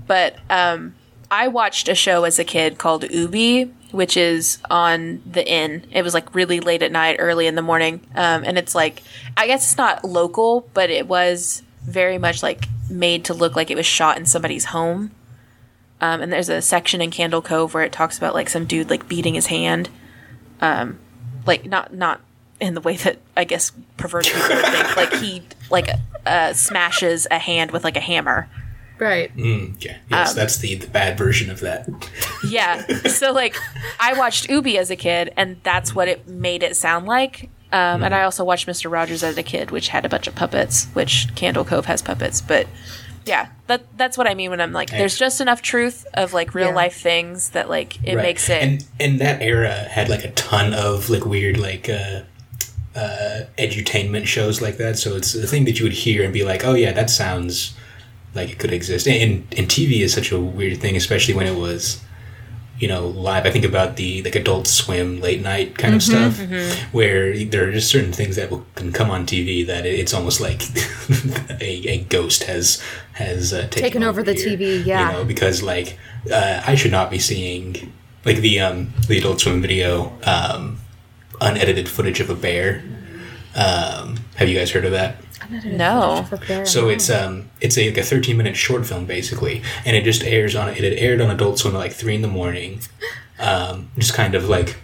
but 0.07 0.35
um, 0.49 0.93
i 1.31 1.47
watched 1.47 1.87
a 1.87 1.95
show 1.95 2.23
as 2.23 2.37
a 2.39 2.43
kid 2.43 2.77
called 2.77 3.03
Oobi 3.03 3.71
which 3.91 4.17
is 4.17 4.59
on 4.69 5.21
the 5.25 5.47
inn. 5.47 5.85
It 5.91 6.03
was 6.03 6.13
like 6.13 6.33
really 6.33 6.59
late 6.59 6.81
at 6.83 6.91
night 6.91 7.17
early 7.19 7.47
in 7.47 7.55
the 7.55 7.61
morning 7.61 8.01
um, 8.15 8.43
and 8.43 8.57
it's 8.57 8.75
like 8.75 9.03
i 9.37 9.47
guess 9.47 9.63
it's 9.63 9.77
not 9.77 10.03
local 10.03 10.67
but 10.73 10.89
it 10.89 11.07
was 11.07 11.63
very 11.83 12.17
much 12.17 12.43
like 12.43 12.67
made 12.89 13.25
to 13.25 13.33
look 13.33 13.55
like 13.55 13.71
it 13.71 13.77
was 13.77 13.85
shot 13.85 14.17
in 14.17 14.25
somebody's 14.25 14.65
home. 14.65 15.11
Um, 15.99 16.21
and 16.21 16.33
there's 16.33 16.49
a 16.49 16.61
section 16.61 17.01
in 17.01 17.11
candle 17.11 17.41
cove 17.41 17.73
where 17.73 17.83
it 17.83 17.91
talks 17.91 18.17
about 18.17 18.33
like 18.33 18.49
some 18.49 18.65
dude 18.65 18.89
like 18.89 19.07
beating 19.07 19.35
his 19.35 19.47
hand. 19.47 19.89
Um, 20.59 20.99
like 21.45 21.65
not 21.65 21.93
not 21.93 22.21
in 22.59 22.75
the 22.75 22.81
way 22.81 22.95
that 22.95 23.17
i 23.35 23.43
guess 23.43 23.71
perverted 23.97 24.33
people 24.33 24.61
think. 24.61 24.95
Like 24.95 25.13
he 25.13 25.41
like 25.69 25.89
uh, 26.25 26.53
smashes 26.53 27.27
a 27.31 27.39
hand 27.39 27.71
with 27.71 27.83
like 27.83 27.97
a 27.97 28.01
hammer 28.01 28.47
Right. 29.01 29.35
Mm, 29.35 29.73
okay. 29.77 29.89
Um, 29.95 29.99
Yes, 30.11 30.33
that's 30.35 30.57
the, 30.59 30.75
the 30.75 30.85
bad 30.87 31.17
version 31.17 31.49
of 31.49 31.59
that. 31.61 31.89
Yeah. 32.47 32.85
So 33.07 33.31
like 33.33 33.55
I 33.99 34.13
watched 34.13 34.47
Oobi 34.49 34.75
as 34.77 34.89
a 34.91 34.95
kid 34.95 35.31
and 35.37 35.57
that's 35.63 35.93
what 35.95 36.07
it 36.07 36.27
made 36.27 36.63
it 36.63 36.75
sound 36.75 37.05
like. 37.07 37.49
Um, 37.71 38.03
and 38.03 38.13
I 38.15 38.23
also 38.23 38.43
watched 38.43 38.67
Mr. 38.67 38.91
Rogers 38.91 39.23
as 39.23 39.37
a 39.37 39.43
kid, 39.43 39.71
which 39.71 39.87
had 39.89 40.05
a 40.05 40.09
bunch 40.09 40.27
of 40.27 40.35
puppets, 40.35 40.85
which 40.93 41.27
Candle 41.35 41.63
Cove 41.63 41.85
has 41.85 42.01
puppets. 42.01 42.41
But 42.41 42.67
yeah, 43.25 43.49
that 43.67 43.83
that's 43.95 44.17
what 44.17 44.27
I 44.27 44.33
mean 44.33 44.49
when 44.49 44.59
I'm 44.59 44.73
like, 44.73 44.89
there's 44.89 45.17
just 45.17 45.39
enough 45.39 45.61
truth 45.61 46.05
of 46.15 46.33
like 46.33 46.53
real 46.55 46.69
Yeah. 46.69 46.75
life 46.75 46.95
things 46.99 47.51
that 47.51 47.69
like 47.69 48.03
it 48.03 48.15
Right. 48.15 48.23
makes 48.23 48.49
it. 48.49 48.61
And 48.63 48.85
and 48.99 49.19
that 49.21 49.41
era 49.41 49.71
had 49.71 50.09
like 50.09 50.23
a 50.25 50.31
ton 50.31 50.73
of 50.73 51.09
like 51.09 51.25
weird 51.25 51.57
like 51.57 51.87
uh 51.89 52.21
uh 52.95 53.41
edutainment 53.57 54.25
shows 54.25 54.61
like 54.61 54.77
that. 54.77 54.97
So 54.97 55.15
it's 55.15 55.33
the 55.33 55.47
thing 55.47 55.65
that 55.65 55.79
you 55.79 55.85
would 55.85 55.93
hear 55.93 56.23
and 56.23 56.33
be 56.33 56.43
like, 56.43 56.65
oh 56.65 56.73
yeah, 56.73 56.91
that 56.91 57.09
sounds 57.09 57.75
like 58.33 58.49
it 58.49 58.59
could 58.59 58.73
exist. 58.73 59.07
And 59.07 59.45
and 59.57 59.67
TV 59.67 60.01
is 60.01 60.13
such 60.13 60.31
a 60.31 60.39
weird 60.39 60.79
thing, 60.79 60.95
especially 60.95 61.33
when 61.33 61.47
it 61.47 61.57
was 61.57 62.01
you 62.79 62.87
know 62.87 63.07
live. 63.07 63.45
I 63.45 63.51
think 63.51 63.65
about 63.65 63.95
the 63.95 64.23
like 64.23 64.35
Adult 64.35 64.67
Swim 64.67 65.21
late 65.21 65.41
night 65.41 65.77
kind 65.77 65.93
of 65.93 66.01
stuff, 66.03 66.39
where 66.91 67.37
there 67.45 67.67
are 67.67 67.71
just 67.71 67.89
certain 67.89 68.11
things 68.11 68.35
that 68.35 68.49
will, 68.49 68.65
can 68.75 68.91
come 68.91 69.11
on 69.11 69.25
TV 69.25 69.65
that 69.67 69.85
it's 69.85 70.13
almost 70.13 70.41
like 70.41 70.63
a, 71.61 71.87
a 71.87 72.03
ghost 72.05 72.43
has 72.43 72.81
has 73.13 73.53
uh, 73.53 73.61
taken, 73.63 73.81
Taken 73.81 74.03
over 74.03 74.23
the 74.23 74.33
here, 74.33 74.57
TV, 74.57 74.85
yeah. 74.85 75.11
you 75.11 75.17
know, 75.17 75.25
because 75.25 75.61
like 75.61 75.97
uh, 76.31 76.63
I 76.65 76.75
should 76.75 76.91
not 76.91 77.11
be 77.11 77.19
seeing 77.19 77.93
like 78.25 78.37
the 78.37 78.59
um 78.59 78.93
the 79.07 79.17
Adult 79.17 79.41
Swim 79.41 79.61
video 79.61 80.11
um 80.23 80.79
unedited 81.41 81.89
footage 81.89 82.19
of 82.19 82.29
a 82.29 82.35
bear. 82.35 82.83
Um, 83.55 84.17
have 84.35 84.47
you 84.47 84.57
guys 84.57 84.71
heard 84.71 84.85
of 84.85 84.91
that? 84.91 85.17
No. 85.65 86.25
So 86.65 86.89
it's 86.89 87.09
um 87.09 87.49
it's 87.59 87.77
a, 87.77 87.89
like 87.89 87.97
a 87.97 88.03
13 88.03 88.37
minute 88.37 88.55
short 88.55 88.85
film 88.85 89.05
basically, 89.05 89.61
and 89.85 89.95
it 89.95 90.03
just 90.03 90.23
airs 90.23 90.55
on 90.55 90.69
it 90.69 90.77
had 90.77 90.93
aired 90.93 91.21
on 91.21 91.29
Adult 91.29 91.59
Swim 91.59 91.75
at 91.75 91.79
like 91.79 91.93
three 91.93 92.15
in 92.15 92.21
the 92.21 92.27
morning. 92.27 92.79
Um, 93.39 93.89
just 93.97 94.13
kind 94.13 94.35
of 94.35 94.47
like 94.49 94.77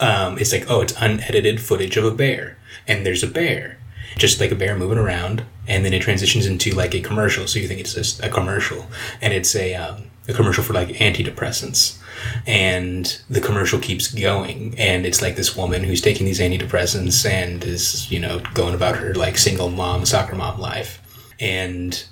um, 0.00 0.38
it's 0.38 0.52
like 0.52 0.70
oh 0.70 0.80
it's 0.80 0.94
unedited 1.00 1.60
footage 1.60 1.96
of 1.96 2.04
a 2.04 2.10
bear, 2.10 2.58
and 2.86 3.06
there's 3.06 3.22
a 3.22 3.28
bear, 3.28 3.78
just 4.16 4.40
like 4.40 4.50
a 4.50 4.56
bear 4.56 4.76
moving 4.76 4.98
around, 4.98 5.44
and 5.66 5.84
then 5.84 5.92
it 5.92 6.02
transitions 6.02 6.46
into 6.46 6.72
like 6.72 6.94
a 6.94 7.00
commercial. 7.00 7.46
So 7.46 7.58
you 7.58 7.68
think 7.68 7.80
it's 7.80 7.94
just 7.94 8.22
a 8.22 8.28
commercial, 8.28 8.86
and 9.20 9.32
it's 9.32 9.54
a 9.56 9.74
um, 9.74 10.04
a 10.28 10.32
commercial 10.32 10.64
for 10.64 10.72
like 10.72 10.88
antidepressants. 10.88 11.98
And 12.46 13.20
the 13.30 13.40
commercial 13.40 13.78
keeps 13.78 14.12
going, 14.12 14.74
and 14.78 15.06
it's 15.06 15.22
like 15.22 15.36
this 15.36 15.56
woman 15.56 15.84
who's 15.84 16.00
taking 16.00 16.26
these 16.26 16.40
antidepressants 16.40 17.28
and 17.28 17.64
is, 17.64 18.10
you 18.10 18.20
know, 18.20 18.40
going 18.54 18.74
about 18.74 18.96
her 18.96 19.14
like 19.14 19.38
single 19.38 19.70
mom, 19.70 20.04
soccer 20.04 20.36
mom 20.36 20.60
life. 20.60 21.02
And 21.40 22.04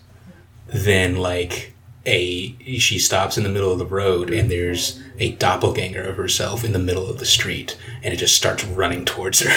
then 0.67 1.17
like 1.17 1.74
a 2.07 2.55
she 2.79 2.99
stops 2.99 3.39
in 3.39 3.45
the 3.45 3.49
middle 3.51 3.73
of 3.73 3.79
the 3.79 3.87
road 3.87 4.31
and 4.31 4.51
there's 4.51 5.01
a 5.19 5.33
doppelganger 5.37 6.03
of 6.03 6.17
herself 6.17 6.63
in 6.65 6.73
the 6.73 6.79
middle 6.79 7.09
of 7.09 7.19
the 7.19 7.25
street 7.25 7.79
and 8.03 8.13
it 8.13 8.19
just 8.19 8.37
starts 8.37 8.63
running 8.65 9.05
towards 9.07 9.41
her 9.41 9.51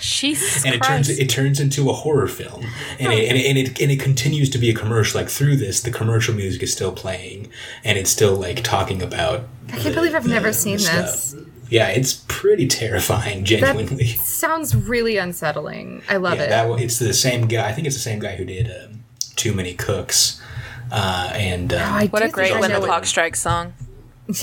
Jesus 0.00 0.64
and 0.64 0.74
it 0.74 0.80
Christ. 0.80 1.08
turns 1.08 1.18
it 1.18 1.28
turns 1.28 1.60
into 1.60 1.90
a 1.90 1.92
horror 1.92 2.28
film 2.28 2.64
and 2.98 3.12
it, 3.12 3.28
and, 3.28 3.36
it, 3.38 3.46
and, 3.46 3.58
it, 3.58 3.80
and 3.80 3.90
it 3.90 4.00
continues 4.00 4.48
to 4.50 4.58
be 4.58 4.70
a 4.70 4.74
commercial 4.74 5.20
like 5.20 5.28
through 5.28 5.56
this 5.56 5.80
the 5.82 5.90
commercial 5.90 6.34
music 6.34 6.62
is 6.62 6.72
still 6.72 6.92
playing 6.92 7.48
and 7.84 7.98
it's 7.98 8.10
still 8.10 8.36
like 8.36 8.62
talking 8.62 9.02
about 9.02 9.46
I 9.72 9.76
can't 9.78 9.94
believe 9.94 10.14
I've 10.14 10.26
never 10.26 10.52
seen 10.52 10.78
this. 10.78 11.34
yeah 11.68 11.88
it's 11.88 12.24
pretty 12.28 12.68
terrifying 12.68 13.44
genuinely 13.44 14.06
Sounds 14.06 14.74
really 14.76 15.16
unsettling. 15.16 16.02
I 16.08 16.16
love 16.18 16.36
yeah, 16.38 16.44
it. 16.44 16.48
that 16.50 16.68
one- 16.68 16.78
it's 16.78 16.98
the 16.98 17.12
same 17.14 17.48
guy. 17.48 17.68
I 17.68 17.72
think 17.72 17.86
it's 17.86 17.96
the 17.96 18.02
same 18.02 18.18
guy 18.20 18.36
who 18.36 18.44
did 18.44 18.70
um, 18.70 19.02
Too 19.34 19.52
Many 19.54 19.72
Cooks, 19.74 20.40
uh, 20.92 21.30
and 21.34 21.72
um, 21.72 21.92
I 21.92 22.06
what 22.06 22.22
a 22.22 22.28
great 22.28 22.58
when 22.58 22.70
the 22.72 22.80
clock 22.80 23.06
strikes 23.06 23.40
song. 23.40 23.72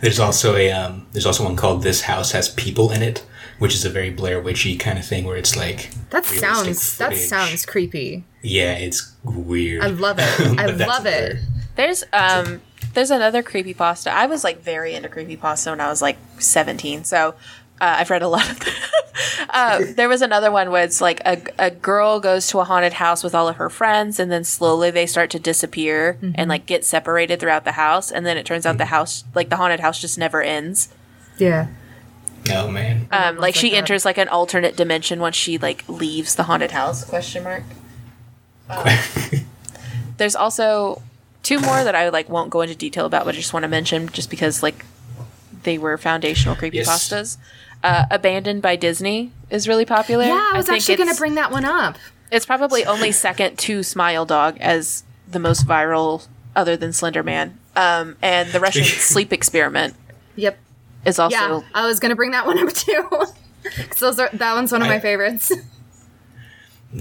there's 0.00 0.18
also 0.18 0.56
a 0.56 0.70
um, 0.72 1.06
there's 1.12 1.26
also 1.26 1.44
one 1.44 1.56
called 1.56 1.82
This 1.82 2.02
House 2.02 2.32
Has 2.32 2.48
People 2.48 2.90
in 2.90 3.02
It, 3.02 3.24
which 3.58 3.74
is 3.74 3.84
a 3.84 3.90
very 3.90 4.10
Blair 4.10 4.40
Witchy 4.40 4.76
kind 4.76 4.98
of 4.98 5.04
thing 5.06 5.24
where 5.24 5.36
it's 5.36 5.56
like 5.56 5.90
That 6.10 6.28
realistic 6.30 6.38
sounds 6.40 6.98
that 6.98 7.16
sounds 7.16 7.66
creepy. 7.66 8.24
yeah, 8.42 8.72
it's 8.74 9.14
weird. 9.24 9.82
I 9.82 9.88
love 9.88 10.18
it. 10.18 10.40
I 10.58 10.66
love 10.66 11.06
it. 11.06 11.36
they're- 11.36 11.40
There's 11.76 12.04
um 12.12 12.60
there's 12.94 13.10
another 13.10 13.42
creepy 13.42 13.74
pasta. 13.74 14.10
I 14.10 14.26
was 14.26 14.42
like 14.42 14.62
very 14.62 14.94
into 14.94 15.08
creepy 15.08 15.36
pasta 15.36 15.70
when 15.70 15.80
I 15.80 15.88
was 15.88 16.00
like 16.02 16.16
17. 16.38 17.04
So 17.04 17.34
uh, 17.80 17.96
I've 17.98 18.10
read 18.10 18.22
a 18.22 18.28
lot 18.28 18.50
of 18.50 18.60
them. 18.60 18.74
uh, 19.50 19.84
there 19.94 20.08
was 20.08 20.22
another 20.22 20.50
one 20.50 20.70
where 20.70 20.84
it's 20.84 21.00
like 21.00 21.20
a, 21.24 21.40
a 21.58 21.70
girl 21.70 22.20
goes 22.20 22.48
to 22.48 22.60
a 22.60 22.64
haunted 22.64 22.94
house 22.94 23.22
with 23.22 23.34
all 23.34 23.48
of 23.48 23.56
her 23.56 23.70
friends 23.70 24.18
and 24.20 24.30
then 24.30 24.44
slowly 24.44 24.90
they 24.90 25.06
start 25.06 25.30
to 25.30 25.38
disappear 25.38 26.18
and 26.34 26.48
like 26.48 26.66
get 26.66 26.84
separated 26.84 27.40
throughout 27.40 27.64
the 27.64 27.72
house 27.72 28.10
and 28.10 28.24
then 28.24 28.36
it 28.36 28.46
turns 28.46 28.66
out 28.66 28.78
the 28.78 28.86
house 28.86 29.24
like 29.34 29.48
the 29.48 29.56
haunted 29.56 29.80
house 29.80 30.00
just 30.00 30.18
never 30.18 30.42
ends. 30.42 30.88
Yeah. 31.38 31.68
Oh 32.50 32.70
man. 32.70 33.08
Um, 33.10 33.36
like 33.36 33.54
she 33.54 33.66
like 33.66 33.72
that. 33.72 33.78
enters 33.78 34.04
like 34.04 34.18
an 34.18 34.28
alternate 34.28 34.76
dimension 34.76 35.20
once 35.20 35.36
she 35.36 35.58
like 35.58 35.88
leaves 35.88 36.34
the 36.34 36.44
haunted 36.44 36.70
house? 36.70 37.04
Question 37.04 37.44
mark. 37.44 37.64
There's 40.18 40.36
also 40.36 41.02
two 41.42 41.58
more 41.60 41.82
that 41.84 41.94
I 41.94 42.08
like 42.10 42.28
won't 42.28 42.50
go 42.50 42.60
into 42.60 42.74
detail 42.74 43.06
about, 43.06 43.24
but 43.24 43.34
I 43.34 43.38
just 43.38 43.52
want 43.52 43.64
to 43.64 43.68
mention 43.68 44.08
just 44.08 44.30
because 44.30 44.62
like 44.62 44.84
they 45.62 45.78
were 45.78 45.96
foundational 45.98 46.56
creepy 46.56 46.78
creepypastas. 46.78 47.36
Uh, 47.82 48.06
Abandoned 48.10 48.60
by 48.62 48.74
Disney 48.76 49.30
is 49.50 49.68
really 49.68 49.84
popular. 49.84 50.24
Yeah, 50.24 50.50
I 50.52 50.56
was 50.56 50.66
think 50.66 50.76
actually 50.78 50.96
going 50.96 51.10
to 51.10 51.18
bring 51.18 51.34
that 51.36 51.50
one 51.52 51.64
up. 51.64 51.96
It's 52.32 52.44
probably 52.44 52.84
only 52.84 53.12
second 53.12 53.58
to 53.60 53.82
Smile 53.82 54.26
Dog 54.26 54.58
as 54.60 55.04
the 55.30 55.38
most 55.38 55.66
viral, 55.66 56.26
other 56.56 56.76
than 56.76 56.92
Slender 56.92 57.22
Man. 57.22 57.58
Um, 57.76 58.16
and 58.20 58.50
the 58.50 58.58
Russian 58.60 58.84
sleep 58.84 59.32
experiment 59.32 59.94
Yep. 60.36 60.58
is 61.06 61.18
also 61.20 61.36
Yeah, 61.36 61.60
I 61.74 61.86
was 61.86 62.00
going 62.00 62.10
to 62.10 62.16
bring 62.16 62.32
that 62.32 62.46
one 62.46 62.58
up 62.58 62.72
too. 62.72 63.08
'Cause 63.90 63.98
those 64.00 64.18
are 64.18 64.28
that 64.32 64.54
one's 64.54 64.72
one 64.72 64.82
of 64.82 64.88
I- 64.88 64.94
my 64.94 65.00
favorites. 65.00 65.52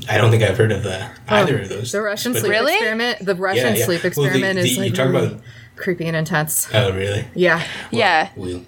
I 0.10 0.18
don't 0.18 0.32
think 0.32 0.44
I've 0.44 0.58
heard 0.58 0.72
of 0.74 0.84
the 0.84 1.10
either 1.30 1.60
of 1.62 1.70
those. 1.70 1.92
The 1.94 2.02
Russian 2.02 2.34
sleep 2.34 2.50
Really? 2.52 2.74
experiment. 2.74 3.26
The 3.26 3.36
Russian 3.36 3.68
Yeah, 3.74 3.80
yeah. 3.80 3.86
sleep 3.86 4.04
Well, 4.04 4.12
the- 4.12 4.22
experiment 4.26 4.56
the- 4.60 4.62
is 4.66 4.76
you 4.78 4.84
like 4.84 4.94
talk 4.94 5.08
really 5.12 5.28
about- 5.28 5.42
creepy 5.78 6.06
and 6.08 6.16
intense. 6.18 6.68
Oh 6.74 6.92
really? 6.92 7.26
Yeah. 7.36 7.64
yeah. 7.92 8.30
We'll, 8.36 8.64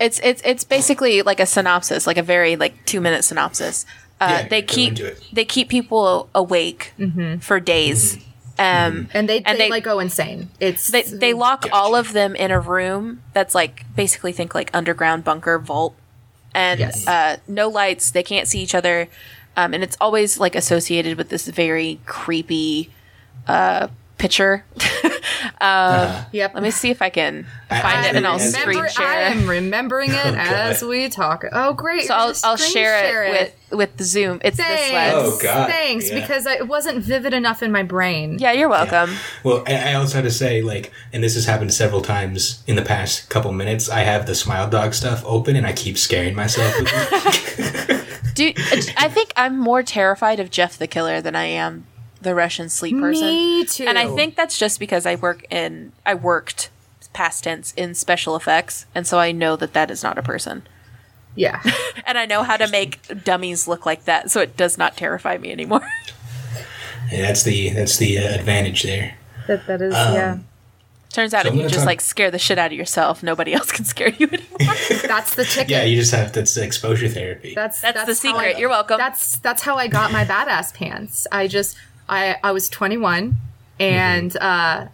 It's 0.00 0.20
it's 0.22 0.42
it's 0.44 0.64
basically 0.64 1.22
like 1.22 1.40
a 1.40 1.46
synopsis, 1.46 2.06
like 2.06 2.16
a 2.18 2.22
very 2.22 2.56
like 2.56 2.84
two 2.84 3.00
minute 3.00 3.24
synopsis. 3.24 3.86
Uh, 4.20 4.40
Yeah, 4.42 4.48
they 4.48 4.62
keep 4.62 4.98
they 5.32 5.44
keep 5.44 5.68
people 5.68 6.28
awake 6.34 6.92
for 7.40 7.60
days, 7.60 8.16
um, 8.58 9.08
And 9.12 9.28
they, 9.28 9.38
And 9.38 9.58
they, 9.58 9.64
they- 9.64 9.70
like 9.70 9.84
go 9.84 9.98
insane. 10.00 10.50
It's 10.60 10.88
they 10.88 11.02
they 11.02 11.32
lock 11.32 11.66
all 11.72 11.94
of 11.96 12.12
them 12.12 12.34
in 12.36 12.50
a 12.50 12.60
room 12.60 13.22
that's 13.32 13.54
like 13.54 13.84
basically 13.96 14.32
think 14.32 14.54
like 14.54 14.70
underground 14.72 15.24
bunker 15.24 15.58
vault, 15.58 15.94
and 16.54 16.80
Yes. 16.80 17.06
uh, 17.06 17.36
no 17.48 17.68
lights. 17.68 18.10
They 18.12 18.22
can't 18.22 18.46
see 18.46 18.60
each 18.60 18.74
other, 18.74 19.08
um, 19.56 19.74
and 19.74 19.82
it's 19.82 19.96
always 20.00 20.38
like 20.38 20.54
associated 20.54 21.18
with 21.18 21.28
this 21.28 21.48
very 21.48 21.98
creepy 22.06 22.90
uh, 23.48 23.88
picture. 24.18 24.64
uh, 25.60 26.24
Yep. 26.32 26.54
Let 26.54 26.62
me 26.62 26.70
see 26.70 26.90
if 26.90 27.02
I 27.02 27.10
can 27.10 27.46
find 27.68 27.84
I 27.84 28.08
it 28.08 28.16
and 28.16 28.26
I'll 28.26 28.38
remember- 28.38 28.58
screen 28.58 28.76
Remember, 28.78 29.02
I 29.02 29.14
am 29.22 29.48
remembering 29.48 30.10
it 30.10 30.14
God. 30.34 30.36
as 30.38 30.82
we 30.82 31.08
talk. 31.08 31.44
Oh, 31.52 31.72
great! 31.74 32.06
So 32.06 32.14
I'll 32.14 32.34
I'll 32.44 32.56
screen 32.56 32.72
share, 32.72 33.24
it, 33.24 33.30
with 33.70 33.78
with 33.78 33.96
the 33.96 34.04
Zoom. 34.04 34.40
It's 34.44 34.56
this 34.56 34.66
Thanks. 34.66 34.92
lens. 34.92 35.14
Oh, 35.16 35.38
God. 35.42 35.68
Thanks, 35.70 36.08
Yeah. 36.10 36.20
because 36.20 36.46
I, 36.46 36.54
it 36.56 36.68
wasn't 36.68 36.98
vivid 37.04 37.34
enough 37.34 37.62
in 37.62 37.70
my 37.72 37.82
brain. 37.82 38.38
Yeah, 38.38 38.52
you're 38.52 38.68
welcome. 38.68 39.14
Well, 39.42 39.62
I 39.66 39.90
I 39.90 39.94
also 39.94 40.16
had 40.16 40.24
to 40.24 40.30
say, 40.30 40.62
like, 40.62 40.92
and 41.12 41.22
this 41.22 41.34
has 41.34 41.44
happened 41.46 41.72
several 41.72 42.00
times 42.02 42.62
in 42.66 42.76
the 42.76 42.82
past 42.82 43.28
couple 43.30 43.52
minutes. 43.52 43.88
I 43.88 44.00
have 44.00 44.26
the 44.26 44.34
Smile 44.34 44.68
Dog 44.68 44.94
stuff 44.94 45.22
open, 45.26 45.56
and 45.56 45.66
I 45.66 45.72
keep 45.72 45.98
scaring 45.98 46.34
myself. 46.34 46.74
With. 46.78 48.00
Do 48.34 48.52
I 48.96 49.08
think 49.08 49.32
I'm 49.36 49.56
more 49.58 49.82
terrified 49.84 50.40
of 50.40 50.50
Jeff 50.50 50.76
the 50.76 50.88
Killer 50.88 51.20
than 51.20 51.36
I 51.36 51.44
am 51.44 51.86
the 52.24 52.34
Russian 52.34 52.68
sleep 52.68 52.98
person. 52.98 53.26
Me 53.28 53.64
too. 53.64 53.84
And 53.86 53.96
I 53.98 54.08
think 54.14 54.34
that's 54.34 54.58
just 54.58 54.80
because 54.80 55.06
I 55.06 55.14
work 55.14 55.44
in 55.50 55.92
I 56.04 56.14
worked 56.14 56.70
past 57.12 57.44
tense 57.44 57.72
in 57.76 57.94
special 57.94 58.34
effects, 58.34 58.86
and 58.94 59.06
so 59.06 59.18
I 59.20 59.30
know 59.30 59.54
that 59.56 59.72
that 59.74 59.90
is 59.90 60.02
not 60.02 60.18
a 60.18 60.22
person. 60.22 60.66
yeah, 61.36 61.62
And 62.06 62.18
I 62.18 62.26
know 62.26 62.42
how 62.42 62.56
to 62.56 62.68
make 62.68 63.24
dummies 63.24 63.68
look 63.68 63.86
like 63.86 64.04
that, 64.06 64.30
so 64.30 64.40
it 64.40 64.56
does 64.56 64.76
not 64.76 64.96
terrify 64.96 65.38
me 65.38 65.52
anymore. 65.52 65.82
yeah, 67.12 67.22
that's 67.22 67.42
the 67.44 67.70
that's 67.70 67.98
the 67.98 68.18
uh, 68.18 68.34
advantage 68.34 68.82
there. 68.82 69.16
that 69.46 69.66
that 69.66 69.80
is 69.82 69.94
Um, 69.94 70.14
yeah. 70.14 70.38
Turns 71.12 71.32
out 71.32 71.44
So 71.44 71.50
if 71.50 71.54
you 71.54 71.62
just 71.62 71.74
talk- 71.76 71.86
like 71.86 72.00
scare 72.00 72.32
the 72.32 72.40
shit 72.40 72.58
out 72.58 72.72
of 72.72 72.76
yourself, 72.76 73.22
nobody 73.22 73.54
else 73.54 73.70
can 73.76 73.84
scare 73.84 74.08
you 74.08 74.26
anymore. 74.26 74.74
That's 75.06 75.36
the 75.36 75.44
ticket. 75.44 75.70
Yeah, 75.70 75.84
you 75.84 75.96
just 76.00 76.10
have 76.12 76.32
that's 76.32 76.56
exposure 76.56 77.08
therapy. 77.08 77.54
That's 77.54 77.80
That's 77.80 78.04
the 78.06 78.16
secret. 78.16 78.56
I- 78.56 78.58
You're 78.58 78.68
welcome. 78.70 78.98
That's 78.98 79.36
that's 79.38 79.62
how 79.62 79.76
I 79.76 79.86
got 79.86 80.10
my 80.10 80.24
badass 80.24 80.74
pants. 80.74 81.28
I 81.30 81.46
just 81.46 81.76
I 82.08 82.36
I 82.42 82.52
was 82.52 82.68
21 82.68 83.36
and 83.80 84.30
Mm-hmm. 84.32 84.84
uh 84.84 84.88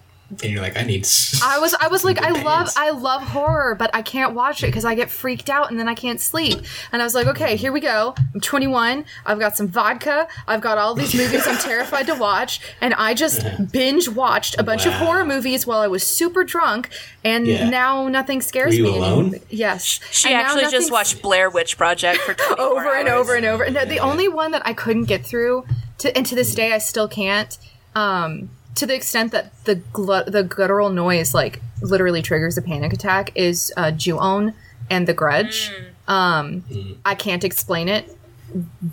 and 0.44 0.52
you're 0.52 0.62
like, 0.62 0.78
I 0.78 0.82
need. 0.84 1.04
i 1.42 1.58
was 1.58 1.74
I 1.80 1.88
was 1.88 2.04
like 2.04 2.22
I 2.22 2.30
Good 2.30 2.44
love. 2.44 2.68
I 2.76 2.90
love 2.90 3.20
horror, 3.20 3.74
but 3.74 3.90
I 3.92 4.00
can't 4.02 4.32
watch 4.32 4.62
it 4.62 4.66
because 4.66 4.84
I 4.84 4.94
get 4.94 5.10
freaked 5.10 5.50
out 5.50 5.72
and 5.72 5.76
then 5.80 5.88
I 5.88 5.96
can't 5.96 6.20
sleep. 6.20 6.60
And 6.92 7.02
I 7.02 7.04
was 7.04 7.16
like, 7.16 7.26
okay, 7.26 7.56
here 7.56 7.72
we 7.72 7.80
go. 7.80 8.14
I'm 8.32 8.40
21. 8.40 9.04
I've 9.26 9.40
got 9.40 9.56
some 9.56 9.66
vodka. 9.66 10.28
I've 10.46 10.60
got 10.60 10.78
all 10.78 10.94
these 10.94 11.16
movies 11.16 11.44
I'm 11.48 11.58
terrified 11.58 12.06
to 12.06 12.14
watch, 12.14 12.60
and 12.80 12.94
I 12.94 13.12
just 13.12 13.44
binge 13.72 14.08
watched 14.08 14.56
a 14.56 14.62
bunch 14.62 14.86
of 14.86 14.92
horror 14.92 15.24
movies 15.24 15.66
while 15.66 15.80
I 15.80 15.88
was 15.88 16.04
super 16.04 16.44
drunk, 16.44 16.90
and 17.24 17.44
Yeah. 17.48 17.68
now 17.68 18.06
nothing 18.06 18.40
scares 18.40 18.68
Were 18.68 18.74
you 18.74 18.84
me. 18.84 18.98
alone? 18.98 19.20
anymore. 19.30 19.40
Yes. 19.50 19.98
She 20.12 20.28
And 20.28 20.36
actually 20.36 20.70
just 20.70 20.92
watched 20.92 21.22
Blair 21.22 21.50
Witch 21.50 21.76
Project 21.76 22.20
for 22.20 22.34
24 22.54 22.60
over 22.60 22.94
and 22.94 23.08
over 23.08 23.34
and 23.34 23.46
over. 23.46 23.68
No, 23.68 23.84
the 23.84 23.98
only 23.98 24.28
one 24.28 24.52
that 24.52 24.62
I 24.64 24.74
couldn't 24.74 25.06
get 25.06 25.26
through, 25.26 25.66
to, 26.00 26.16
and 26.16 26.26
to 26.26 26.34
this 26.34 26.54
day 26.54 26.72
I 26.72 26.78
still 26.78 27.08
can't, 27.08 27.56
um, 27.94 28.50
to 28.74 28.86
the 28.86 28.94
extent 28.94 29.32
that 29.32 29.52
the 29.64 29.76
glu- 29.76 30.24
the 30.24 30.42
guttural 30.42 30.90
noise 30.90 31.32
like 31.34 31.60
literally 31.82 32.22
triggers 32.22 32.58
a 32.58 32.62
panic 32.62 32.92
attack, 32.92 33.30
is 33.34 33.72
uh, 33.76 33.90
Ju-on 33.90 34.54
and 34.90 35.06
The 35.06 35.14
Grudge. 35.14 35.72
Um, 36.08 36.64
I 37.04 37.14
can't 37.14 37.44
explain 37.44 37.88
it. 37.88 38.16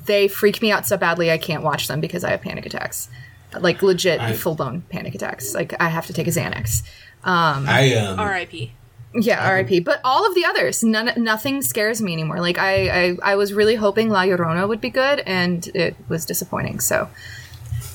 They 0.06 0.28
freak 0.28 0.62
me 0.62 0.72
out 0.72 0.86
so 0.86 0.98
badly 0.98 1.32
I 1.32 1.38
can't 1.40 1.64
watch 1.64 1.88
them 1.88 2.00
because 2.00 2.24
I 2.24 2.30
have 2.30 2.42
panic 2.42 2.66
attacks, 2.66 3.10
like 3.60 3.82
legit 3.82 4.20
I- 4.20 4.34
full 4.34 4.56
blown 4.56 4.82
panic 4.90 5.16
attacks. 5.16 5.54
Like 5.56 5.74
I 5.82 5.90
have 5.90 6.06
to 6.08 6.14
take 6.14 6.28
a 6.28 6.32
Xanax. 6.32 6.84
I 7.68 7.94
um. 7.96 8.20
R.I.P. 8.20 8.72
Yeah, 9.20 9.48
R.I.P. 9.50 9.80
But 9.82 10.00
all 10.04 10.26
of 10.28 10.36
the 10.36 10.46
others, 10.46 10.84
none, 10.84 11.12
nothing 11.18 11.62
scares 11.62 12.02
me 12.02 12.14
anymore. 12.14 12.40
Like 12.40 12.58
I, 12.58 12.90
I, 13.10 13.18
I 13.24 13.36
was 13.36 13.54
really 13.54 13.76
hoping 13.76 14.10
La 14.10 14.22
Llorona 14.24 14.68
would 14.68 14.80
be 14.82 14.90
good, 14.90 15.22
and 15.26 15.66
it 15.76 15.96
was 16.08 16.24
disappointing. 16.26 16.80
So, 16.80 17.10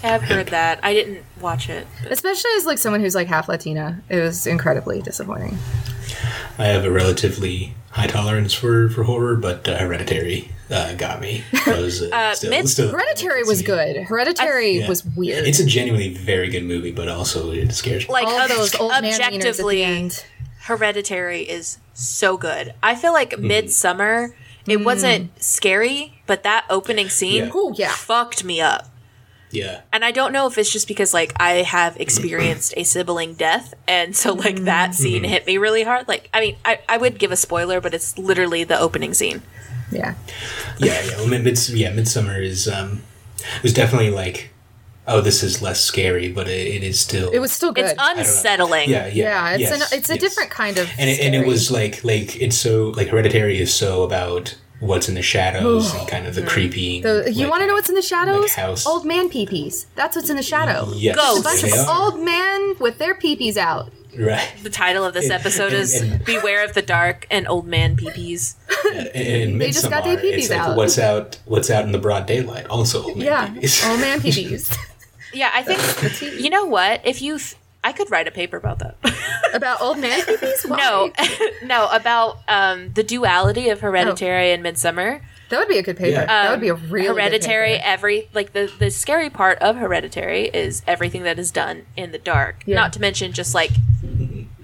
I've 0.03 0.23
heard 0.23 0.49
that. 0.49 0.81
I 0.83 0.95
didn't 0.95 1.25
watch 1.41 1.69
it. 1.69 1.87
but- 2.03 2.11
especially 2.13 2.51
as 2.57 2.67
like 2.67 2.79
someone 2.79 3.01
who's 3.01 3.15
like 3.15 3.29
half 3.29 3.49
Latina, 3.49 4.03
it 4.09 4.19
was 4.21 4.47
incredibly 4.47 5.01
disappointing. 5.01 5.59
I 6.59 6.67
have 6.67 6.85
a 6.85 6.91
relatively 6.91 7.75
high 7.91 8.07
tolerance 8.09 8.53
for, 8.53 8.89
for 8.89 9.05
horror, 9.05 9.37
but 9.37 9.67
uh, 9.69 9.79
Hereditary 9.79 10.49
uh, 10.71 10.95
got 10.95 11.21
me. 11.21 11.45
Was, 11.67 12.03
uh, 12.03 12.09
Uh, 12.13 12.35
still, 12.35 12.51
Mid- 12.51 12.69
still- 12.69 12.91
Hereditary 12.91 13.45
was 13.45 13.63
good. 13.63 13.97
Hereditary 14.05 14.79
Yeah. 14.81 14.89
was 14.89 15.05
weird. 15.05 15.47
It's 15.47 15.61
a 15.61 15.67
genuinely 15.67 16.13
very 16.15 16.49
good 16.49 16.65
movie, 16.65 16.91
but 16.91 17.09
also 17.09 17.53
it 17.53 17.73
scares 17.73 18.09
me. 18.09 18.13
Like 18.13 18.27
all 18.27 18.41
ob- 18.43 18.49
those 18.49 18.75
old 18.75 18.91
man 18.93 19.03
wieners 19.05 19.21
at 19.21 19.31
the 19.31 19.37
objectively, 19.37 19.83
end. 19.85 20.25
Hereditary 20.63 21.43
is 21.43 21.79
so 21.95 22.37
good. 22.37 22.75
I 22.83 22.95
feel 22.95 23.13
like 23.13 23.31
Mm-hmm. 23.33 23.47
Midsommar, 23.51 24.33
it 24.67 24.85
wasn't 24.85 25.31
scary, 25.43 26.21
but 26.27 26.43
that 26.45 26.65
opening 26.71 27.09
scene 27.09 27.45
Yeah. 27.45 27.51
Oh 27.53 27.75
yeah, 27.77 27.91
fucked 27.91 28.45
me 28.45 28.61
up. 28.61 28.89
yeah. 29.51 29.81
And 29.93 30.05
I 30.05 30.13
don't 30.13 30.33
know 30.33 30.47
if 30.47 30.57
it's 30.57 30.73
just 30.73 30.87
because 30.89 31.13
like 31.13 31.33
I 31.41 31.63
have 31.63 31.97
experienced 32.01 32.75
a 32.77 32.85
sibling 32.85 33.35
death, 33.35 33.75
and 33.89 34.15
so 34.17 34.33
like 34.35 34.55
Mm-hmm. 34.57 34.65
that 34.67 34.95
scene 34.95 35.25
hit 35.25 35.47
me 35.47 35.59
really 35.59 35.83
hard. 35.83 36.07
Like 36.09 36.31
I 36.33 36.41
mean, 36.41 36.57
I, 36.65 36.79
I 36.89 36.97
would 36.97 37.19
give 37.19 37.33
a 37.33 37.37
spoiler, 37.37 37.81
but 37.81 37.93
it's 37.93 38.17
literally 38.17 38.63
the 38.65 38.79
opening 38.79 39.15
scene. 39.15 39.43
yeah. 39.91 40.15
Yeah, 40.79 41.03
yeah. 41.05 41.17
Well, 41.17 41.27
Mid- 41.29 41.45
Mids- 41.45 41.75
yeah, 41.75 41.91
Midsommar 41.93 42.41
is 42.43 42.69
um, 42.69 43.03
it 43.57 43.63
was 43.65 43.73
definitely 43.75 44.11
like, 44.11 44.52
oh, 45.07 45.21
this 45.21 45.43
is 45.43 45.63
less 45.63 45.81
scary, 45.81 46.31
but 46.33 46.49
it, 46.49 46.67
it 46.77 46.83
is 46.83 47.01
still. 47.01 47.31
It 47.31 47.39
was 47.39 47.53
still 47.53 47.73
good. 47.73 47.85
It's 47.87 47.95
unsettling. 47.99 48.91
Yeah, 48.91 49.07
yeah. 49.07 49.13
yeah, 49.25 49.51
it's 49.53 49.61
yes, 49.61 49.73
an, 49.93 49.99
it's 49.99 50.11
a 50.11 50.15
yes. 50.15 50.23
different 50.23 50.51
kind 50.51 50.79
of. 50.79 50.89
And 50.99 51.09
it, 51.11 51.21
and 51.21 51.35
it 51.35 51.47
was 51.47 51.71
like 51.71 52.05
like 52.05 52.41
it's 52.41 52.57
so 52.57 52.89
like 52.97 53.09
Hereditary 53.09 53.59
is 53.61 53.73
so 53.73 54.03
about 54.03 54.57
what's 54.81 55.09
in 55.09 55.15
the 55.15 55.23
shadows 55.23 55.95
and 55.99 56.09
kind 56.09 56.27
of 56.27 56.35
the 56.35 56.43
mm. 56.43 56.49
creepy. 56.49 57.01
The, 57.01 57.31
you 57.33 57.43
like, 57.43 57.51
want 57.51 57.61
to 57.63 57.67
know 57.69 57.75
what's 57.75 57.89
in 57.89 57.95
the 57.95 58.03
shadows? 58.03 58.53
house. 58.55 58.87
Old 58.87 59.05
man 59.07 59.29
peepees. 59.31 59.87
That's 59.95 60.17
what's 60.17 60.31
in 60.31 60.37
the 60.37 60.43
shadow. 60.43 60.93
Yes, 60.95 61.17
Ghosts. 61.17 61.41
A 61.41 61.43
bunch 61.43 61.63
of 61.65 61.89
are. 61.89 62.03
old 62.03 62.21
men 62.21 62.75
with 62.81 62.99
their 62.99 63.15
peepees 63.15 63.57
out. 63.57 63.93
right. 64.19 64.53
The 64.63 64.71
title 64.71 65.05
of 65.05 65.15
this 65.15 65.31
episode 65.31 65.73
is 65.73 66.01
and- 66.01 66.25
"Beware 66.25 66.65
of 66.65 66.75
the 66.75 66.83
Dark 66.83 67.27
and 67.31 67.47
Old 67.49 67.67
Man 67.67 67.97
Peepees." 67.97 68.57
And 69.15 69.61
They 69.61 69.71
just 69.71 69.89
got 69.89 70.05
their 70.05 70.17
peepees 70.17 70.39
it's 70.39 70.51
like 70.51 70.59
out. 70.59 70.77
what's 70.77 70.99
out 70.99 71.39
what's 71.47 71.71
out 71.71 71.85
in 71.85 71.93
the 71.93 71.99
broad 71.99 72.27
daylight. 72.27 72.67
Also, 72.67 73.05
old 73.05 73.17
man 73.17 73.27
Yeah, 73.27 73.49
peepees. 73.49 73.89
old 73.89 74.01
man 74.01 74.21
peepees. 74.25 74.79
Yeah, 75.33 75.51
I 75.55 75.63
think 75.63 76.23
you 76.43 76.51
know 76.51 76.65
what? 76.67 77.01
If 77.05 77.23
you, 77.23 77.39
th- 77.39 77.57
I 77.85 77.93
could 77.93 78.11
write 78.11 78.29
a 78.29 78.31
paper 78.31 78.57
about 78.57 78.79
that. 78.81 78.97
About 79.55 79.83
old 79.83 79.99
man 79.99 80.19
peepees? 80.23 80.67
Why? 80.67 80.79
no, 80.79 81.13
no, 81.67 81.89
about 81.93 82.39
um, 82.49 82.91
the 82.95 83.03
duality 83.03 83.69
of 83.69 83.81
Hereditary 83.83 84.51
and 84.51 84.65
Midsommar. 84.65 85.21
That 85.51 85.59
would 85.59 85.69
be 85.69 85.77
a 85.77 85.83
good 85.83 85.99
paper. 85.99 86.21
Yeah. 86.21 86.25
that 86.25 86.51
would 86.51 86.63
be 86.63 86.69
a 86.69 86.75
real 86.75 87.13
Hereditary. 87.15 87.73
Good 87.73 87.81
paper. 87.81 87.87
Every 87.91 88.29
like 88.33 88.55
the 88.55 88.73
the 88.79 88.91
scary 88.91 89.29
part 89.29 89.59
of 89.59 89.77
Hereditary 89.77 90.45
is 90.49 90.81
everything 90.87 91.25
that 91.25 91.39
is 91.39 91.51
done 91.51 91.85
in 91.99 92.13
the 92.13 92.19
dark. 92.19 92.63
Yeah. 92.65 92.77
Not 92.77 92.95
to 92.95 93.01
mention 93.01 93.33
just 93.33 93.55
like 93.55 93.73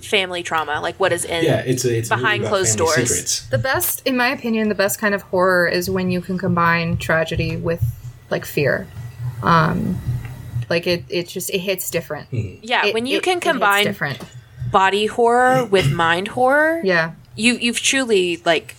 family 0.00 0.42
trauma, 0.42 0.80
like 0.80 0.98
what 0.98 1.12
is 1.12 1.26
in. 1.26 1.44
yeah, 1.44 1.58
it's 1.66 1.84
a, 1.84 1.98
it's 1.98 2.08
Behind 2.08 2.44
closed 2.46 2.78
doors. 2.78 2.94
Secrets. 2.94 3.46
The 3.48 3.58
best, 3.58 4.00
in 4.06 4.16
my 4.16 4.28
opinion, 4.28 4.70
the 4.70 4.74
best 4.74 4.98
kind 4.98 5.14
of 5.14 5.20
horror 5.20 5.68
is 5.68 5.90
when 5.90 6.10
you 6.10 6.22
can 6.22 6.38
combine 6.38 6.96
tragedy 6.96 7.56
with 7.58 7.84
like 8.30 8.46
fear. 8.46 8.86
Um, 9.42 10.00
like 10.70 10.86
it, 10.86 11.04
it 11.08 11.28
just 11.28 11.50
it 11.50 11.58
hits 11.58 11.90
different. 11.90 12.28
Hmm. 12.30 12.54
yeah, 12.62 12.86
It- 12.86 12.94
when 12.94 13.06
you 13.06 13.18
it- 13.18 13.22
can 13.22 13.40
combine 13.40 13.84
different. 13.84 14.18
body 14.70 15.06
horror 15.06 15.64
with 15.64 15.90
mind 16.04 16.28
horror, 16.28 16.80
Yeah, 16.84 17.12
you 17.36 17.54
you've 17.54 17.80
truly 17.80 18.40
like 18.44 18.76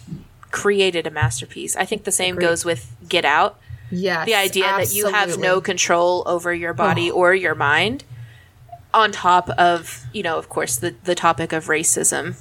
created 0.52 1.06
a 1.08 1.12
masterpiece. 1.12 1.76
I 1.76 1.86
think 1.86 2.04
the 2.04 2.12
same 2.12 2.36
Agreed. 2.36 2.48
goes 2.48 2.66
with 2.66 2.92
Get 3.08 3.26
Out. 3.26 3.60
Yeah, 3.92 4.24
The 4.26 4.36
idea 4.36 4.66
that 4.66 4.94
you 4.94 5.08
have 5.08 5.40
no 5.40 5.62
control 5.62 6.22
over 6.28 6.54
your 6.54 6.74
body 6.76 7.10
or 7.10 7.34
your 7.34 7.56
mind 7.56 8.04
on 8.94 9.12
top 9.12 9.50
of, 9.52 10.06
you 10.14 10.22
know, 10.24 10.38
of 10.38 10.48
course 10.50 10.76
the 10.78 10.94
the 11.04 11.16
topic 11.16 11.54
of 11.54 11.66
racism. 11.66 12.36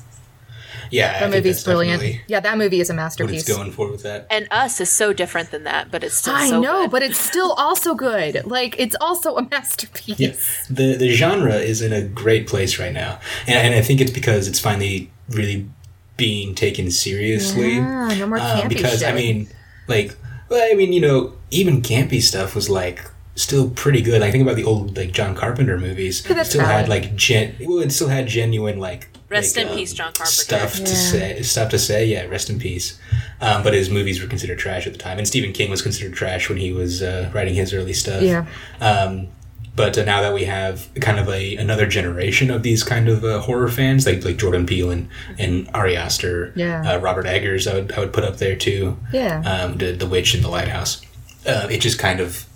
Yeah, 0.91 1.07
I 1.09 1.12
That 1.12 1.19
think 1.21 1.35
movie's 1.35 1.57
that's 1.57 1.64
brilliant. 1.64 2.21
Yeah, 2.29 2.41
that 2.41 2.59
movie 2.59 2.81
is 2.81 2.91
a 2.91 2.95
masterpiece. 2.95 3.27
What 3.27 3.33
masterpiece. 3.35 3.49
it's 3.49 3.59
going 3.59 3.73
for 3.73 3.91
with 3.91 4.03
that. 4.05 4.27
And 4.31 4.49
Us 4.51 4.81
is 4.81 4.91
so 4.91 5.12
different 5.12 5.51
than 5.51 5.64
that, 5.64 5.91
but 5.91 6.03
it's 6.05 6.14
still 6.16 6.35
I 6.35 6.49
so 6.49 6.61
know, 6.61 6.83
good. 6.83 6.91
but 6.91 7.03
it's 7.03 7.19
still 7.19 7.53
also 7.53 7.95
good. 7.95 8.43
Like 8.47 8.75
it's 8.79 8.97
also 9.01 9.37
a 9.37 9.43
masterpiece. 9.51 10.19
Yeah, 10.19 10.35
the 10.75 10.97
the 10.97 11.11
genre 11.11 11.55
is 11.57 11.83
in 11.83 11.93
a 11.93 12.03
great 12.03 12.47
place 12.47 12.79
right 12.79 12.93
now, 12.93 13.21
and, 13.47 13.57
and 13.57 13.75
I 13.75 13.83
think 13.83 14.01
it's 14.01 14.11
because 14.11 14.49
it's 14.49 14.61
finally 14.61 15.11
really 15.29 15.69
being 16.16 16.55
taken 16.55 16.91
seriously. 16.91 17.75
Yeah, 17.77 18.09
no 18.19 18.27
more 18.27 18.39
Uh, 18.39 18.61
campy 18.62 18.69
because 18.71 19.03
I 19.03 19.12
mean, 19.12 19.49
like, 19.87 20.16
well, 20.49 20.66
I 20.71 20.75
mean, 20.75 20.93
you 20.93 21.01
know, 21.01 21.33
even 21.51 21.83
campy 21.83 22.21
stuff 22.21 22.55
was 22.55 22.69
like 22.69 23.01
still 23.41 23.70
pretty 23.70 24.03
good. 24.03 24.22
I 24.22 24.30
think 24.30 24.43
about 24.43 24.57
the 24.57 24.64
old 24.64 24.97
like 24.97 25.12
John 25.12 25.34
Carpenter 25.34 25.78
movies. 25.78 26.18
Still 26.47 26.64
had 26.64 26.89
like 26.89 27.14
gen. 27.16 27.55
Well, 27.61 27.78
it 27.78 27.91
still 27.91 28.09
had 28.09 28.26
genuine 28.26 28.78
like. 28.78 29.09
Rest 29.30 29.57
like, 29.57 29.66
in 29.66 29.72
um, 29.72 29.76
peace, 29.76 29.93
John 29.93 30.12
Carpenter. 30.12 30.30
Stuff 30.30 30.72
to 30.76 30.86
say, 30.86 31.43
stuff 31.43 31.70
to 31.70 31.78
say. 31.78 32.07
Yeah, 32.07 32.24
rest 32.26 32.49
in 32.49 32.59
peace. 32.59 32.99
Um, 33.43 33.62
but 33.62 33.74
his 33.74 33.91
movies 33.91 34.22
were 34.22 34.28
considered 34.28 34.59
trash 34.59 34.86
at 34.86 34.95
the 34.95 34.99
time, 34.99 35.18
and 35.18 35.28
Stephen 35.28 35.53
King 35.53 35.70
was 35.70 35.82
considered 35.82 36.14
trash 36.14 36.49
when 36.49 36.57
he 36.59 36.72
was 36.72 37.03
uh, 37.03 37.30
writing 37.34 37.55
his 37.55 37.74
early 37.74 37.93
stuff. 37.93 38.22
Yeah. 38.22 38.47
Um, 38.80 39.28
but 39.76 39.97
uh, 39.97 40.05
now 40.05 40.22
that 40.22 40.32
we 40.34 40.45
have 40.45 40.89
kind 41.01 41.20
of 41.20 41.28
a 41.28 41.57
another 41.57 41.86
generation 41.86 42.51
of 42.51 42.62
these 42.62 42.82
kind 42.82 43.09
of 43.09 43.22
uh, 43.22 43.41
horror 43.41 43.68
fans, 43.68 44.07
like 44.07 44.24
like 44.24 44.39
Jordan 44.39 44.64
Peele 44.66 44.91
and 44.91 45.09
and 45.39 45.68
Ari 45.74 45.97
Aster, 45.97 46.53
Yeah. 46.57 46.95
uh, 46.95 46.99
Robert 46.99 47.26
Eggers, 47.26 47.66
I 47.68 47.74
would 47.74 47.93
I 47.93 48.01
would 48.01 48.12
put 48.14 48.24
up 48.24 48.39
there 48.39 48.57
too. 48.57 48.97
Yeah. 49.12 49.43
Um, 49.43 49.76
the 49.78 49.93
The 49.93 50.07
Witch 50.07 50.34
and 50.34 50.43
the 50.43 50.49
Lighthouse. 50.49 51.03
Uh, 51.47 51.68
it 51.70 51.80
just 51.80 51.99
kind 51.99 52.18
of. 52.20 52.47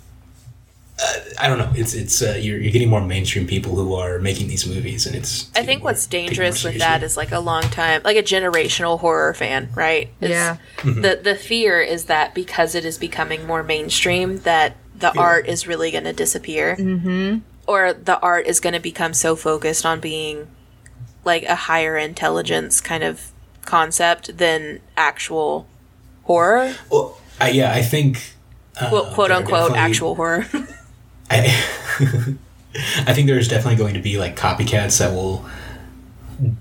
Uh, 1.03 1.19
I 1.39 1.47
don't 1.47 1.57
know. 1.57 1.71
It's 1.75 1.93
it's 1.93 2.21
uh, 2.21 2.37
you're, 2.39 2.57
you're 2.57 2.71
getting 2.71 2.89
more 2.89 3.01
mainstream 3.01 3.45
people 3.45 3.75
who 3.75 3.95
are 3.95 4.19
making 4.19 4.47
these 4.47 4.65
movies, 4.65 5.05
and 5.05 5.15
it's. 5.15 5.49
I 5.55 5.63
think 5.63 5.83
what's 5.83 6.07
dangerous 6.07 6.63
with 6.63 6.79
that 6.79 7.03
is 7.03 7.17
like 7.17 7.31
a 7.31 7.39
long 7.39 7.63
time, 7.63 8.01
like 8.03 8.15
a 8.15 8.23
generational 8.23 8.99
horror 8.99 9.33
fan, 9.33 9.69
right? 9.75 10.09
Is 10.21 10.29
Yeah. 10.29 10.57
Mm-hmm. 10.77 11.01
The 11.01 11.19
the 11.21 11.35
fear 11.35 11.81
is 11.81 12.05
that 12.05 12.33
because 12.33 12.75
it 12.75 12.85
is 12.85 12.97
becoming 12.97 13.45
more 13.45 13.63
mainstream, 13.63 14.39
that 14.39 14.77
the 14.95 15.17
art 15.17 15.47
is 15.47 15.67
really 15.67 15.91
going 15.91 16.05
to 16.05 16.13
disappear, 16.13 16.77
mm-hmm. 16.77 17.39
or 17.67 17.93
the 17.93 18.19
art 18.19 18.47
is 18.47 18.59
going 18.59 18.73
to 18.73 18.79
become 18.79 19.13
so 19.13 19.35
focused 19.35 19.85
on 19.85 19.99
being 19.99 20.47
like 21.25 21.43
a 21.43 21.55
higher 21.55 21.97
intelligence 21.97 22.79
kind 22.79 23.03
of 23.03 23.31
concept 23.65 24.37
than 24.37 24.79
actual 24.95 25.67
horror, 26.23 26.75
Well, 26.89 27.17
I, 27.39 27.49
yeah, 27.49 27.73
I 27.73 27.81
think. 27.81 28.35
Uh, 28.79 28.89
quote, 28.89 29.13
quote 29.13 29.31
unquote 29.31 29.71
definitely- 29.73 29.79
actual 29.79 30.15
horror. 30.15 30.47
I, 31.33 32.35
I 33.07 33.13
think 33.13 33.27
there's 33.27 33.47
definitely 33.47 33.77
going 33.77 33.93
to 33.93 34.01
be 34.01 34.17
like 34.17 34.35
copycats 34.35 34.99
that 34.99 35.13
will 35.13 35.45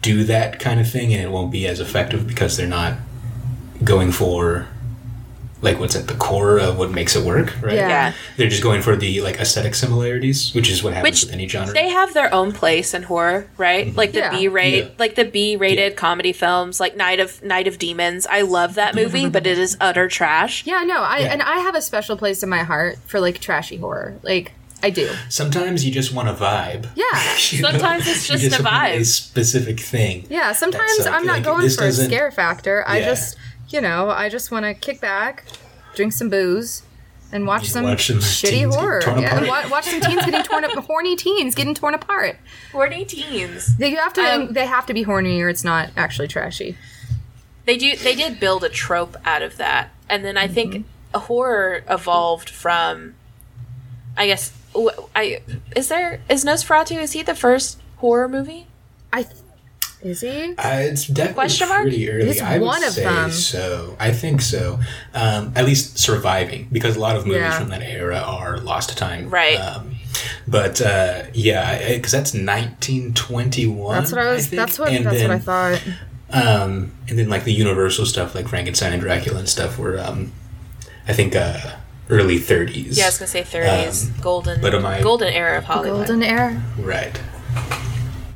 do 0.00 0.24
that 0.24 0.60
kind 0.60 0.80
of 0.80 0.90
thing, 0.90 1.12
and 1.12 1.22
it 1.22 1.30
won't 1.30 1.50
be 1.50 1.66
as 1.66 1.80
effective 1.80 2.26
because 2.26 2.56
they're 2.56 2.66
not 2.66 2.98
going 3.84 4.12
for 4.12 4.68
like 5.62 5.78
what's 5.78 5.94
at 5.94 6.08
the 6.08 6.14
core 6.14 6.58
of 6.58 6.76
what 6.76 6.90
makes 6.90 7.14
it 7.14 7.24
work, 7.24 7.54
right? 7.62 7.76
Yeah. 7.76 7.88
yeah. 7.88 8.12
They're 8.36 8.48
just 8.48 8.64
going 8.64 8.82
for 8.82 8.96
the 8.96 9.20
like 9.20 9.36
aesthetic 9.36 9.76
similarities, 9.76 10.52
which 10.54 10.68
is 10.68 10.82
what 10.82 10.92
happens 10.92 11.22
Which 11.22 11.24
with 11.26 11.32
any 11.34 11.46
genre. 11.46 11.72
They 11.72 11.88
have 11.88 12.12
their 12.14 12.34
own 12.34 12.52
place 12.52 12.94
in 12.94 13.04
horror, 13.04 13.48
right? 13.56 13.86
Mm-hmm. 13.86 13.96
Like 13.96 14.12
the 14.12 14.18
Yeah. 14.18 14.30
B 14.30 14.48
rate, 14.48 14.84
Yeah. 14.84 14.90
like 14.98 15.14
the 15.14 15.24
B 15.24 15.54
rated 15.56 15.96
comedy 15.96 16.32
films, 16.32 16.80
like 16.80 16.96
Night 16.96 17.20
of 17.20 17.42
Night 17.44 17.68
of 17.68 17.78
Demons. 17.78 18.26
I 18.26 18.42
love 18.42 18.74
that 18.74 18.96
movie, 18.96 19.22
mm-hmm. 19.22 19.30
but 19.30 19.46
it 19.46 19.56
is 19.56 19.76
utter 19.80 20.08
trash. 20.08 20.66
Yeah, 20.66 20.82
no, 20.82 21.00
I 21.00 21.18
Yeah. 21.18 21.32
and 21.32 21.42
I 21.42 21.58
have 21.58 21.76
a 21.76 21.82
special 21.82 22.16
place 22.16 22.42
in 22.42 22.48
my 22.48 22.64
heart 22.64 22.98
for 23.06 23.20
like 23.20 23.38
trashy 23.38 23.76
horror. 23.76 24.18
Like 24.22 24.52
I 24.82 24.90
do. 24.90 25.08
Sometimes 25.28 25.84
you 25.84 25.92
just 25.92 26.12
want 26.12 26.28
a 26.28 26.34
vibe. 26.34 26.88
Yeah. 26.96 27.04
You 27.50 27.62
know? 27.62 27.70
Sometimes 27.70 28.06
it's 28.08 28.28
You 28.30 28.38
just 28.38 28.60
a 28.60 28.62
want 28.62 28.74
vibe. 28.74 29.00
A 29.00 29.04
specific 29.04 29.78
thing. 29.80 30.26
Yeah, 30.30 30.52
sometimes 30.52 30.98
like- 30.98 31.08
I'm 31.12 31.26
not 31.26 31.34
like, 31.36 31.44
going 31.44 31.68
for 31.70 31.84
a 31.84 31.92
scare 31.92 32.30
factor. 32.30 32.84
I 32.86 33.00
just, 33.00 33.36
you 33.68 33.80
know, 33.80 34.10
I 34.10 34.28
just 34.28 34.50
want 34.50 34.64
to 34.64 34.74
kick 34.74 35.00
back, 35.00 35.44
drink 35.94 36.12
some 36.12 36.28
booze, 36.30 36.82
and 37.30 37.46
watch 37.46 37.68
some, 37.68 37.84
watch 37.84 38.06
some 38.08 38.18
shitty 38.18 38.48
teens 38.50 38.74
horror. 38.76 39.00
torn 39.00 39.20
Yeah, 39.22 39.36
and 39.36 39.46
apart. 39.46 39.64
wa- 39.64 39.70
watch 39.76 39.84
some 39.86 40.00
teens 40.00 40.24
getting 40.24 40.42
torn 40.42 40.64
up, 40.64 40.72
horny 40.86 41.16
teens 41.16 41.54
getting 41.54 41.74
torn 41.74 41.94
apart. 41.94 42.36
Horny 42.72 43.04
teens. 43.04 43.76
They 43.76 43.90
have 43.90 44.12
to, 44.14 44.20
Um, 44.22 44.52
they 44.52 44.66
have 44.66 44.86
to 44.86 44.94
be 44.94 45.02
horny, 45.02 45.40
or 45.42 45.48
it's 45.48 45.64
not 45.64 45.90
actually 45.96 46.28
trashy. 46.28 46.76
They 47.64 47.76
do. 47.76 47.96
They 47.96 48.14
did 48.14 48.40
build 48.40 48.64
a 48.64 48.68
trope 48.68 49.16
out 49.24 49.42
of 49.42 49.56
that, 49.58 49.90
and 50.08 50.24
then 50.24 50.36
I 50.36 50.48
think 50.48 50.84
a 51.14 51.20
horror 51.20 51.84
evolved 51.88 52.50
from. 52.50 53.14
I 54.16 54.26
guess 54.26 54.50
wh- 54.50 54.54
I 55.14 55.40
is 55.76 55.88
there 55.88 56.20
is 56.28 56.44
Nosferatu? 56.44 56.96
Is 57.00 57.12
he 57.12 57.22
the 57.22 57.34
first 57.34 57.78
horror 57.98 58.28
movie? 58.28 58.66
I, 59.12 59.24
th- 59.24 59.36
is 60.02 60.20
he? 60.22 60.54
Uh, 60.56 60.78
it's 60.80 61.06
definitely 61.06 61.34
Question 61.34 61.68
mark? 61.68 61.82
pretty 61.82 62.10
early. 62.10 62.26
He's 62.26 62.40
I 62.40 62.58
would 62.58 62.66
one 62.66 62.82
of 62.82 62.92
say 62.92 63.04
them. 63.04 63.30
so. 63.30 63.96
I 64.00 64.10
think 64.10 64.40
so. 64.40 64.80
Um, 65.14 65.52
at 65.54 65.64
least 65.64 65.98
surviving, 65.98 66.66
because 66.72 66.96
a 66.96 67.00
lot 67.00 67.14
of 67.16 67.24
movies 67.26 67.42
Yeah. 67.42 67.58
from 67.58 67.68
that 67.68 67.82
era 67.82 68.18
are 68.18 68.58
lost 68.58 68.88
to 68.88 68.96
time. 68.96 69.30
Right. 69.30 69.56
Um, 69.60 69.94
but 70.48 70.80
uh, 70.80 71.24
yeah, 71.34 71.94
because 71.94 72.10
that's 72.10 72.32
1921. 72.34 73.94
That's 73.94 74.12
what 74.12 74.20
I 74.20 74.32
was. 74.32 74.46
think. 74.48 74.58
that's 74.60 74.78
what. 74.78 74.88
And 74.92 75.06
that's 75.06 75.18
then, 75.18 75.28
what 75.28 75.36
I 75.36 75.38
thought. 75.38 75.82
Um, 76.30 76.92
and 77.08 77.18
then 77.18 77.28
like 77.28 77.44
the 77.44 77.52
Universal 77.52 78.06
stuff, 78.06 78.34
like 78.34 78.48
Frankenstein 78.48 78.92
and 78.92 79.02
Dracula 79.02 79.38
and 79.40 79.48
stuff, 79.48 79.78
were 79.78 79.98
um, 80.00 80.32
I 81.06 81.12
think 81.12 81.36
uh, 81.36 81.76
early 82.10 82.38
30s. 82.38 82.96
Yeah, 82.96 83.04
I 83.04 83.08
was 83.08 83.18
gonna 83.18 83.26
say 83.28 83.42
thirties, 83.44 84.06
golden, 84.20 84.60
but 84.60 84.74
am 84.74 84.84
I- 84.86 85.00
golden 85.02 85.32
era 85.32 85.58
of 85.58 85.64
Hollywood. 85.64 86.06
Golden 86.08 86.22
era. 86.22 86.60
Right. 86.78 87.20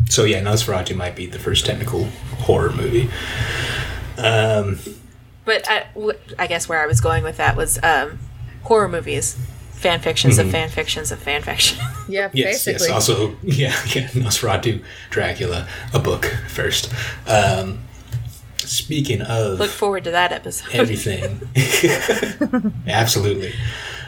So 0.08 0.24
yeah, 0.24 0.40
Nosferatu 0.42 0.94
might 0.96 1.16
be 1.16 1.26
the 1.26 1.38
first 1.38 1.66
technical 1.66 2.04
horror 2.38 2.72
movie. 2.72 3.10
Um, 4.18 4.78
But 5.44 5.68
I, 5.70 5.86
w- 5.94 6.18
I 6.38 6.46
guess 6.46 6.68
where 6.68 6.82
I 6.82 6.86
was 6.86 7.00
going 7.00 7.22
with 7.22 7.36
that 7.36 7.56
was 7.56 7.78
um, 7.82 8.18
horror 8.62 8.88
movies, 8.88 9.36
fan 9.72 10.00
fictions 10.00 10.38
of 10.38 10.50
fan 10.50 10.68
fictions 10.70 11.12
of 11.12 11.18
fan 11.18 11.42
fiction. 11.42 11.78
Yeah, 12.08 12.30
Yes, 12.32 12.64
basically. 12.64 12.86
yes. 12.86 12.94
Also, 12.94 13.36
yeah, 13.42 13.74
yeah. 13.94 14.06
Nosferatu, 14.10 14.82
Dracula, 15.10 15.66
a 15.92 15.98
book 15.98 16.24
first. 16.48 16.88
Um, 17.26 17.80
speaking 18.66 19.22
of 19.22 19.58
Look 19.58 19.70
forward 19.70 20.04
to 20.04 20.10
that 20.12 20.32
episode. 20.32 20.74
everything, 20.74 21.40
absolutely. 22.86 23.52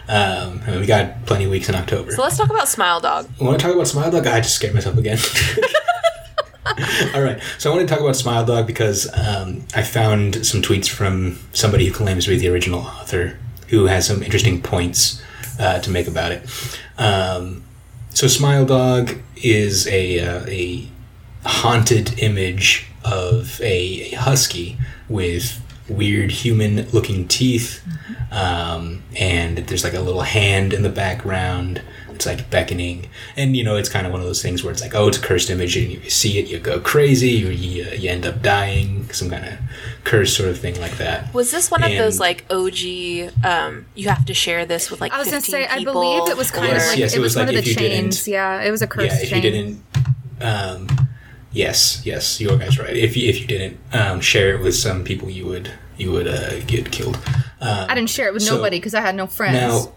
Um, 0.08 0.60
I 0.66 0.70
mean, 0.70 0.80
we 0.80 0.86
got 0.86 1.26
plenty 1.26 1.44
of 1.44 1.50
weeks 1.50 1.68
in 1.68 1.74
October. 1.74 2.12
So 2.12 2.22
let's 2.22 2.36
talk 2.38 2.48
about 2.50 2.68
Smile 2.68 3.00
Dog. 3.00 3.28
I 3.40 3.44
want 3.44 3.60
to 3.60 3.66
talk 3.66 3.74
about 3.74 3.86
Smile 3.88 4.10
Dog. 4.10 4.26
I 4.26 4.40
just 4.40 4.54
scared 4.54 4.74
myself 4.74 4.96
again. 4.96 5.18
All 7.14 7.22
right, 7.22 7.40
so 7.58 7.70
I 7.70 7.74
want 7.76 7.88
to 7.88 7.92
talk 7.92 8.02
about 8.02 8.14
Smile 8.16 8.44
Dog 8.44 8.66
because 8.66 9.08
um, 9.14 9.64
I 9.74 9.82
found 9.82 10.46
some 10.46 10.62
tweets 10.62 10.88
from 10.88 11.38
somebody 11.52 11.86
who 11.86 11.92
claims 11.92 12.24
to 12.24 12.30
be 12.30 12.38
the 12.38 12.48
original 12.48 12.80
author, 12.80 13.38
who 13.68 13.86
has 13.86 14.06
some 14.06 14.22
interesting 14.22 14.62
points 14.62 15.22
uh, 15.58 15.80
to 15.80 15.90
make 15.90 16.06
about 16.06 16.32
it. 16.32 16.46
Um, 16.98 17.64
so 18.10 18.26
Smile 18.26 18.64
Dog 18.64 19.16
is 19.36 19.86
a 19.88 20.20
uh, 20.20 20.44
a 20.46 20.88
haunted 21.44 22.18
image 22.20 22.86
of 23.12 23.60
a, 23.60 24.10
a 24.12 24.16
husky 24.16 24.76
with 25.08 25.60
weird 25.88 26.30
human 26.30 26.86
looking 26.90 27.26
teeth 27.26 27.82
um, 28.30 29.02
and 29.18 29.58
there's 29.58 29.84
like 29.84 29.94
a 29.94 30.00
little 30.00 30.20
hand 30.22 30.72
in 30.74 30.82
the 30.82 30.90
background 30.90 31.80
it's 32.10 32.26
like 32.26 32.50
beckoning 32.50 33.08
and 33.36 33.56
you 33.56 33.62
know 33.64 33.76
it's 33.76 33.88
kind 33.88 34.04
of 34.06 34.12
one 34.12 34.20
of 34.20 34.26
those 34.26 34.42
things 34.42 34.62
where 34.64 34.72
it's 34.72 34.82
like 34.82 34.94
oh 34.94 35.06
it's 35.08 35.16
a 35.16 35.20
cursed 35.20 35.48
image 35.50 35.76
and 35.76 35.88
you 35.90 36.10
see 36.10 36.38
it 36.38 36.48
you 36.48 36.58
go 36.58 36.78
crazy 36.80 37.28
you, 37.30 37.48
you, 37.48 37.84
you 37.92 38.10
end 38.10 38.26
up 38.26 38.42
dying 38.42 39.08
some 39.12 39.30
kind 39.30 39.44
of 39.46 39.54
curse 40.04 40.36
sort 40.36 40.48
of 40.48 40.58
thing 40.58 40.78
like 40.80 40.96
that 40.98 41.32
Was 41.32 41.50
this 41.52 41.70
one 41.70 41.82
of 41.82 41.92
those 41.92 42.18
like 42.18 42.44
OG? 42.50 43.32
Um, 43.44 43.86
you 43.94 44.08
have 44.08 44.24
to 44.26 44.34
share 44.34 44.66
this 44.66 44.90
with 44.90 45.00
like. 45.00 45.12
I 45.12 45.18
was 45.18 45.28
gonna 45.28 45.40
15 45.40 45.52
say, 45.52 45.66
I 45.66 45.84
believe 45.84 46.28
it 46.28 46.36
was 46.36 46.50
kind 46.50 46.68
Yes, 46.72 46.84
of 46.84 46.88
like 46.90 46.98
yes, 46.98 47.14
it, 47.14 47.20
was, 47.20 47.36
one 47.36 47.46
like 47.46 47.56
of 47.56 47.64
the 47.64 47.74
chains. 47.74 48.26
Yeah, 48.26 48.62
it 48.62 48.70
was 48.70 48.82
a 48.82 48.86
cursed 48.86 49.16
yeah 49.16 49.22
if 49.22 49.28
chain. 49.30 49.42
you 49.42 49.50
didn't 49.50 49.82
um, 50.40 50.86
yes 51.52 52.02
yes 52.04 52.40
your 52.40 52.56
guy's 52.58 52.78
right 52.78 52.96
if 52.96 53.16
you, 53.16 53.28
if 53.28 53.40
you 53.40 53.46
didn't 53.46 53.78
um, 53.92 54.20
share 54.20 54.54
it 54.54 54.60
with 54.62 54.74
some 54.74 55.02
people 55.04 55.30
you 55.30 55.46
would 55.46 55.70
you 55.96 56.12
would 56.12 56.28
uh, 56.28 56.60
get 56.66 56.90
killed 56.92 57.16
um, 57.60 57.86
I 57.88 57.94
didn't 57.94 58.10
share 58.10 58.28
it 58.28 58.34
with 58.34 58.42
So- 58.42 58.56
nobody 58.56 58.76
because 58.78 58.94
I 58.94 59.00
had 59.00 59.16
no 59.16 59.26
friends. 59.26 59.54
Now, 59.56 59.92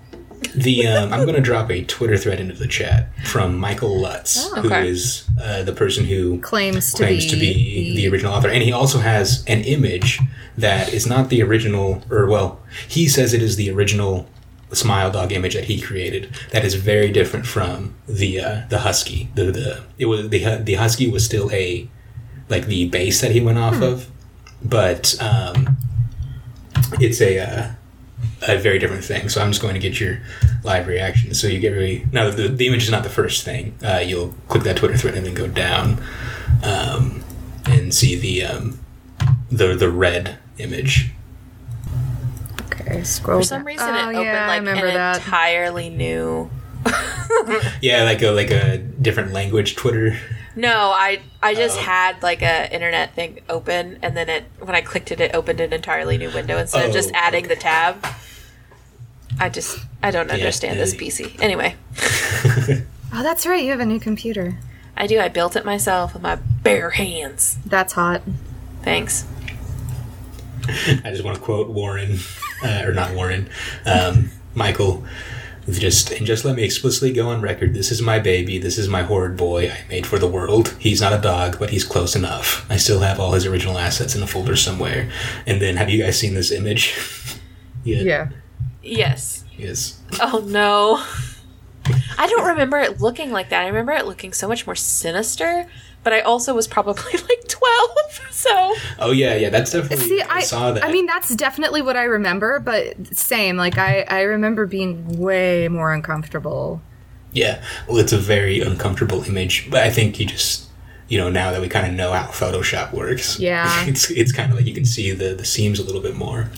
the 0.56 0.88
um, 0.88 1.14
I'm 1.14 1.22
going 1.26 1.36
to 1.36 1.42
drop 1.42 1.70
a 1.70 1.84
Twitter 1.84 2.18
thread 2.18 2.40
into 2.40 2.56
the 2.56 2.68
chat 2.68 3.10
from 3.26 3.56
Michael 3.56 4.00
Lutz, 4.02 4.50
Oh. 4.52 4.66
Okay. 4.66 4.88
is 4.90 5.30
uh, 5.40 5.62
the 5.62 5.72
person 5.72 6.04
who 6.06 6.40
claims 6.42 6.92
to 6.94 7.04
claims 7.04 7.26
be, 7.26 7.30
to 7.30 7.36
be 7.36 7.96
the 7.96 8.08
original 8.08 8.34
author, 8.34 8.50
and 8.50 8.64
he 8.64 8.72
also 8.72 8.98
has 8.98 9.44
an 9.46 9.64
image 9.66 10.20
that 10.58 10.92
is 10.92 11.06
not 11.06 11.30
the 11.30 11.44
original, 11.44 12.04
or 12.10 12.26
well, 12.28 12.60
he 12.88 13.08
says 13.08 13.36
it 13.36 13.44
is 13.44 13.56
the 13.56 13.70
original 13.70 14.28
Smile 14.74 15.12
Dog 15.12 15.32
image 15.32 15.54
that 15.56 15.66
he 15.66 15.82
created. 15.82 16.34
That 16.52 16.64
is 16.66 16.76
very 16.76 17.12
different 17.12 17.46
from 17.46 17.96
the 18.08 18.40
uh, 18.40 18.62
the 18.70 18.80
husky. 18.80 19.30
The 19.36 19.46
the 19.52 19.84
it 19.98 20.06
was 20.06 20.30
the 20.30 20.58
the 20.58 20.76
husky 20.76 21.10
was 21.10 21.26
still 21.26 21.50
a 21.52 21.88
like 22.50 22.66
the 22.68 22.88
base 22.90 23.22
that 23.22 23.32
he 23.32 23.42
went 23.42 23.58
off 23.58 23.76
Hmm. 23.76 23.84
of, 23.84 24.08
but 24.64 25.16
um, 25.22 25.78
it's 27.00 27.22
a 27.22 27.40
uh, 27.40 27.72
a 28.48 28.58
very 28.58 28.80
different 28.80 29.04
thing. 29.04 29.30
So 29.30 29.42
I'm 29.42 29.50
just 29.52 29.62
going 29.62 29.74
to 29.74 29.80
get 29.80 30.00
your 30.00 30.20
live 30.64 30.88
reaction. 30.88 31.34
So 31.34 31.48
you 31.48 31.60
get 31.60 31.70
really 31.72 32.06
now 32.12 32.30
the, 32.30 32.48
the 32.48 32.68
image 32.68 32.84
is 32.84 32.92
not 32.92 33.04
the 33.04 33.10
first 33.10 33.44
thing. 33.44 33.76
Uh, 33.84 33.98
you'll 34.06 34.34
click 34.48 34.64
that 34.64 34.78
Twitter 34.78 34.98
thread 34.98 35.16
and 35.16 35.26
then 35.26 35.34
go 35.34 35.48
down 35.48 36.02
um, 36.64 37.24
and 37.66 37.94
see 37.94 38.16
the 38.16 38.44
um, 38.44 38.80
the 39.52 39.76
the 39.76 39.90
red 39.90 40.38
image. 40.58 41.12
Okay, 42.92 43.04
scroll. 43.04 43.40
For 43.40 43.44
some 43.46 43.64
reason, 43.66 43.88
it 43.88 43.92
Oh, 43.98 44.10
opened 44.10 44.24
yeah, 44.26 44.44
I 44.46 44.48
like 44.48 44.60
remember 44.60 44.86
an 44.88 44.94
that. 44.96 45.16
entirely 45.18 45.90
new. 45.90 46.50
Yeah, 47.82 48.04
like 48.04 48.22
a 48.22 48.32
like 48.32 48.52
a 48.52 48.78
different 48.78 49.32
language 49.32 49.76
Twitter. 49.76 50.18
No, 50.56 50.92
I 50.94 51.22
I 51.42 51.56
just 51.56 51.78
Oh. 51.80 51.82
had 51.82 52.22
like 52.22 52.42
a 52.42 52.72
internet 52.74 53.16
thing 53.16 53.40
open, 53.50 53.98
and 54.02 54.16
then 54.18 54.28
it 54.30 54.44
when 54.60 54.76
I 54.76 54.82
clicked 54.82 55.12
it, 55.12 55.22
it 55.22 55.34
opened 55.34 55.62
an 55.62 55.72
entirely 55.74 56.18
new 56.18 56.30
window 56.32 56.58
instead 56.58 56.86
of 56.86 56.94
just 56.94 57.10
Oh, 57.10 57.18
adding 57.18 57.48
the 57.48 57.56
tab. 57.56 58.06
I 59.40 59.48
just 59.50 59.80
I 60.04 60.12
don't 60.12 60.30
understand 60.30 60.78
this 60.80 60.94
uh, 60.94 60.98
PC. 60.98 61.42
Anyway, 61.42 61.76
Oh, 63.14 63.24
that's 63.24 63.46
right. 63.48 63.64
You 63.64 63.72
have 63.72 63.80
a 63.80 63.86
new 63.86 64.00
computer. 64.00 64.58
I 64.98 65.08
do. 65.08 65.20
I 65.20 65.30
built 65.30 65.56
it 65.56 65.64
myself 65.66 66.14
with 66.14 66.22
my 66.22 66.36
bare 66.36 66.90
hands. 66.92 67.58
That's 67.66 67.94
hot. 67.94 68.22
Thanks. 68.84 69.26
I 70.68 71.10
just 71.12 71.24
want 71.24 71.38
to 71.38 71.42
quote 71.42 71.70
Warren, 71.70 72.18
uh, 72.64 72.84
or 72.86 72.94
not 72.94 73.14
Warren, 73.14 73.50
um, 73.86 74.32
Michael. 74.56 75.04
Just 75.70 76.12
and 76.12 76.26
just 76.26 76.44
let 76.44 76.56
me 76.56 76.64
explicitly 76.64 77.14
go 77.14 77.30
on 77.30 77.40
record. 77.40 77.76
This 77.76 77.92
is 77.92 78.02
my 78.02 78.18
baby. 78.18 78.58
This 78.58 78.80
is 78.80 78.88
my 78.88 79.04
horrid 79.04 79.38
boy 79.38 79.70
I 79.70 79.84
made 79.90 80.08
for 80.08 80.18
the 80.18 80.28
world. 80.28 80.76
He's 80.80 81.02
not 81.02 81.14
a 81.14 81.22
dog, 81.22 81.60
but 81.60 81.70
he's 81.70 81.84
close 81.84 82.16
enough. 82.16 82.66
I 82.70 82.78
still 82.78 83.00
have 83.02 83.20
all 83.20 83.34
his 83.34 83.46
original 83.46 83.78
assets 83.78 84.16
in 84.16 84.24
a 84.24 84.28
folder 84.28 84.56
somewhere. 84.56 85.12
And 85.46 85.62
then, 85.62 85.78
have 85.78 85.90
you 85.90 86.02
guys 86.04 86.20
seen 86.20 86.34
this 86.34 86.52
image? 86.52 86.98
yeah. 87.84 88.30
Yes. 88.82 89.46
Yes. 89.56 90.02
Oh 90.20 90.44
no. 90.46 91.04
I 92.18 92.28
don't 92.28 92.48
remember 92.48 92.80
it 92.80 93.00
looking 93.00 93.32
like 93.32 93.50
that. 93.50 93.62
I 93.64 93.68
remember 93.68 93.92
it 93.94 94.06
looking 94.06 94.34
so 94.34 94.48
much 94.48 94.66
more 94.66 94.76
sinister, 94.76 95.68
but 96.04 96.14
I 96.14 96.22
also 96.22 96.54
was 96.54 96.68
probably 96.68 97.12
like 97.14 97.48
12, 97.48 98.22
so 98.32 98.74
Oh 99.00 99.12
yeah, 99.12 99.36
yeah. 99.36 99.50
That's 99.50 99.72
definitely. 99.72 100.06
See, 100.06 100.22
I, 100.22 100.38
I, 100.38 100.42
saw 100.42 100.72
that. 100.72 100.84
I 100.84 100.92
mean, 100.92 101.06
that's 101.06 101.36
definitely 101.36 101.82
what 101.82 101.98
I 101.98 102.04
remember, 102.04 102.60
but 102.60 103.16
same. 103.16 103.58
Like, 103.58 103.78
I, 103.78 104.06
I 104.08 104.22
remember 104.22 104.66
being 104.66 105.20
way 105.20 105.68
more 105.68 105.94
uncomfortable. 105.94 106.82
Yeah, 107.34 107.64
well, 107.88 107.98
it's 107.98 108.12
a 108.12 108.18
very 108.18 108.60
uncomfortable 108.60 109.24
image, 109.24 109.70
but 109.72 109.84
I 109.84 109.90
think 109.90 110.20
you 110.20 110.26
just, 110.26 110.68
you 111.08 111.18
know, 111.18 111.30
now 111.30 111.52
that 111.52 111.62
we 111.62 111.70
kind 111.70 111.88
of 111.88 111.94
know 111.94 112.12
how 112.12 112.26
Photoshop 112.28 112.94
works, 112.94 113.40
Yeah. 113.52 113.86
it's 113.86 114.10
it's 114.12 114.32
kind 114.32 114.52
of 114.52 114.58
like 114.58 114.68
you 114.68 114.74
can 114.74 114.86
see 114.86 115.12
the 115.12 115.34
the 115.34 115.46
seams 115.46 115.80
a 115.80 115.84
little 115.84 116.02
bit 116.02 116.16
more. 116.16 116.50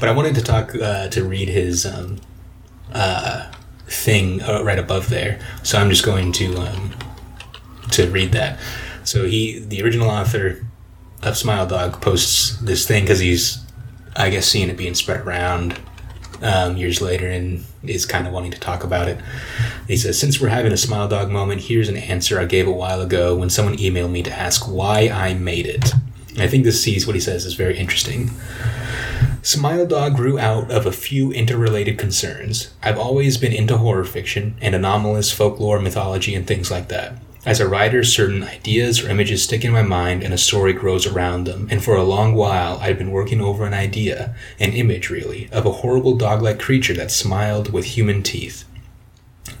But 0.00 0.08
I 0.08 0.12
wanted 0.12 0.34
to 0.36 0.42
talk 0.42 0.74
uh, 0.74 1.08
to 1.08 1.24
read 1.24 1.48
his 1.48 1.86
um, 1.86 2.18
uh, 2.92 3.50
thing 3.86 4.42
uh, 4.42 4.62
right 4.62 4.78
above 4.78 5.08
there, 5.08 5.38
so 5.62 5.78
I'm 5.78 5.90
just 5.90 6.04
going 6.04 6.32
to 6.32 6.56
um, 6.56 6.94
to 7.92 8.10
read 8.10 8.32
that. 8.32 8.58
So 9.04 9.26
he, 9.26 9.58
the 9.58 9.82
original 9.82 10.08
author 10.08 10.66
of 11.22 11.36
Smile 11.36 11.66
Dog, 11.66 12.00
posts 12.00 12.58
this 12.58 12.86
thing 12.86 13.04
because 13.04 13.20
he's, 13.20 13.64
I 14.16 14.30
guess, 14.30 14.46
seeing 14.46 14.68
it 14.68 14.76
being 14.76 14.94
spread 14.94 15.20
around 15.20 15.80
um, 16.42 16.76
years 16.76 17.00
later 17.00 17.28
and 17.28 17.64
is 17.82 18.06
kind 18.06 18.26
of 18.26 18.32
wanting 18.32 18.50
to 18.52 18.60
talk 18.60 18.84
about 18.84 19.08
it. 19.08 19.18
He 19.86 19.96
says, 19.96 20.18
Since 20.18 20.40
we're 20.40 20.48
having 20.48 20.72
a 20.72 20.76
Smile 20.76 21.08
Dog 21.08 21.30
moment, 21.30 21.62
here's 21.62 21.88
an 21.88 21.96
answer 21.96 22.38
I 22.38 22.44
gave 22.44 22.68
a 22.68 22.72
while 22.72 23.00
ago 23.00 23.34
when 23.36 23.50
someone 23.50 23.76
emailed 23.76 24.10
me 24.10 24.22
to 24.22 24.32
ask 24.32 24.68
why 24.68 25.08
I 25.08 25.34
made 25.34 25.66
it. 25.66 25.92
I 26.38 26.46
think 26.46 26.64
this 26.64 26.82
sees 26.82 27.06
what 27.06 27.16
he 27.16 27.20
says 27.20 27.44
is 27.44 27.54
very 27.54 27.76
interesting. 27.76 28.30
Smile 29.42 29.86
Dog 29.86 30.14
grew 30.14 30.38
out 30.38 30.70
of 30.70 30.86
a 30.86 30.92
few 30.92 31.32
interrelated 31.32 31.98
concerns. 31.98 32.74
I've 32.82 32.98
always 32.98 33.38
been 33.38 33.52
into 33.52 33.78
horror 33.78 34.04
fiction 34.04 34.56
and 34.60 34.74
anomalous 34.74 35.32
folklore, 35.32 35.80
mythology, 35.80 36.34
and 36.34 36.46
things 36.46 36.70
like 36.70 36.88
that. 36.88 37.14
As 37.48 37.60
a 37.60 37.66
writer, 37.66 38.04
certain 38.04 38.44
ideas 38.44 39.02
or 39.02 39.08
images 39.08 39.42
stick 39.42 39.64
in 39.64 39.72
my 39.72 39.80
mind 39.80 40.22
and 40.22 40.34
a 40.34 40.36
story 40.36 40.74
grows 40.74 41.06
around 41.06 41.44
them. 41.44 41.66
And 41.70 41.82
for 41.82 41.96
a 41.96 42.02
long 42.02 42.34
while, 42.34 42.76
I'd 42.82 42.98
been 42.98 43.10
working 43.10 43.40
over 43.40 43.64
an 43.64 43.72
idea, 43.72 44.34
an 44.60 44.74
image 44.74 45.08
really, 45.08 45.48
of 45.50 45.64
a 45.64 45.72
horrible 45.72 46.14
dog 46.14 46.42
like 46.42 46.60
creature 46.60 46.92
that 46.92 47.10
smiled 47.10 47.72
with 47.72 47.86
human 47.86 48.22
teeth. 48.22 48.66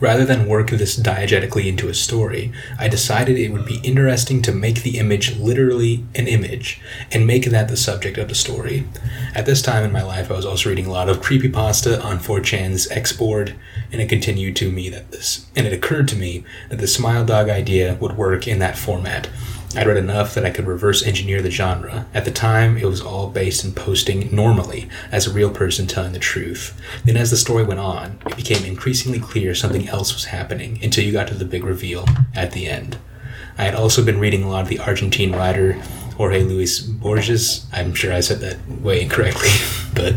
Rather 0.00 0.24
than 0.24 0.46
work 0.46 0.70
this 0.70 0.96
diegetically 0.96 1.66
into 1.66 1.88
a 1.88 1.94
story, 1.94 2.52
I 2.78 2.88
decided 2.88 3.36
it 3.36 3.52
would 3.52 3.66
be 3.66 3.80
interesting 3.82 4.42
to 4.42 4.52
make 4.52 4.82
the 4.82 4.98
image 4.98 5.36
literally 5.36 6.04
an 6.14 6.28
image 6.28 6.80
and 7.10 7.26
make 7.26 7.46
that 7.46 7.68
the 7.68 7.76
subject 7.76 8.16
of 8.16 8.28
the 8.28 8.34
story. 8.34 8.86
At 9.34 9.46
this 9.46 9.60
time 9.60 9.84
in 9.84 9.92
my 9.92 10.02
life, 10.02 10.30
I 10.30 10.36
was 10.36 10.46
also 10.46 10.68
reading 10.68 10.86
a 10.86 10.92
lot 10.92 11.08
of 11.08 11.20
creepypasta 11.20 12.04
on 12.04 12.18
4chan's 12.18 12.88
X 12.90 13.12
board, 13.12 13.56
and 13.90 14.00
it 14.00 14.08
continued 14.08 14.54
to 14.56 14.70
me 14.70 14.88
that 14.88 15.10
this, 15.10 15.46
and 15.56 15.66
it 15.66 15.72
occurred 15.72 16.08
to 16.08 16.16
me 16.16 16.44
that 16.68 16.78
the 16.78 16.86
Smile 16.86 17.24
Dog 17.24 17.48
idea 17.48 17.96
would 18.00 18.16
work 18.16 18.46
in 18.46 18.60
that 18.60 18.78
format. 18.78 19.28
I'd 19.76 19.86
read 19.86 19.98
enough 19.98 20.34
that 20.34 20.46
I 20.46 20.50
could 20.50 20.66
reverse 20.66 21.06
engineer 21.06 21.42
the 21.42 21.50
genre. 21.50 22.06
At 22.14 22.24
the 22.24 22.30
time, 22.30 22.78
it 22.78 22.86
was 22.86 23.02
all 23.02 23.28
based 23.28 23.64
in 23.64 23.72
posting 23.72 24.34
normally, 24.34 24.88
as 25.12 25.26
a 25.26 25.32
real 25.32 25.50
person 25.50 25.86
telling 25.86 26.12
the 26.12 26.18
truth. 26.18 26.80
Then, 27.04 27.18
as 27.18 27.30
the 27.30 27.36
story 27.36 27.64
went 27.64 27.80
on, 27.80 28.18
it 28.26 28.36
became 28.36 28.64
increasingly 28.64 29.20
clear 29.20 29.54
something 29.54 29.88
else 29.88 30.14
was 30.14 30.26
happening 30.26 30.78
until 30.82 31.04
you 31.04 31.12
got 31.12 31.28
to 31.28 31.34
the 31.34 31.44
big 31.44 31.64
reveal 31.64 32.06
at 32.34 32.52
the 32.52 32.66
end. 32.66 32.98
I 33.58 33.64
had 33.64 33.74
also 33.74 34.04
been 34.04 34.20
reading 34.20 34.42
a 34.42 34.48
lot 34.48 34.62
of 34.62 34.68
the 34.68 34.78
Argentine 34.78 35.32
writer 35.32 35.74
Jorge 36.16 36.42
Luis 36.42 36.80
Borges. 36.80 37.66
I'm 37.72 37.94
sure 37.94 38.12
I 38.12 38.20
said 38.20 38.40
that 38.40 38.80
way 38.80 39.02
incorrectly, 39.02 39.50
but 39.94 40.14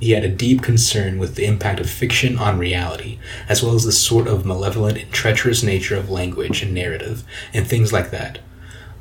he 0.00 0.10
had 0.10 0.24
a 0.24 0.28
deep 0.28 0.60
concern 0.60 1.18
with 1.20 1.36
the 1.36 1.46
impact 1.46 1.78
of 1.78 1.88
fiction 1.88 2.36
on 2.36 2.58
reality, 2.58 3.20
as 3.48 3.62
well 3.62 3.76
as 3.76 3.84
the 3.84 3.92
sort 3.92 4.26
of 4.26 4.44
malevolent 4.44 4.98
and 4.98 5.12
treacherous 5.12 5.62
nature 5.62 5.96
of 5.96 6.10
language 6.10 6.62
and 6.62 6.74
narrative, 6.74 7.22
and 7.54 7.66
things 7.66 7.92
like 7.92 8.10
that. 8.10 8.40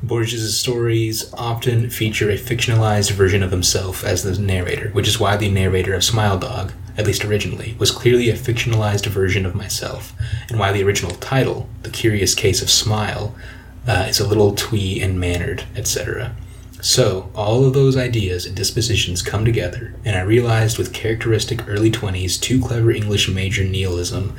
Borges' 0.03 0.57
stories 0.57 1.31
often 1.33 1.89
feature 1.89 2.31
a 2.31 2.37
fictionalized 2.37 3.11
version 3.11 3.43
of 3.43 3.51
himself 3.51 4.03
as 4.03 4.23
the 4.23 4.39
narrator, 4.41 4.89
which 4.89 5.07
is 5.07 5.19
why 5.19 5.37
the 5.37 5.49
narrator 5.49 5.93
of 5.93 6.03
Smile 6.03 6.39
Dog, 6.39 6.73
at 6.97 7.05
least 7.05 7.23
originally, 7.23 7.75
was 7.77 7.91
clearly 7.91 8.29
a 8.29 8.35
fictionalized 8.35 9.05
version 9.05 9.45
of 9.45 9.53
myself, 9.53 10.13
and 10.49 10.57
why 10.57 10.71
the 10.71 10.83
original 10.83 11.15
title, 11.15 11.69
The 11.83 11.91
Curious 11.91 12.33
Case 12.33 12.63
of 12.63 12.69
Smile, 12.69 13.35
uh, 13.87 14.07
is 14.09 14.19
a 14.19 14.27
little 14.27 14.55
twee 14.55 14.99
and 15.01 15.19
mannered, 15.19 15.65
etc. 15.75 16.35
So, 16.81 17.29
all 17.35 17.65
of 17.65 17.73
those 17.73 17.95
ideas 17.95 18.47
and 18.47 18.55
dispositions 18.55 19.21
come 19.21 19.45
together, 19.45 19.93
and 20.03 20.15
I 20.15 20.21
realized 20.21 20.79
with 20.79 20.93
characteristic 20.93 21.67
early 21.67 21.91
20s, 21.91 22.41
too 22.41 22.59
clever 22.59 22.89
English 22.89 23.29
major 23.29 23.63
nihilism 23.63 24.35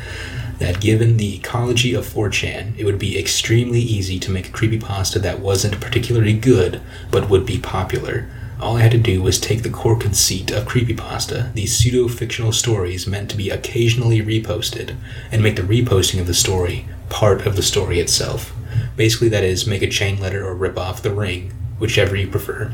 that 0.59 0.80
given 0.80 1.16
the 1.16 1.36
ecology 1.36 1.94
of 1.94 2.07
4chan, 2.07 2.78
it 2.78 2.84
would 2.84 2.98
be 2.98 3.18
extremely 3.18 3.80
easy 3.80 4.18
to 4.18 4.30
make 4.30 4.48
a 4.48 4.53
creepypasta 4.53 5.20
that 5.20 5.40
wasn't 5.40 5.80
particularly 5.80 6.34
good, 6.34 6.80
but 7.11 7.28
would 7.28 7.44
be 7.46 7.59
popular. 7.59 8.28
All 8.61 8.76
I 8.76 8.82
had 8.82 8.92
to 8.92 8.98
do 8.98 9.20
was 9.20 9.40
take 9.40 9.62
the 9.64 9.70
core 9.70 9.98
conceit 9.98 10.53
of 10.53 10.66
creepypasta, 10.66 11.53
these 11.53 11.76
pseudo 11.76 12.07
fictional 12.07 12.53
stories 12.53 13.09
meant 13.09 13.28
to 13.30 13.36
be 13.36 13.50
occasionally 13.50 14.22
reposted, 14.22 14.96
and 15.32 15.42
make 15.42 15.57
the 15.57 15.62
reposting 15.62 16.20
of 16.20 16.28
the 16.28 16.34
story 16.34 16.86
part 17.09 17.44
of 17.44 17.57
the 17.57 17.62
story 17.62 17.98
itself. 17.98 18.53
Basically, 18.96 19.28
that 19.30 19.44
is, 19.44 19.66
make 19.66 19.82
a 19.82 19.88
chain 19.88 20.20
letter 20.20 20.46
or 20.46 20.55
rip 20.55 20.78
off 20.78 21.03
the 21.03 21.12
ring, 21.12 21.53
whichever 21.78 22.14
you 22.14 22.28
prefer. 22.28 22.72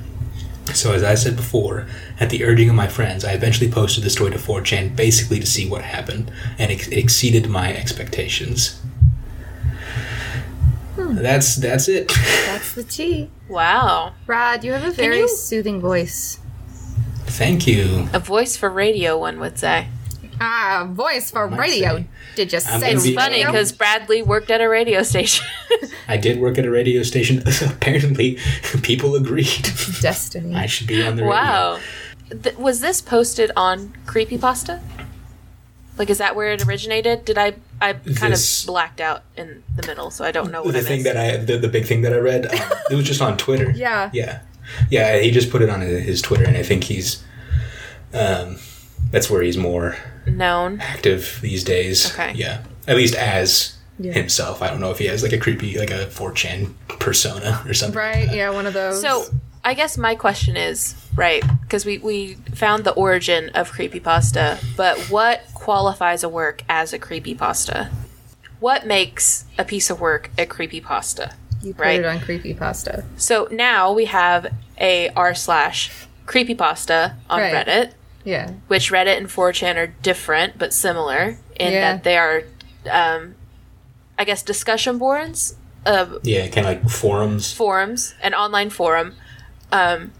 So, 0.74 0.92
as 0.92 1.02
I 1.02 1.14
said 1.14 1.34
before, 1.36 1.86
at 2.20 2.30
the 2.30 2.44
urging 2.44 2.68
of 2.68 2.74
my 2.74 2.88
friends, 2.88 3.24
I 3.24 3.32
eventually 3.32 3.70
posted 3.70 4.04
the 4.04 4.10
story 4.10 4.30
to 4.32 4.38
4chan 4.38 4.94
basically 4.94 5.40
to 5.40 5.46
see 5.46 5.68
what 5.68 5.82
happened, 5.82 6.30
and 6.58 6.70
it 6.70 6.92
exceeded 6.92 7.48
my 7.48 7.74
expectations. 7.74 8.80
Hmm. 10.96 11.16
That's 11.16 11.56
that's 11.56 11.88
it. 11.88 12.08
That's 12.46 12.74
the 12.74 12.82
tea. 12.84 13.30
wow. 13.48 14.12
Rod, 14.26 14.64
you 14.64 14.72
have 14.72 14.84
a 14.84 14.90
very 14.90 15.18
you- 15.20 15.28
soothing 15.28 15.80
voice. 15.80 16.38
Thank 17.26 17.66
you. 17.66 18.08
A 18.12 18.18
voice 18.18 18.56
for 18.56 18.68
radio, 18.70 19.18
one 19.18 19.38
would 19.38 19.58
say. 19.58 19.88
Ah, 20.40 20.86
voice 20.90 21.30
for 21.30 21.46
radio. 21.48 21.96
say. 21.98 22.06
Did 22.36 22.52
you 22.52 22.60
say 22.60 22.94
gonna 22.94 23.14
Funny 23.14 23.44
because 23.44 23.72
Bradley 23.72 24.22
worked 24.22 24.50
at 24.50 24.60
a 24.60 24.68
radio 24.68 25.02
station. 25.02 25.44
I 26.08 26.16
did 26.16 26.38
work 26.40 26.58
at 26.58 26.64
a 26.64 26.70
radio 26.70 27.02
station. 27.02 27.42
Apparently, 27.66 28.38
people 28.82 29.14
agreed. 29.16 29.68
destiny? 30.00 30.54
I 30.54 30.66
should 30.66 30.86
be 30.86 31.02
on 31.02 31.16
the 31.16 31.22
radio. 31.22 31.34
wow. 31.36 31.78
Th- 32.42 32.56
was 32.56 32.80
this 32.80 33.00
posted 33.00 33.50
on 33.56 33.94
Creepypasta? 34.06 34.80
Like, 35.96 36.10
is 36.10 36.18
that 36.18 36.36
where 36.36 36.52
it 36.52 36.64
originated? 36.66 37.24
Did 37.24 37.38
I? 37.38 37.54
I 37.80 37.92
kind 37.94 38.32
This- 38.32 38.62
of 38.62 38.66
blacked 38.68 39.00
out 39.00 39.22
in 39.36 39.62
the 39.74 39.86
middle, 39.86 40.10
so 40.10 40.24
I 40.24 40.30
don't 40.30 40.50
know 40.52 40.62
what 40.62 40.72
the 40.74 40.78
I 40.80 40.82
thing 40.82 41.02
missed. 41.02 41.14
that 41.14 41.16
I 41.16 41.36
the, 41.38 41.58
the 41.58 41.68
big 41.68 41.86
thing 41.86 42.02
that 42.02 42.12
I 42.12 42.18
read 42.18 42.46
um, 42.46 42.72
it 42.90 42.94
was 42.94 43.04
just 43.06 43.20
on 43.22 43.36
Twitter. 43.36 43.70
Yeah. 43.70 44.10
yeah, 44.12 44.40
yeah. 44.90 45.18
He 45.18 45.30
just 45.32 45.50
put 45.50 45.62
it 45.62 45.68
on 45.70 45.80
his 45.80 46.04
his 46.04 46.22
Twitter, 46.22 46.44
and 46.44 46.56
I 46.56 46.62
think 46.62 46.84
he's 46.84 47.22
um, 48.14 48.58
that's 49.10 49.28
where 49.30 49.42
he's 49.42 49.56
more 49.56 49.96
Known. 50.36 50.80
active 50.80 51.38
these 51.42 51.64
days. 51.64 52.12
Okay. 52.12 52.32
Yeah, 52.34 52.62
at 52.86 52.96
least 52.96 53.14
as 53.14 53.74
Yeah. 53.98 54.12
himself. 54.12 54.62
I 54.62 54.68
don't 54.68 54.80
know 54.80 54.90
if 54.90 54.98
he 54.98 55.06
has 55.06 55.22
like 55.22 55.32
a 55.32 55.38
creepy 55.38 55.78
like 55.78 55.90
a 55.90 56.06
4chan 56.06 56.74
persona 57.00 57.62
or 57.66 57.74
something. 57.74 57.98
Right? 57.98 58.32
Yeah, 58.32 58.50
one 58.50 58.66
of 58.66 58.74
those. 58.74 59.00
So 59.00 59.24
I 59.64 59.74
guess 59.74 59.98
my 59.98 60.14
question 60.14 60.56
is 60.56 60.94
right 61.16 61.42
because 61.62 61.84
we 61.84 61.98
we 61.98 62.34
found 62.54 62.84
the 62.84 62.92
origin 62.92 63.50
of 63.54 63.72
creepypasta, 63.72 64.58
but 64.76 64.98
what 65.10 65.42
qualifies 65.54 66.22
a 66.22 66.28
work 66.28 66.62
as 66.68 66.92
a 66.92 66.98
creepypasta? 66.98 67.90
What 68.60 68.86
makes 68.86 69.44
a 69.58 69.64
piece 69.64 69.90
of 69.90 70.00
work 70.00 70.30
a 70.38 70.46
creepypasta? 70.46 71.34
You 71.62 71.74
put 71.74 71.82
Right. 71.82 71.98
it 72.00 72.06
on 72.06 72.20
creepypasta. 72.20 73.04
So 73.16 73.48
now 73.50 73.92
we 73.92 74.04
have 74.06 74.46
a 74.80 75.08
r 75.10 75.34
slash 75.34 75.90
creepypasta 76.26 77.14
on 77.28 77.40
Right. 77.40 77.66
Reddit, 77.66 77.90
Yeah. 78.28 78.50
which 78.68 78.90
Reddit 78.92 79.16
and 79.16 79.26
4chan 79.28 79.76
are 79.76 79.86
different 80.02 80.58
but 80.58 80.74
similar 80.74 81.38
in 81.58 81.72
Yeah. 81.72 81.92
that 81.94 82.04
they 82.04 82.16
are, 82.18 82.42
um, 82.90 83.34
I 84.18 84.24
guess, 84.24 84.42
discussion 84.42 84.98
boards 84.98 85.54
of 85.86 86.18
Yeah, 86.24 86.46
kind 86.48 86.66
of 86.66 86.72
like 86.74 86.90
forums. 86.90 87.52
forums, 87.52 88.14
an 88.22 88.34
online 88.34 88.68
forum. 88.70 89.14
Um, 89.72 90.12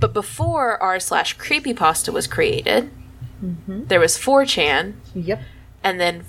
but 0.00 0.12
before 0.12 0.82
r 0.82 0.98
slash 0.98 1.36
creepypasta 1.38 2.12
was 2.12 2.26
created, 2.26 2.90
there 3.40 4.00
was 4.00 4.16
4chan, 4.18 4.94
Yep. 5.14 5.40
and 5.84 6.00
then 6.00 6.24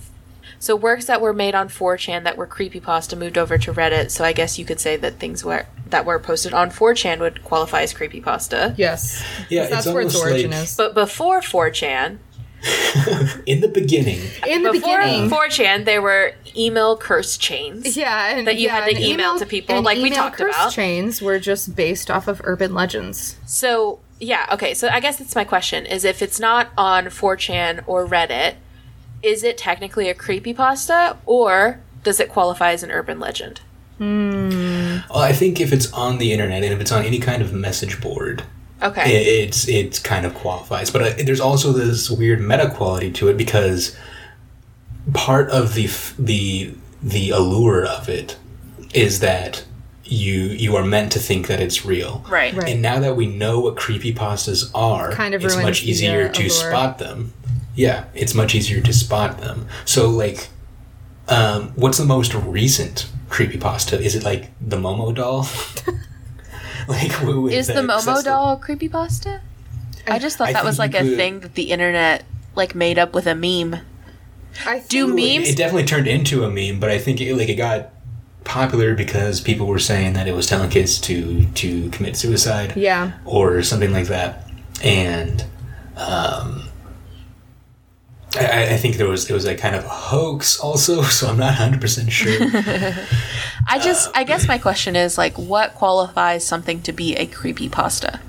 so 0.60 0.76
works 0.76 1.06
that 1.06 1.22
were 1.22 1.34
made 1.34 1.56
on 1.56 1.70
4chan 1.70 2.24
that 2.26 2.38
were 2.38 2.46
creepypasta 2.46 3.18
moved 3.18 3.38
over 3.38 3.58
to 3.58 3.74
Reddit. 3.74 4.12
So 4.12 4.24
I 4.24 4.34
guess 4.34 4.60
you 4.60 4.66
could 4.66 4.80
say 4.80 4.98
that 4.98 5.20
things 5.20 5.44
were 5.44 5.66
that 5.88 6.06
were 6.06 6.20
posted 6.20 6.54
on 6.54 6.70
4chan 6.70 7.20
would 7.20 7.44
qualify 7.44 7.82
as 7.82 7.94
creepypasta. 7.94 8.76
Yes. 8.78 9.24
Yeah, 9.50 9.68
That's 9.68 9.88
where 9.88 10.02
its 10.02 10.16
origin 10.16 10.52
like 10.52 10.64
is. 10.64 10.76
But 10.76 10.94
before 10.94 11.40
4chan, 11.42 12.20
in 13.46 13.62
the 13.62 13.70
beginning. 13.70 14.20
In 14.46 14.64
the 14.64 14.72
before 14.74 15.00
beginning. 15.00 15.30
4chan, 15.30 15.86
there 15.86 16.02
were 16.02 16.34
email 16.58 16.98
curse 16.98 17.38
chains. 17.38 17.96
yeah, 17.96 18.36
and 18.36 18.46
that 18.48 18.58
you 18.58 18.68
had 18.70 18.86
to 18.86 18.96
and 18.96 19.00
email 19.04 19.40
to 19.40 19.46
people, 19.46 19.76
and 19.76 19.86
like 19.86 19.98
we 20.00 20.10
talked 20.10 20.38
curse 20.38 20.54
about. 20.56 20.74
chains 20.74 21.22
were 21.22 21.40
just 21.40 21.76
based 21.76 22.12
off 22.12 22.28
of 22.28 22.42
urban 22.44 22.74
legends. 22.74 23.38
So 23.46 24.00
yeah, 24.20 24.48
okay. 24.52 24.74
So 24.74 24.90
I 24.90 25.00
guess 25.00 25.18
that's 25.18 25.36
my 25.36 25.46
question: 25.46 25.86
is 25.86 26.04
if 26.04 26.22
it's 26.22 26.40
not 26.40 26.70
on 26.78 27.06
4chan 27.06 27.84
or 27.88 28.06
Reddit, 28.06 28.56
is 29.22 29.44
it 29.44 29.58
technically 29.58 30.10
a 30.10 30.14
creepy 30.14 30.54
pasta 30.54 31.18
or 31.26 31.80
does 32.04 32.20
it 32.20 32.30
qualify 32.30 32.72
as 32.72 32.84
an 32.84 32.92
urban 32.92 33.20
legend? 33.20 33.62
Well, 34.00 35.04
I 35.22 35.34
think 35.34 35.60
if 35.60 35.74
it's 35.74 35.92
on 35.92 36.20
the 36.20 36.32
internet 36.32 36.64
and 36.64 36.74
if 36.74 36.80
it's 36.80 36.92
on 36.92 37.04
any 37.04 37.20
kind 37.20 37.42
of 37.42 37.54
message 37.54 38.00
board, 38.00 38.44
Okay. 38.82 39.04
it, 39.14 39.28
it's 39.50 39.68
it 39.68 40.02
kind 40.06 40.26
of 40.26 40.34
qualifies. 40.34 40.90
But 40.90 41.02
uh, 41.02 41.14
there's 41.26 41.42
also 41.42 41.74
this 41.74 42.10
weird 42.10 42.40
meta 42.40 42.70
quality 42.70 43.12
to 43.12 43.28
it 43.28 43.36
because 43.36 43.96
part 45.14 45.50
of 45.50 45.74
the 45.74 45.86
f- 45.86 46.16
the 46.18 46.74
the 47.04 47.32
allure 47.32 47.86
of 47.86 48.08
it 48.10 48.38
is 48.94 49.20
that 49.20 49.66
you 50.06 50.44
you 50.44 50.76
are 50.78 50.86
meant 50.86 51.12
to 51.12 51.20
think 51.20 51.48
that 51.48 51.60
it's 51.60 51.86
real. 51.86 52.24
right. 52.30 52.54
Right. 52.54 52.70
And 52.70 52.82
now 52.82 53.00
that 53.00 53.16
we 53.18 53.28
know 53.28 53.60
what 53.60 53.76
creepy 53.76 54.14
pastas 54.14 54.72
are, 54.74 55.12
Kind 55.12 55.34
of 55.34 55.44
it's 55.44 55.58
much 55.58 55.84
easier 55.84 56.28
uh, 56.30 56.32
to 56.34 56.42
allure. 56.44 56.50
spot 56.50 57.00
them. 57.00 57.34
Yeah, 57.80 58.06
it's 58.14 58.36
much 58.36 58.54
easier 58.56 58.82
to 58.82 58.92
spot 58.92 59.38
them. 59.40 59.68
So, 59.86 60.10
like, 60.10 60.50
um, 61.30 61.72
what's 61.76 61.98
the 61.98 62.06
most 62.06 62.34
recent 62.34 63.10
creepypasta? 63.30 63.98
Is 64.02 64.16
it 64.16 64.24
like 64.24 64.50
the 64.60 64.76
Momo 64.76 65.16
doll? 65.16 65.48
like, 66.90 67.12
who 67.14 67.48
Is 67.48 67.68
the 67.68 67.76
Momo 67.76 68.04
that's 68.04 68.24
the- 68.24 68.30
doll 68.30 68.54
a 68.54 68.58
creepypasta? 68.58 69.40
I 70.08 70.20
just 70.20 70.38
thought 70.38 70.50
I 70.50 70.54
that 70.54 70.66
was 70.66 70.78
like 70.80 70.92
you 70.94 71.00
a 71.00 71.02
could- 71.04 71.16
thing 71.18 71.40
that 71.42 71.54
the 71.56 71.72
internet 71.72 72.26
like 72.56 72.76
made 72.76 73.00
up 73.00 73.14
with 73.14 73.28
a 73.28 73.36
meme. 73.36 73.80
I 74.66 74.80
Do 74.90 75.08
memes- 75.08 75.50
It 75.50 75.56
definitely 75.58 75.86
turned 75.86 76.08
into 76.08 76.44
a 76.44 76.50
meme, 76.50 76.80
but 76.82 76.90
I 76.90 76.98
think 76.98 77.22
it, 77.22 77.36
like 77.36 77.48
it 77.50 77.56
got 77.56 77.92
popular 78.44 78.96
because 78.96 79.40
people 79.40 79.68
were 79.68 79.80
saying 79.80 80.14
that 80.14 80.28
it 80.28 80.34
was 80.34 80.48
telling 80.48 80.70
kids 80.70 81.00
to 81.02 81.46
to 81.46 81.90
commit 81.92 82.18
suicide. 82.18 82.74
Yeah. 82.76 83.12
or 83.26 83.62
something 83.64 83.94
like 83.94 84.08
that. 84.08 84.50
And 84.84 85.46
um, 85.96 86.69
I, 88.36 88.74
I 88.74 88.78
think 88.78 88.98
there 88.98 89.08
was 89.08 89.30
it 89.30 89.34
was 89.34 89.46
a 89.46 89.56
kind 89.56 89.76
of 89.76 89.86
a 89.86 89.90
hoax 89.90 90.60
also, 90.60 91.02
so 91.18 91.28
I'm 91.28 91.38
not 91.38 91.58
100 91.58 91.82
percent 91.82 92.12
sure. 92.12 92.38
I 93.68 93.80
just, 93.80 94.10
I 94.16 94.24
guess 94.24 94.48
my 94.48 94.58
question 94.58 94.96
is 94.96 95.18
like, 95.18 95.38
what 95.38 95.76
qualifies 95.76 96.46
something 96.46 96.82
to 96.84 96.92
be 96.92 97.16
a 97.16 97.28
creepypasta? 97.28 98.20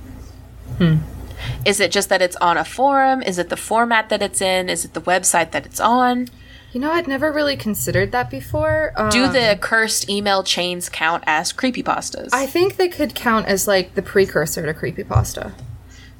Is 1.65 1.81
it 1.81 1.91
just 1.91 2.09
that 2.09 2.23
it's 2.23 2.37
on 2.37 2.57
a 2.57 2.65
forum? 2.65 3.23
Is 3.23 3.39
it 3.39 3.49
the 3.49 3.57
format 3.57 4.09
that 4.09 4.23
it's 4.23 4.41
in? 4.41 4.69
Is 4.69 4.85
it 4.85 4.95
the 4.95 5.01
website 5.03 5.51
that 5.53 5.67
it's 5.67 5.81
on? 5.81 6.29
You 6.73 6.81
know, 6.81 6.93
I'd 6.93 7.09
never 7.09 7.33
really 7.33 7.57
considered 7.57 8.13
that 8.13 8.31
before. 8.31 8.93
Um, 8.97 9.11
Do 9.11 9.29
the 9.29 9.59
cursed 9.61 10.09
email 10.09 10.43
chains 10.43 10.89
count 10.89 11.25
as 11.27 11.53
creepypastas? 11.53 12.31
I 12.33 12.47
think 12.47 12.77
they 12.77 12.89
could 12.89 13.15
count 13.15 13.47
as 13.47 13.67
like 13.67 13.95
the 13.95 14.03
precursor 14.03 14.65
to 14.65 14.73
creepypasta. 14.73 15.53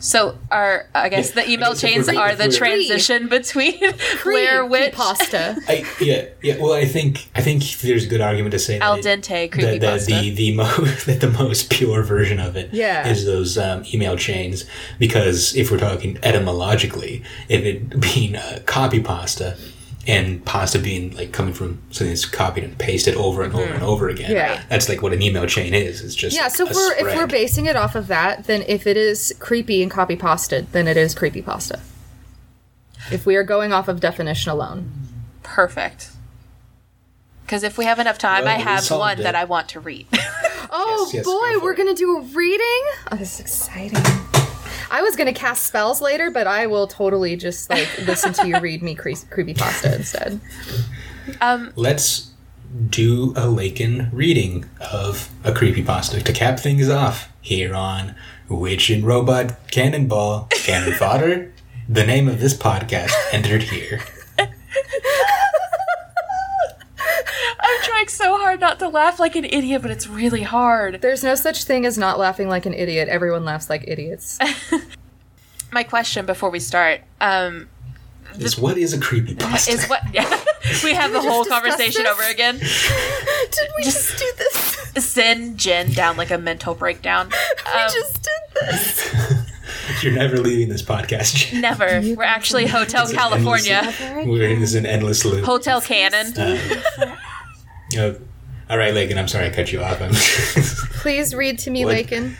So 0.01 0.37
are 0.51 0.87
I 0.95 1.09
guess 1.09 1.29
Yeah, 1.37 1.45
the 1.45 1.51
email 1.53 1.71
guess 1.73 1.81
chains 1.83 2.07
we're- 2.09 2.35
the 2.35 2.45
we're- 2.49 2.57
transition 2.57 3.29
between 3.29 3.79
Blair 4.25 4.65
Witch, 4.67 4.93
pasta. 4.95 5.57
I, 5.69 5.85
yeah, 6.01 6.25
yeah. 6.43 6.57
Well, 6.59 6.73
I 6.73 6.85
think 6.85 7.29
I 7.37 7.43
think 7.43 7.63
there's 7.81 8.05
a 8.05 8.09
good 8.09 8.21
argument 8.21 8.53
to 8.53 8.59
say 8.59 8.79
that 8.79 8.85
al 8.85 8.95
it- 8.97 9.05
dente 9.05 9.51
that, 9.61 9.81
that 9.81 10.01
the 10.07 10.31
the 10.31 10.55
most 10.57 11.07
that 11.07 11.21
the 11.21 11.31
most 11.31 11.71
pure 11.71 12.03
version 12.03 12.41
of 12.41 12.57
it 12.57 12.71
Yeah. 12.73 13.07
is 13.09 13.25
those 13.27 13.57
um, 13.57 13.85
email 13.95 14.17
chains 14.17 14.65
because 14.99 15.55
if 15.55 15.71
we're 15.71 15.79
talking 15.79 16.19
etymologically, 16.23 17.23
if 17.49 17.63
it 17.65 18.01
being 18.01 18.37
uh, 18.37 18.61
copy 18.67 19.01
pasta 19.01 19.57
and 20.07 20.45
pasta 20.45 20.79
being 20.79 21.15
like 21.15 21.33
coming 21.33 21.53
from 21.53 21.81
something 21.91 22.09
that's 22.09 22.25
copied 22.25 22.65
and 22.65 22.79
pasted 22.79 23.15
over 23.17 23.43
and 23.43 23.53
over 23.55 23.65
and 23.65 23.79
hmm. 23.79 23.85
over 23.85 24.09
again, 24.09 24.31
Yeah. 24.31 24.63
that's 24.69 24.89
like 24.89 25.03
what 25.03 25.13
an 25.13 25.21
email 25.23 25.47
chain 25.47 25.75
is. 25.75 26.03
It's 26.03 26.15
just 26.15 26.35
Yeah, 26.35 26.49
so 26.49 26.67
a 26.67 26.71
if 26.71 26.75
we're 26.75 26.93
if 26.95 27.17
we're 27.17 27.27
basing 27.27 27.67
it 27.67 27.77
off 27.77 27.95
of 27.95 28.07
that, 28.07 28.45
then 28.45 28.65
if 28.67 28.87
it 28.87 28.97
is 28.97 29.35
creepy 29.39 29.83
and 29.83 29.91
copy 29.91 30.17
pasted, 30.17 30.73
then 30.73 30.89
it 30.89 30.97
is 30.97 31.15
creepy 31.15 31.43
pasta. 31.43 31.81
If 33.13 33.27
we 33.27 33.37
are 33.37 33.45
going 33.45 33.73
off 33.73 33.89
of 33.89 34.01
definition 34.01 34.51
alone. 34.53 34.91
Perfect. 35.43 36.11
Because 37.45 37.63
if 37.63 37.77
we 37.77 37.85
have 37.85 37.99
enough 37.99 38.19
time, 38.19 38.45
Well, 38.45 38.55
I 38.55 38.59
have 38.59 38.89
one 38.91 39.19
it. 39.19 39.23
that 39.25 39.35
I 39.35 39.45
want 39.45 39.69
to 39.71 39.81
read. 39.81 40.07
Oh 40.73 41.07
Yes, 41.07 41.15
yes, 41.15 41.25
boy, 41.25 41.55
go 41.59 41.65
we're 41.65 41.73
it. 41.73 41.79
gonna 41.79 41.95
do 41.95 42.17
a 42.19 42.21
reading. 42.21 42.83
Oh, 43.11 43.17
this 43.17 43.35
is 43.35 43.41
exciting. 43.41 44.01
I 44.91 45.03
was 45.03 45.17
gonna 45.17 45.33
cast 45.33 45.65
spells 45.67 46.01
later, 46.01 46.31
but 46.31 46.47
I 46.47 46.67
will 46.67 46.87
totally 46.87 47.37
just 47.37 47.71
like 47.71 47.89
listen 48.07 48.33
to 48.35 48.47
you 48.49 48.59
read 48.61 48.83
me 48.83 48.95
cre- 48.95 49.11
creepy 49.31 49.55
pasta 49.55 49.95
instead. 49.95 50.41
um, 51.41 51.73
Let's 51.77 52.31
do 52.89 53.33
a 53.37 53.47
Lakin 53.49 54.09
reading 54.13 54.69
of 54.93 55.29
a 55.45 55.53
creepy 55.53 55.83
pasta 55.83 56.23
to 56.23 56.33
cap 56.33 56.59
things 56.61 56.89
off 56.89 57.29
here 57.41 57.75
on 57.75 58.15
Witch 58.49 58.91
and 58.91 59.05
Robot 59.05 59.57
Cannonball 59.71 60.49
Cannon 60.51 60.93
Fodder. 60.95 61.53
The 61.89 62.05
name 62.07 62.29
of 62.29 62.41
this 62.41 62.55
podcast 62.55 63.13
entered 63.33 63.65
here. 63.65 64.01
I'm 67.63 67.83
trying 67.83 68.00
so 68.13 68.39
hard 68.39 68.61
not 68.61 68.79
to 68.81 68.89
laugh 68.89 69.19
like 69.19 69.37
an 69.37 69.45
idiot, 69.45 69.83
but 69.83 69.91
it's 69.91 70.07
really 70.07 70.43
hard. 70.43 71.01
There's 71.01 71.23
no 71.25 71.35
such 71.35 71.65
thing 71.65 71.85
as 71.87 71.97
not 71.99 72.19
laughing 72.19 72.49
like 72.49 72.67
an 72.67 72.75
idiot. 72.75 73.09
Everyone 73.09 73.45
laughs 73.45 73.69
like 73.71 73.85
idiots. 73.87 74.39
My 75.73 75.83
question 75.85 76.27
before 76.27 76.51
we 76.51 76.59
start 76.59 77.01
um, 77.21 77.69
Is 78.39 78.59
what 78.59 78.77
is 78.77 78.93
a 78.93 78.99
creepypasta? 78.99 79.69
is 79.73 79.87
what 79.87 80.03
we 80.85 80.95
have 80.95 81.13
the 81.13 81.21
whole 81.21 81.45
conversation 81.45 82.03
this? 82.05 82.13
over 82.13 82.23
again. 82.31 82.59
Did 82.59 83.69
we 83.77 83.85
just 83.85 84.19
do 84.19 84.31
this? 84.37 85.05
Send 85.05 85.57
Jen 85.59 85.93
down 85.93 86.17
like 86.17 86.31
a 86.33 86.39
mental 86.39 86.75
breakdown. 86.75 87.27
Um, 87.27 87.73
we 87.75 87.81
just 87.93 88.23
did 88.23 88.67
this. 88.67 89.15
You're 90.03 90.13
never 90.13 90.39
leaving 90.39 90.69
this 90.69 90.83
podcast. 90.83 91.35
Jen. 91.51 91.61
never. 91.61 92.01
We're 92.03 92.23
actually 92.25 92.67
Hotel 92.67 93.09
California. 93.09 93.83
endless- 94.01 94.27
We're 94.27 94.49
in 94.51 94.61
this 94.61 94.75
an 94.75 94.87
endless 94.87 95.25
loop. 95.25 95.45
Hotel 95.45 95.81
Cannon. 95.81 96.37
Uh, 96.37 97.17
all 97.99 98.79
right, 98.79 98.95
Lakin, 98.95 99.19
I'm 99.19 99.29
sorry 99.29 99.47
I 99.47 99.51
cut 99.51 99.73
you 99.73 99.83
off. 99.83 99.99
Please 101.01 101.35
read 101.35 101.59
to 101.61 101.71
me, 101.71 101.85
What? 101.85 101.95
Lakin. 101.95 102.37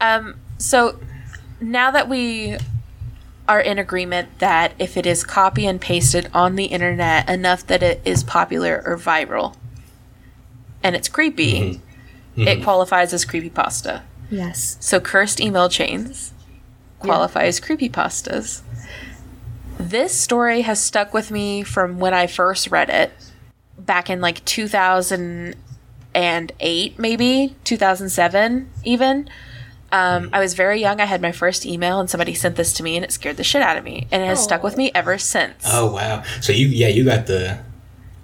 Um, 0.00 0.40
so 0.58 0.98
now 1.60 1.90
that 1.90 2.08
we 2.08 2.56
are 3.48 3.60
in 3.60 3.78
agreement 3.78 4.38
that 4.40 4.72
if 4.78 4.96
it 4.96 5.06
is 5.06 5.24
copy 5.24 5.66
and 5.66 5.80
pasted 5.80 6.30
on 6.34 6.56
the 6.56 6.66
internet 6.66 7.28
enough 7.28 7.66
that 7.66 7.82
it 7.82 8.00
is 8.04 8.22
popular 8.22 8.82
or 8.84 8.98
viral 8.98 9.56
and 10.82 10.94
it's 10.94 11.08
creepy, 11.08 11.80
it 12.36 12.62
qualifies 12.62 13.12
as 13.12 13.24
creepypasta. 13.24 14.02
Yes. 14.30 14.76
So 14.80 15.00
cursed 15.00 15.40
email 15.40 15.68
chains 15.68 16.32
qualify 17.00 17.44
as 17.44 17.60
creepypastas. 17.60 18.62
This 19.78 20.12
story 20.14 20.62
has 20.62 20.80
stuck 20.80 21.14
with 21.14 21.30
me 21.30 21.62
from 21.62 21.98
when 21.98 22.12
I 22.12 22.26
first 22.26 22.70
read 22.70 22.90
it 22.90 23.12
back 23.78 24.10
in 24.10 24.20
like 24.20 24.44
2008 26.14 26.98
maybe 26.98 27.54
2007 27.64 28.70
even 28.84 29.28
um, 29.92 30.28
i 30.32 30.40
was 30.40 30.54
very 30.54 30.80
young 30.80 31.00
i 31.00 31.04
had 31.04 31.22
my 31.22 31.32
first 31.32 31.64
email 31.64 31.98
and 32.00 32.10
somebody 32.10 32.34
sent 32.34 32.56
this 32.56 32.72
to 32.74 32.82
me 32.82 32.96
and 32.96 33.04
it 33.04 33.12
scared 33.12 33.36
the 33.36 33.44
shit 33.44 33.62
out 33.62 33.76
of 33.78 33.84
me 33.84 34.06
and 34.10 34.22
it 34.22 34.26
has 34.26 34.42
stuck 34.42 34.62
with 34.62 34.76
me 34.76 34.90
ever 34.94 35.16
since 35.18 35.62
oh 35.66 35.92
wow. 35.92 36.22
So 36.40 36.52
you 36.52 36.66
yeah 36.68 36.88
you 36.88 37.04
got 37.04 37.26
the 37.26 37.58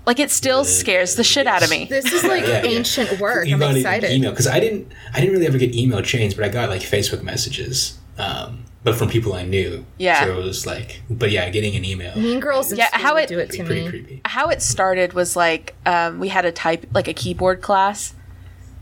Like 0.06 0.18
it 0.20 0.30
still 0.30 0.64
scares 0.66 1.14
the 1.14 1.24
shit 1.24 1.46
out 1.46 1.62
of 1.62 1.70
me. 1.70 1.86
This 1.86 2.12
is 2.12 2.22
like 2.24 2.42
Yeah, 2.46 2.62
yeah. 2.62 2.70
ancient 2.78 3.18
work. 3.20 3.46
you 3.46 3.54
I'm 3.54 3.62
excited. 3.76 4.10
email 4.10 4.30
because 4.32 4.46
I 4.46 4.60
didn't 4.60 4.92
I 5.14 5.20
didn't 5.20 5.32
really 5.34 5.46
ever 5.46 5.56
get 5.56 5.74
email 5.74 6.02
chains, 6.02 6.34
but 6.34 6.44
I 6.44 6.48
got 6.50 6.68
like 6.68 6.82
Facebook 6.82 7.22
messages, 7.22 7.96
um, 8.18 8.64
but 8.84 8.94
from 8.94 9.08
people 9.08 9.32
I 9.32 9.42
knew. 9.44 9.84
Yeah. 9.98 10.24
So 10.24 10.38
it 10.38 10.44
was 10.44 10.66
like, 10.66 11.00
but 11.10 11.30
yeah, 11.32 11.48
getting 11.50 11.74
an 11.74 11.84
email. 11.84 12.14
Mean 12.16 12.38
Girls. 12.38 12.70
Yeah, 12.72 12.84
Yeah, 12.92 12.98
how 12.98 13.08
how 13.08 13.16
it- 13.16 13.28
do 13.28 13.38
it 13.38 13.48
Pretty, 13.48 13.58
to 13.62 13.64
pretty 13.64 13.80
me. 13.84 13.88
creepy. 13.90 14.20
How 14.26 14.50
it 14.50 14.62
started 14.62 15.12
was 15.14 15.34
like 15.36 15.74
um, 15.86 16.20
we 16.20 16.28
had 16.28 16.44
a 16.44 16.52
type 16.52 16.86
like 16.92 17.08
a 17.08 17.14
keyboard 17.14 17.60
class, 17.62 18.14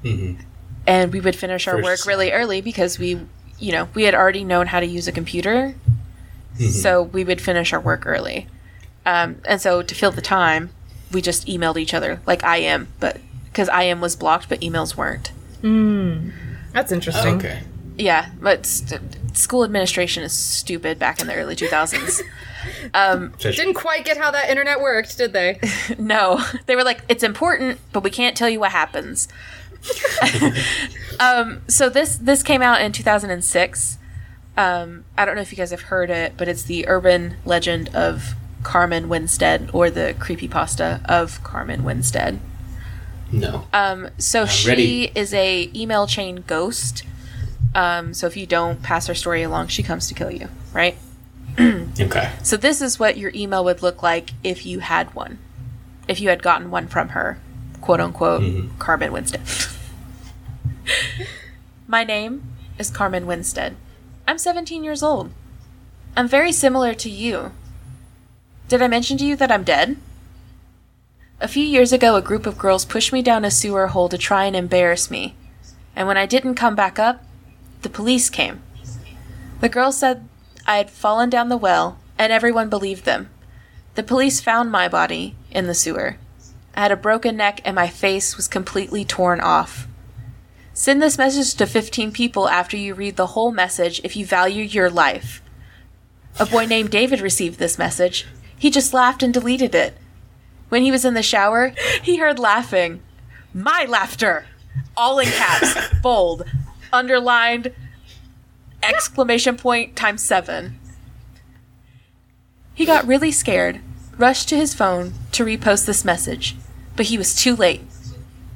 hmm 0.02 0.34
and 0.84 1.12
we 1.12 1.20
would 1.20 1.36
finish 1.36 1.68
our 1.68 1.74
First 1.76 1.84
work 1.84 2.06
really 2.08 2.32
early 2.32 2.60
because 2.60 2.98
we, 2.98 3.20
you 3.60 3.70
know, 3.70 3.86
we 3.94 4.02
had 4.02 4.16
already 4.16 4.42
known 4.42 4.66
how 4.66 4.80
to 4.80 4.86
use 4.86 5.06
a 5.08 5.12
computer, 5.12 5.74
Mm-hmm. 6.58 6.68
so 6.70 7.02
we 7.04 7.22
would 7.24 7.40
finish 7.40 7.72
our 7.72 7.80
work 7.80 8.04
early. 8.04 8.46
Um, 9.06 9.36
and 9.46 9.58
so 9.60 9.80
to 9.82 9.94
fill 9.94 10.10
the 10.10 10.20
time, 10.20 10.70
we 11.12 11.22
just 11.22 11.46
emailed 11.46 11.76
each 11.78 11.94
other 11.94 12.20
like 12.26 12.42
I 12.44 12.56
am, 12.58 12.88
but 13.00 13.20
because 13.46 13.68
I 13.68 13.84
am 13.84 14.00
was 14.00 14.16
blocked, 14.16 14.48
but 14.48 14.60
emails 14.60 14.96
weren't. 14.96 15.30
That's 16.72 16.90
interesting. 16.92 17.36
okay. 17.36 17.60
Yeah, 17.96 18.30
but 18.40 18.66
st- 18.66 19.00
school 19.34 19.64
administration 19.64 20.22
is 20.22 20.32
stupid 20.32 20.98
back 20.98 21.20
in 21.20 21.26
the 21.26 21.34
early 21.34 21.54
2000s. 21.56 22.20
Such- 23.38 23.56
Didn't 23.56 23.74
quite 23.74 24.04
get 24.04 24.16
how 24.16 24.30
that 24.30 24.48
internet 24.50 24.80
worked, 24.80 25.16
did 25.18 25.32
they? 25.32 25.58
no, 25.98 26.42
they 26.66 26.76
were 26.76 26.84
like, 26.84 27.00
it's 27.08 27.22
important, 27.22 27.78
but 27.92 28.02
we 28.02 28.10
can't 28.10 28.36
tell 28.36 28.48
you 28.48 28.60
what 28.60 28.70
happens. 28.72 29.28
um, 31.20 31.62
so 31.68 31.88
this 31.88 32.16
this 32.16 32.42
came 32.42 32.62
out 32.62 32.80
in 32.80 32.92
2006. 32.92 33.98
Um, 34.56 35.04
I 35.16 35.24
don't 35.24 35.34
know 35.34 35.40
if 35.40 35.50
you 35.50 35.56
guys 35.56 35.70
have 35.70 35.82
heard 35.82 36.10
it, 36.10 36.34
but 36.36 36.46
it's 36.48 36.62
the 36.64 36.86
urban 36.88 37.36
legend 37.44 37.88
of 37.94 38.34
Carmen 38.62 39.08
Winstead, 39.08 39.70
or 39.72 39.90
the 39.90 40.14
creepypasta 40.18 41.04
of 41.06 41.42
Carmen 41.42 41.82
Winstead. 41.84 42.38
no. 43.32 43.66
Um, 43.72 44.10
so 44.18 44.46
she 44.46 44.68
ready. 44.68 45.12
is 45.14 45.32
a 45.34 45.70
email 45.74 46.06
chain 46.06 46.44
ghost. 46.46 47.02
Um, 47.74 48.12
so 48.12 48.26
if 48.26 48.36
you 48.36 48.46
don't 48.46 48.82
pass 48.82 49.06
her 49.06 49.14
story 49.14 49.42
along, 49.42 49.68
she 49.68 49.82
comes 49.82 50.08
to 50.08 50.14
kill 50.14 50.30
you, 50.30 50.48
right? 50.72 50.96
okay. 51.60 52.32
So 52.42 52.56
this 52.56 52.80
is 52.80 52.98
what 52.98 53.16
your 53.16 53.30
email 53.34 53.64
would 53.64 53.82
look 53.82 54.02
like 54.02 54.30
if 54.42 54.66
you 54.66 54.80
had 54.80 55.14
one. 55.14 55.38
If 56.08 56.20
you 56.20 56.28
had 56.28 56.42
gotten 56.42 56.70
one 56.70 56.88
from 56.88 57.10
her, 57.10 57.38
quote 57.80 58.00
unquote, 58.00 58.42
Carmen 58.78 59.12
Winstead. 59.12 59.42
My 61.86 62.04
name 62.04 62.42
is 62.78 62.90
Carmen 62.90 63.26
Winstead. 63.26 63.76
I'm 64.26 64.38
17 64.38 64.84
years 64.84 65.02
old. 65.02 65.30
I'm 66.16 66.28
very 66.28 66.52
similar 66.52 66.94
to 66.94 67.10
you. 67.10 67.52
Did 68.68 68.82
I 68.82 68.88
mention 68.88 69.16
to 69.18 69.24
you 69.24 69.36
that 69.36 69.52
I'm 69.52 69.64
dead? 69.64 69.96
A 71.40 71.48
few 71.48 71.64
years 71.64 71.92
ago, 71.92 72.16
a 72.16 72.22
group 72.22 72.46
of 72.46 72.58
girls 72.58 72.84
pushed 72.84 73.12
me 73.12 73.20
down 73.20 73.44
a 73.44 73.50
sewer 73.50 73.88
hole 73.88 74.08
to 74.08 74.18
try 74.18 74.44
and 74.44 74.54
embarrass 74.54 75.10
me. 75.10 75.34
And 75.96 76.06
when 76.06 76.16
I 76.16 76.26
didn't 76.26 76.54
come 76.54 76.76
back 76.76 76.98
up, 76.98 77.24
the 77.82 77.88
police 77.88 78.30
came. 78.30 78.62
The 79.60 79.68
girls 79.68 79.98
said 79.98 80.28
I 80.66 80.76
had 80.76 80.90
fallen 80.90 81.30
down 81.30 81.48
the 81.48 81.56
well, 81.56 81.98
and 82.18 82.32
everyone 82.32 82.68
believed 82.68 83.04
them. 83.04 83.30
The 83.94 84.02
police 84.02 84.40
found 84.40 84.70
my 84.70 84.88
body 84.88 85.34
in 85.50 85.66
the 85.66 85.74
sewer. 85.74 86.16
I 86.74 86.80
had 86.80 86.92
a 86.92 86.96
broken 86.96 87.36
neck, 87.36 87.60
and 87.64 87.74
my 87.74 87.88
face 87.88 88.36
was 88.36 88.48
completely 88.48 89.04
torn 89.04 89.40
off. 89.40 89.86
Send 90.72 91.02
this 91.02 91.18
message 91.18 91.54
to 91.54 91.66
15 91.66 92.12
people 92.12 92.48
after 92.48 92.76
you 92.76 92.94
read 92.94 93.16
the 93.16 93.28
whole 93.28 93.52
message 93.52 94.00
if 94.04 94.16
you 94.16 94.24
value 94.24 94.64
your 94.64 94.88
life. 94.88 95.42
A 96.40 96.46
boy 96.46 96.64
named 96.64 96.90
David 96.90 97.20
received 97.20 97.58
this 97.58 97.78
message. 97.78 98.26
He 98.58 98.70
just 98.70 98.94
laughed 98.94 99.22
and 99.22 99.34
deleted 99.34 99.74
it. 99.74 99.98
When 100.70 100.82
he 100.82 100.90
was 100.90 101.04
in 101.04 101.12
the 101.12 101.22
shower, 101.22 101.74
he 102.02 102.16
heard 102.16 102.38
laughing. 102.38 103.02
My 103.52 103.84
laughter! 103.86 104.46
All 104.96 105.18
in 105.18 105.28
caps, 105.28 105.76
bold, 106.02 106.44
underlined, 106.92 107.72
exclamation 108.82 109.56
point 109.56 109.96
times 109.96 110.22
seven. 110.22 110.78
He 112.74 112.84
got 112.84 113.06
really 113.06 113.30
scared, 113.30 113.80
rushed 114.18 114.48
to 114.48 114.56
his 114.56 114.74
phone 114.74 115.12
to 115.32 115.44
repost 115.44 115.86
this 115.86 116.04
message, 116.04 116.56
but 116.96 117.06
he 117.06 117.18
was 117.18 117.34
too 117.34 117.54
late. 117.54 117.82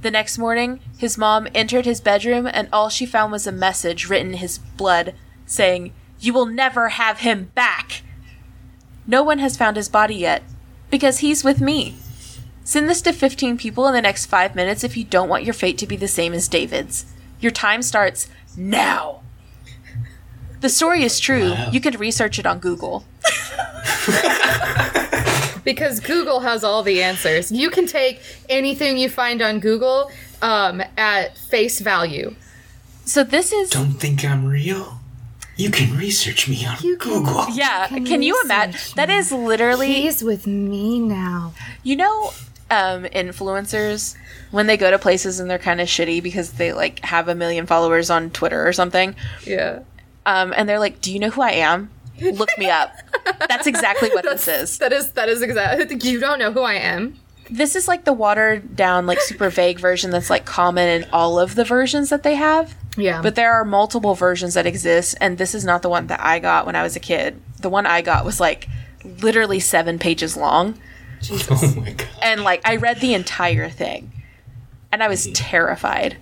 The 0.02 0.10
next 0.10 0.38
morning, 0.38 0.80
his 0.98 1.18
mom 1.18 1.48
entered 1.54 1.84
his 1.84 2.00
bedroom 2.00 2.46
and 2.46 2.68
all 2.72 2.88
she 2.88 3.06
found 3.06 3.32
was 3.32 3.46
a 3.46 3.52
message 3.52 4.08
written 4.08 4.28
in 4.28 4.38
his 4.38 4.58
blood 4.58 5.14
saying, 5.46 5.92
You 6.20 6.32
will 6.32 6.46
never 6.46 6.90
have 6.90 7.20
him 7.20 7.50
back. 7.54 8.02
No 9.06 9.22
one 9.22 9.38
has 9.38 9.56
found 9.56 9.76
his 9.76 9.88
body 9.88 10.16
yet 10.16 10.42
because 10.90 11.18
he's 11.18 11.44
with 11.44 11.60
me. 11.60 11.96
Send 12.64 12.88
this 12.88 13.02
to 13.02 13.12
15 13.12 13.58
people 13.58 13.86
in 13.86 13.94
the 13.94 14.02
next 14.02 14.26
five 14.26 14.54
minutes 14.54 14.82
if 14.82 14.96
you 14.96 15.04
don't 15.04 15.28
want 15.28 15.44
your 15.44 15.54
fate 15.54 15.78
to 15.78 15.86
be 15.86 15.96
the 15.96 16.08
same 16.08 16.32
as 16.32 16.48
David's. 16.48 17.06
Your 17.40 17.52
time 17.52 17.82
starts 17.82 18.28
now. 18.56 19.22
The 20.60 20.68
story 20.68 21.02
is 21.04 21.20
true. 21.20 21.50
Wow. 21.50 21.70
You 21.72 21.80
could 21.80 22.00
research 22.00 22.38
it 22.38 22.46
on 22.46 22.58
Google. 22.58 23.04
Because 25.64 25.98
Google 25.98 26.40
has 26.40 26.62
all 26.62 26.84
the 26.84 27.02
answers. 27.02 27.50
You 27.50 27.70
can 27.70 27.86
take 27.88 28.20
anything 28.48 28.98
you 28.98 29.08
find 29.08 29.42
on 29.42 29.58
Google 29.58 30.12
um, 30.40 30.80
at 30.96 31.36
face 31.36 31.80
value. 31.80 32.36
So 33.04 33.24
this 33.24 33.52
is 33.52 33.70
Don't 33.70 33.94
think 33.94 34.24
I'm 34.24 34.44
real. 34.46 35.00
You 35.56 35.70
can 35.70 35.96
research 35.96 36.48
me 36.48 36.64
on 36.64 36.76
You 36.82 36.96
can- 36.96 37.10
Google. 37.24 37.46
yeah. 37.50 37.88
can 37.88 38.04
Can 38.06 38.22
you 38.22 38.40
imagine? 38.44 38.78
That 38.94 39.10
is 39.10 39.32
literally 39.32 39.92
He's 39.92 40.22
with 40.22 40.46
me 40.46 41.00
now. 41.00 41.52
you 41.82 41.96
know 41.96 42.30
um, 42.70 43.04
influencers 43.04 44.16
when 44.50 44.66
they 44.66 44.76
go 44.76 44.90
to 44.90 44.98
places 44.98 45.40
and 45.40 45.48
they're 45.50 45.58
kind 45.58 45.80
of 45.80 45.88
shitty 45.88 46.22
because 46.22 46.52
they 46.52 46.72
like 46.72 47.00
have 47.04 47.28
a 47.28 47.34
million 47.34 47.66
followers 47.66 48.10
on 48.10 48.30
Twitter 48.30 48.66
or 48.66 48.72
something. 48.72 49.14
Yeah. 49.44 49.80
Um, 50.24 50.52
and 50.56 50.68
they're 50.68 50.80
like, 50.80 51.00
"Do 51.00 51.12
you 51.12 51.18
know 51.20 51.30
who 51.30 51.42
I 51.42 51.52
am? 51.52 51.90
Look 52.20 52.48
me 52.58 52.68
up." 52.68 52.92
That's 53.48 53.66
exactly 53.66 54.08
what 54.10 54.24
this 54.24 54.48
is. 54.60 54.78
That 54.78 54.92
is 54.92 55.12
that 55.12 55.28
is 55.28 55.42
exactly. 55.42 55.96
You 56.10 56.18
don't 56.20 56.38
know 56.38 56.52
who 56.52 56.62
I 56.62 56.74
am. 56.74 57.18
This 57.48 57.76
is 57.76 57.86
like 57.86 58.04
the 58.04 58.12
watered 58.12 58.74
down, 58.74 59.06
like 59.06 59.20
super 59.20 59.50
vague 59.50 59.78
version 59.78 60.10
that's 60.10 60.30
like 60.30 60.44
common 60.44 60.88
in 60.88 61.08
all 61.12 61.38
of 61.38 61.54
the 61.54 61.64
versions 61.64 62.10
that 62.10 62.24
they 62.24 62.34
have. 62.34 62.74
Yeah. 62.96 63.22
But 63.22 63.36
there 63.36 63.52
are 63.52 63.64
multiple 63.64 64.14
versions 64.16 64.54
that 64.54 64.66
exist, 64.66 65.16
and 65.20 65.38
this 65.38 65.54
is 65.54 65.64
not 65.64 65.82
the 65.82 65.88
one 65.88 66.08
that 66.08 66.20
I 66.20 66.40
got 66.40 66.66
when 66.66 66.74
I 66.74 66.82
was 66.82 66.96
a 66.96 67.00
kid. 67.00 67.40
The 67.60 67.68
one 67.68 67.86
I 67.86 68.02
got 68.02 68.24
was 68.24 68.40
like 68.40 68.66
literally 69.04 69.60
seven 69.60 69.98
pages 70.00 70.36
long, 70.36 70.80
Oh 71.50 71.74
my 71.76 71.92
god. 71.92 72.08
and 72.22 72.42
like 72.42 72.62
I 72.64 72.76
read 72.76 73.00
the 73.00 73.14
entire 73.14 73.68
thing, 73.68 74.12
and 74.92 75.02
I 75.02 75.08
was 75.08 75.28
terrified. 75.32 76.16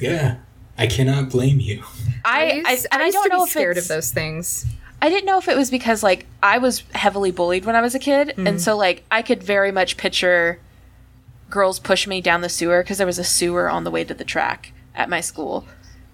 Yeah. 0.00 0.38
I 0.78 0.86
cannot 0.86 1.28
blame 1.28 1.58
you. 1.58 1.82
I, 2.24 2.62
I, 2.64 2.72
used- 2.72 2.86
and 2.92 3.02
I, 3.02 3.06
used 3.06 3.14
don't 3.14 3.24
to 3.24 3.28
know 3.30 3.38
be 3.38 3.42
if 3.44 3.50
scared 3.50 3.76
it's, 3.76 3.90
of 3.90 3.96
those 3.96 4.12
things. 4.12 4.64
I 5.02 5.08
didn't 5.08 5.26
know 5.26 5.38
if 5.38 5.48
it 5.48 5.56
was 5.56 5.70
because 5.70 6.02
like 6.02 6.26
I 6.42 6.58
was 6.58 6.84
heavily 6.94 7.30
bullied 7.30 7.64
when 7.64 7.76
I 7.76 7.80
was 7.80 7.94
a 7.94 7.98
kid, 7.98 8.30
and 8.36 8.46
mm. 8.46 8.60
so 8.60 8.76
like 8.76 9.04
I 9.10 9.22
could 9.22 9.42
very 9.42 9.72
much 9.72 9.96
picture 9.96 10.60
girls 11.50 11.78
push 11.78 12.06
me 12.06 12.20
down 12.20 12.40
the 12.42 12.48
sewer 12.48 12.82
because 12.82 12.98
there 12.98 13.06
was 13.06 13.18
a 13.18 13.24
sewer 13.24 13.68
on 13.68 13.84
the 13.84 13.90
way 13.90 14.04
to 14.04 14.14
the 14.14 14.24
track 14.24 14.72
at 14.94 15.08
my 15.08 15.20
school. 15.20 15.66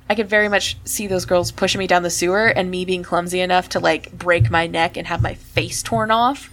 I 0.09 0.15
could 0.15 0.29
very 0.29 0.49
much 0.49 0.77
see 0.85 1.07
those 1.07 1.25
girls 1.25 1.51
pushing 1.51 1.79
me 1.79 1.87
down 1.87 2.03
the 2.03 2.11
sewer 2.11 2.47
and 2.47 2.71
me 2.71 2.85
being 2.85 3.03
clumsy 3.03 3.41
enough 3.41 3.71
to 3.71 3.81
like 3.81 4.13
break 4.13 4.51
my 4.51 4.67
neck 4.67 4.97
and 4.97 5.07
have 5.07 5.23
my 5.23 5.35
face 5.35 5.83
torn 5.83 6.11
off. 6.11 6.51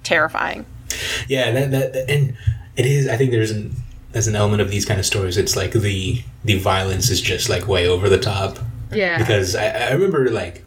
Ugh. 0.00 0.04
Terrifying. 0.04 0.66
Yeah, 1.28 1.50
that, 1.52 1.70
that, 1.70 1.92
that- 1.92 2.10
and 2.10 2.36
it 2.76 2.86
is. 2.86 3.06
I 3.08 3.16
think 3.16 3.30
there's 3.30 3.50
an 3.50 3.74
there's 4.12 4.26
an 4.26 4.34
element 4.34 4.60
of 4.60 4.70
these 4.70 4.84
kind 4.84 4.98
of 4.98 5.06
stories. 5.06 5.36
It's 5.36 5.54
like 5.56 5.72
the 5.72 6.22
the 6.44 6.58
violence 6.58 7.10
is 7.10 7.20
just 7.20 7.48
like 7.48 7.68
way 7.68 7.86
over 7.86 8.08
the 8.08 8.18
top. 8.18 8.58
Yeah. 8.92 9.18
Because 9.18 9.54
I, 9.54 9.66
I 9.68 9.92
remember 9.92 10.30
like 10.30 10.64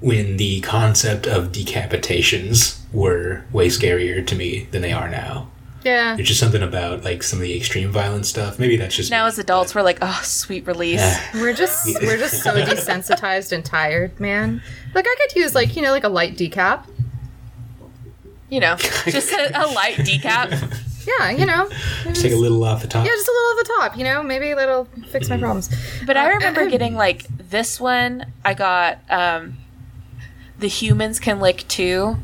when 0.00 0.36
the 0.36 0.60
concept 0.60 1.26
of 1.26 1.52
decapitations 1.52 2.78
were 2.92 3.44
way 3.52 3.68
scarier 3.68 4.26
to 4.26 4.34
me 4.34 4.66
than 4.70 4.82
they 4.82 4.92
are 4.92 5.08
now. 5.08 5.48
yeah. 5.84 6.14
There's 6.16 6.28
just 6.28 6.40
something 6.40 6.62
about 6.62 7.04
like 7.04 7.22
some 7.22 7.38
of 7.38 7.42
the 7.42 7.56
extreme 7.56 7.90
violent 7.90 8.26
stuff. 8.26 8.58
Maybe 8.58 8.76
that's 8.76 8.94
just 8.94 9.10
Now 9.10 9.24
me, 9.24 9.28
as 9.28 9.38
adults, 9.38 9.74
we're 9.74 9.82
like, 9.82 9.98
oh, 10.02 10.20
sweet 10.22 10.66
release. 10.66 11.00
but- 11.32 11.40
We're 11.40 11.54
just 11.54 11.86
we're 12.02 12.18
just 12.18 12.42
so 12.42 12.52
desensitized 12.64 13.52
and 13.52 13.64
tired, 13.64 14.18
man. 14.20 14.62
Like 14.94 15.06
I 15.08 15.16
could 15.20 15.36
use 15.36 15.54
like 15.54 15.76
you 15.76 15.82
know 15.82 15.92
like 15.92 16.04
a 16.04 16.08
light 16.08 16.36
decap. 16.36 16.84
You 18.50 18.60
know, 18.60 18.76
just 19.06 19.32
a, 19.32 19.64
a 19.64 19.66
light 19.72 19.94
decap. 19.96 20.50
Yeah, 21.06 21.30
you 21.30 21.46
know. 21.46 21.68
Just 22.04 22.20
take 22.22 22.32
a 22.32 22.36
little 22.36 22.62
off 22.62 22.82
the 22.82 22.88
top. 22.88 23.06
Yeah, 23.06 23.12
just 23.12 23.26
a 23.28 23.30
little 23.32 23.50
off 23.50 23.56
the 23.58 23.72
top. 23.78 23.96
You 23.96 24.04
know, 24.04 24.22
maybe 24.22 24.52
that'll 24.52 24.84
fix 25.08 25.30
my 25.30 25.38
problems. 25.38 25.70
But 26.04 26.16
I 26.16 26.26
Uh, 26.30 26.34
remember 26.34 26.66
getting 26.70 26.94
like 26.94 27.26
this 27.38 27.80
one. 27.80 28.26
I 28.44 28.52
got 28.54 28.98
um, 29.08 29.56
the 30.58 30.68
humans 30.68 31.18
can 31.20 31.40
lick 31.40 31.66
too. 31.68 32.18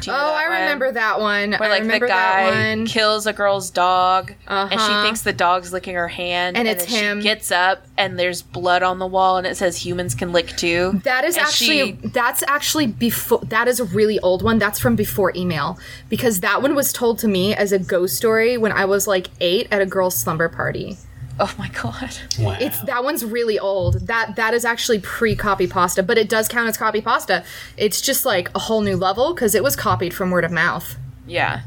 Do 0.00 0.10
you 0.10 0.16
know 0.16 0.22
Oh, 0.22 0.32
I 0.34 0.48
one? 0.48 0.60
remember 0.60 0.92
that 0.92 1.20
one. 1.20 1.52
Where 1.52 1.62
I 1.64 1.68
like 1.68 1.78
the 1.82 1.86
remember 1.86 2.06
that 2.08 2.50
guy 2.52 2.70
one. 2.74 2.86
kills 2.86 3.26
a 3.26 3.32
girl's 3.32 3.70
dog, 3.70 4.32
and 4.48 4.70
she 4.70 4.76
Uh-huh. 4.76 5.02
thinks 5.02 5.22
the 5.22 5.32
dog's 5.32 5.72
licking 5.72 5.94
her 5.94 6.08
hand, 6.08 6.56
And 6.56 6.66
it's 6.66 6.86
then 6.86 7.02
him. 7.04 7.20
She 7.20 7.24
gets 7.24 7.50
up, 7.52 7.84
and 7.98 8.18
there's 8.18 8.42
blood 8.42 8.82
on 8.82 8.98
the 8.98 9.06
wall, 9.06 9.36
and 9.36 9.46
it 9.46 9.56
says 9.56 9.84
humans 9.84 10.14
can 10.14 10.32
lick 10.32 10.56
too. 10.56 11.00
That 11.04 11.24
is 11.24 11.36
And 11.36 11.46
actually 11.46 11.98
she- 12.02 12.08
that's 12.08 12.42
actually 12.48 12.86
before 12.86 13.40
that 13.48 13.68
is 13.68 13.80
a 13.80 13.84
really 13.84 14.18
old 14.20 14.42
one. 14.42 14.58
That's 14.58 14.78
from 14.78 14.96
before 14.96 15.32
email 15.36 15.78
because 16.08 16.40
that 16.40 16.62
one 16.62 16.74
was 16.74 16.92
told 16.92 17.18
to 17.20 17.28
me 17.28 17.54
as 17.54 17.72
a 17.72 17.78
ghost 17.78 18.16
story 18.16 18.56
when 18.56 18.72
I 18.72 18.84
was 18.84 19.06
like 19.06 19.28
8 19.40 19.68
at 19.70 19.80
a 19.80 19.86
girl's 19.86 20.16
slumber 20.16 20.48
party. 20.48 20.96
Oh 21.40 21.52
my 21.58 21.68
god. 21.68 22.16
Wow. 22.38 22.56
It's 22.60 22.80
that 22.82 23.02
one's 23.02 23.24
really 23.24 23.58
old. 23.58 24.06
That 24.06 24.36
that 24.36 24.54
is 24.54 24.64
actually 24.64 24.98
pre-copy 25.00 25.66
pasta, 25.66 26.02
but 26.02 26.18
it 26.18 26.28
does 26.28 26.48
count 26.48 26.68
as 26.68 26.76
copy 26.76 27.00
pasta. 27.00 27.44
It's 27.76 28.00
just 28.00 28.24
like 28.24 28.50
a 28.54 28.58
whole 28.60 28.82
new 28.82 28.96
level 28.96 29.34
cuz 29.34 29.54
it 29.54 29.62
was 29.62 29.74
copied 29.76 30.14
from 30.14 30.30
word 30.30 30.44
of 30.44 30.52
mouth. 30.52 30.96
Yeah. 31.26 31.62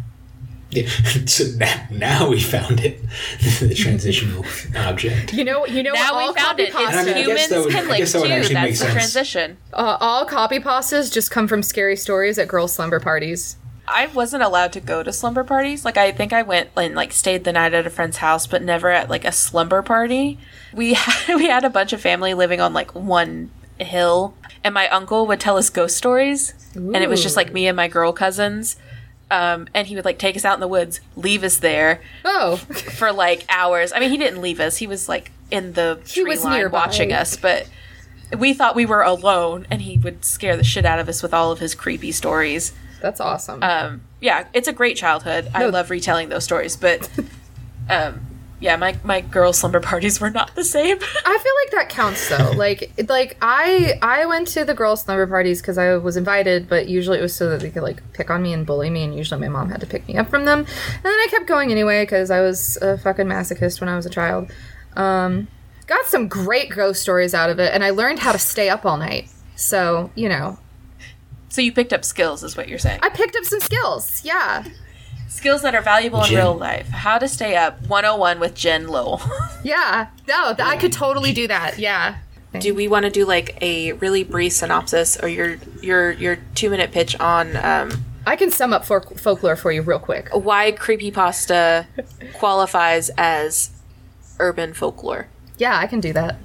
Yeah, 0.69 0.87
so 1.27 1.43
now, 1.57 1.87
now 1.91 2.29
we 2.29 2.39
found 2.41 2.79
it, 2.79 2.99
the 3.59 3.75
transitional 3.75 4.43
object. 4.75 5.31
You 5.31 5.43
know, 5.43 5.67
you 5.67 5.83
know 5.83 5.91
Now 5.93 6.13
what 6.13 6.23
all 6.23 6.33
we 6.33 6.39
found 6.39 6.47
copy 6.47 6.63
it. 6.63 6.69
It's 6.69 6.75
I 6.75 6.79
mean, 6.81 6.89
I 6.89 6.93
pasta 6.95 7.13
guess 7.13 7.47
that 7.49 7.55
humans 7.55 7.65
would- 7.65 7.73
can 7.75 7.85
I 7.85 7.89
lick 7.89 7.97
guess 7.99 8.11
that 8.13 8.21
too. 8.23 8.27
That's 8.29 8.69
the 8.71 8.75
sense. 8.77 8.93
transition. 8.93 9.57
uh, 9.73 9.97
all 9.99 10.25
copy 10.25 10.59
pastas 10.59 11.13
just 11.13 11.29
come 11.29 11.47
from 11.47 11.61
scary 11.61 11.95
stories 11.95 12.39
at 12.39 12.47
girls' 12.47 12.73
slumber 12.73 12.99
parties. 12.99 13.57
I 13.87 14.07
wasn't 14.07 14.43
allowed 14.43 14.71
to 14.73 14.79
go 14.79 15.03
to 15.03 15.11
slumber 15.11 15.43
parties. 15.43 15.83
Like 15.83 15.97
I 15.97 16.11
think 16.11 16.31
I 16.33 16.41
went 16.41 16.69
and 16.77 16.95
like 16.95 17.11
stayed 17.11 17.43
the 17.43 17.51
night 17.51 17.73
at 17.73 17.85
a 17.85 17.89
friend's 17.89 18.17
house, 18.17 18.47
but 18.47 18.61
never 18.63 18.89
at 18.89 19.09
like 19.09 19.25
a 19.25 19.31
slumber 19.31 19.81
party. 19.81 20.39
We 20.73 20.93
had 20.95 21.35
we 21.35 21.47
had 21.47 21.63
a 21.65 21.69
bunch 21.69 21.93
of 21.93 22.01
family 22.01 22.33
living 22.33 22.61
on 22.61 22.73
like 22.73 22.95
one 22.95 23.51
hill, 23.79 24.35
and 24.63 24.73
my 24.73 24.87
uncle 24.89 25.27
would 25.27 25.39
tell 25.39 25.57
us 25.57 25.69
ghost 25.69 25.97
stories, 25.97 26.53
and 26.75 26.95
it 26.97 27.09
was 27.09 27.21
just 27.21 27.35
like 27.35 27.51
me 27.51 27.67
and 27.67 27.75
my 27.75 27.87
girl 27.87 28.13
cousins. 28.13 28.77
Um, 29.31 29.67
and 29.73 29.87
he 29.87 29.95
would 29.95 30.05
like 30.05 30.19
take 30.19 30.35
us 30.35 30.45
out 30.45 30.53
in 30.53 30.59
the 30.59 30.67
woods, 30.67 30.99
leave 31.15 31.43
us 31.43 31.57
there 31.57 32.01
Oh, 32.23 32.57
for 32.57 33.11
like 33.11 33.45
hours. 33.49 33.91
I 33.91 33.99
mean, 33.99 34.11
he 34.11 34.17
didn't 34.17 34.41
leave 34.41 34.59
us; 34.59 34.77
he 34.77 34.85
was 34.87 35.09
like 35.09 35.31
in 35.49 35.73
the 35.73 35.99
tree 36.05 36.23
was 36.23 36.43
line 36.43 36.59
nearby. 36.59 36.77
watching 36.77 37.11
us. 37.11 37.35
But 37.35 37.67
we 38.37 38.53
thought 38.53 38.75
we 38.75 38.85
were 38.85 39.01
alone, 39.01 39.65
and 39.71 39.81
he 39.81 39.97
would 39.97 40.23
scare 40.23 40.55
the 40.55 40.63
shit 40.63 40.85
out 40.85 40.99
of 40.99 41.09
us 41.09 41.23
with 41.23 41.33
all 41.33 41.51
of 41.51 41.59
his 41.59 41.73
creepy 41.75 42.11
stories 42.11 42.73
that's 43.03 43.19
awesome. 43.19 43.61
um, 43.61 44.01
yeah, 44.21 44.47
it's 44.53 44.67
a 44.67 44.73
great 44.73 44.97
childhood. 44.97 45.51
I 45.53 45.65
love 45.65 45.91
retelling 45.91 46.29
those 46.29 46.45
stories, 46.45 46.75
but 46.77 47.07
um, 47.89 48.21
yeah, 48.61 48.77
my 48.77 48.95
my 49.03 49.19
girl 49.19 49.51
slumber 49.51 49.81
parties 49.81 50.21
were 50.21 50.29
not 50.29 50.55
the 50.55 50.63
same. 50.63 50.97
I 51.25 51.37
feel 51.43 51.53
like 51.63 51.71
that 51.71 51.89
counts 51.89 52.29
though. 52.29 52.51
Like 52.55 52.93
like 53.09 53.35
I 53.41 53.99
I 54.01 54.25
went 54.25 54.47
to 54.49 54.63
the 54.63 54.73
girls' 54.73 55.03
slumber 55.03 55.27
parties 55.27 55.61
because 55.61 55.77
I 55.77 55.97
was 55.97 56.15
invited, 56.15 56.69
but 56.69 56.87
usually 56.87 57.19
it 57.19 57.21
was 57.21 57.35
so 57.35 57.49
that 57.49 57.59
they 57.59 57.69
could 57.69 57.83
like 57.83 58.01
pick 58.13 58.29
on 58.29 58.41
me 58.41 58.53
and 58.53 58.65
bully 58.65 58.89
me, 58.89 59.03
and 59.03 59.13
usually 59.13 59.41
my 59.41 59.49
mom 59.49 59.69
had 59.69 59.81
to 59.81 59.87
pick 59.87 60.07
me 60.07 60.15
up 60.15 60.29
from 60.29 60.45
them. 60.45 60.59
And 60.59 61.03
then 61.03 61.11
I 61.11 61.27
kept 61.29 61.45
going 61.45 61.71
anyway 61.71 62.03
because 62.03 62.31
I 62.31 62.39
was 62.39 62.77
a 62.81 62.97
fucking 62.97 63.27
masochist 63.27 63.81
when 63.81 63.89
I 63.89 63.97
was 63.97 64.05
a 64.05 64.09
child. 64.09 64.49
Um, 64.95 65.49
got 65.87 66.05
some 66.05 66.29
great 66.29 66.69
ghost 66.69 67.01
stories 67.01 67.33
out 67.33 67.49
of 67.49 67.59
it, 67.59 67.73
and 67.73 67.83
I 67.83 67.89
learned 67.89 68.19
how 68.19 68.31
to 68.31 68.39
stay 68.39 68.69
up 68.69 68.85
all 68.85 68.95
night. 68.95 69.29
So 69.57 70.09
you 70.15 70.29
know, 70.29 70.57
so 71.53 71.61
you 71.61 71.71
picked 71.71 71.93
up 71.93 72.03
skills, 72.03 72.43
is 72.43 72.57
what 72.57 72.67
you're 72.67 72.79
saying? 72.79 72.99
I 73.03 73.09
picked 73.09 73.35
up 73.35 73.43
some 73.45 73.59
skills. 73.59 74.25
Yeah, 74.25 74.65
skills 75.27 75.61
that 75.61 75.75
are 75.75 75.83
valuable 75.83 76.23
in 76.23 76.33
real 76.33 76.55
life. 76.55 76.87
How 76.89 77.19
to 77.19 77.27
stay 77.27 77.55
up 77.55 77.79
101 77.87 78.39
with 78.39 78.55
Jen 78.55 78.87
Lowell. 78.87 79.21
yeah. 79.63 80.07
No, 80.27 80.53
th- 80.55 80.67
I 80.67 80.77
could 80.77 80.91
totally 80.91 81.31
do 81.31 81.47
that. 81.47 81.77
Yeah. 81.77 82.17
do 82.59 82.73
we 82.73 82.87
want 82.87 83.05
to 83.05 83.11
do 83.11 83.23
like 83.25 83.55
a 83.61 83.91
really 83.93 84.23
brief 84.23 84.53
synopsis 84.53 85.15
or 85.21 85.27
your 85.27 85.57
your 85.81 86.11
your 86.11 86.37
two 86.55 86.69
minute 86.71 86.91
pitch 86.91 87.19
on 87.19 87.55
um, 87.57 87.91
I 88.25 88.35
can 88.35 88.49
sum 88.49 88.73
up 88.73 88.83
folk- 88.83 89.19
folklore 89.19 89.55
for 89.55 89.71
you 89.71 89.81
real 89.83 89.99
quick. 89.99 90.29
why 90.33 90.71
creepypasta 90.71 91.85
qualifies 92.33 93.09
as 93.17 93.69
urban 94.39 94.73
folklore? 94.73 95.27
Yeah, 95.59 95.77
I 95.77 95.85
can 95.85 95.99
do 95.99 96.13
that. 96.13 96.35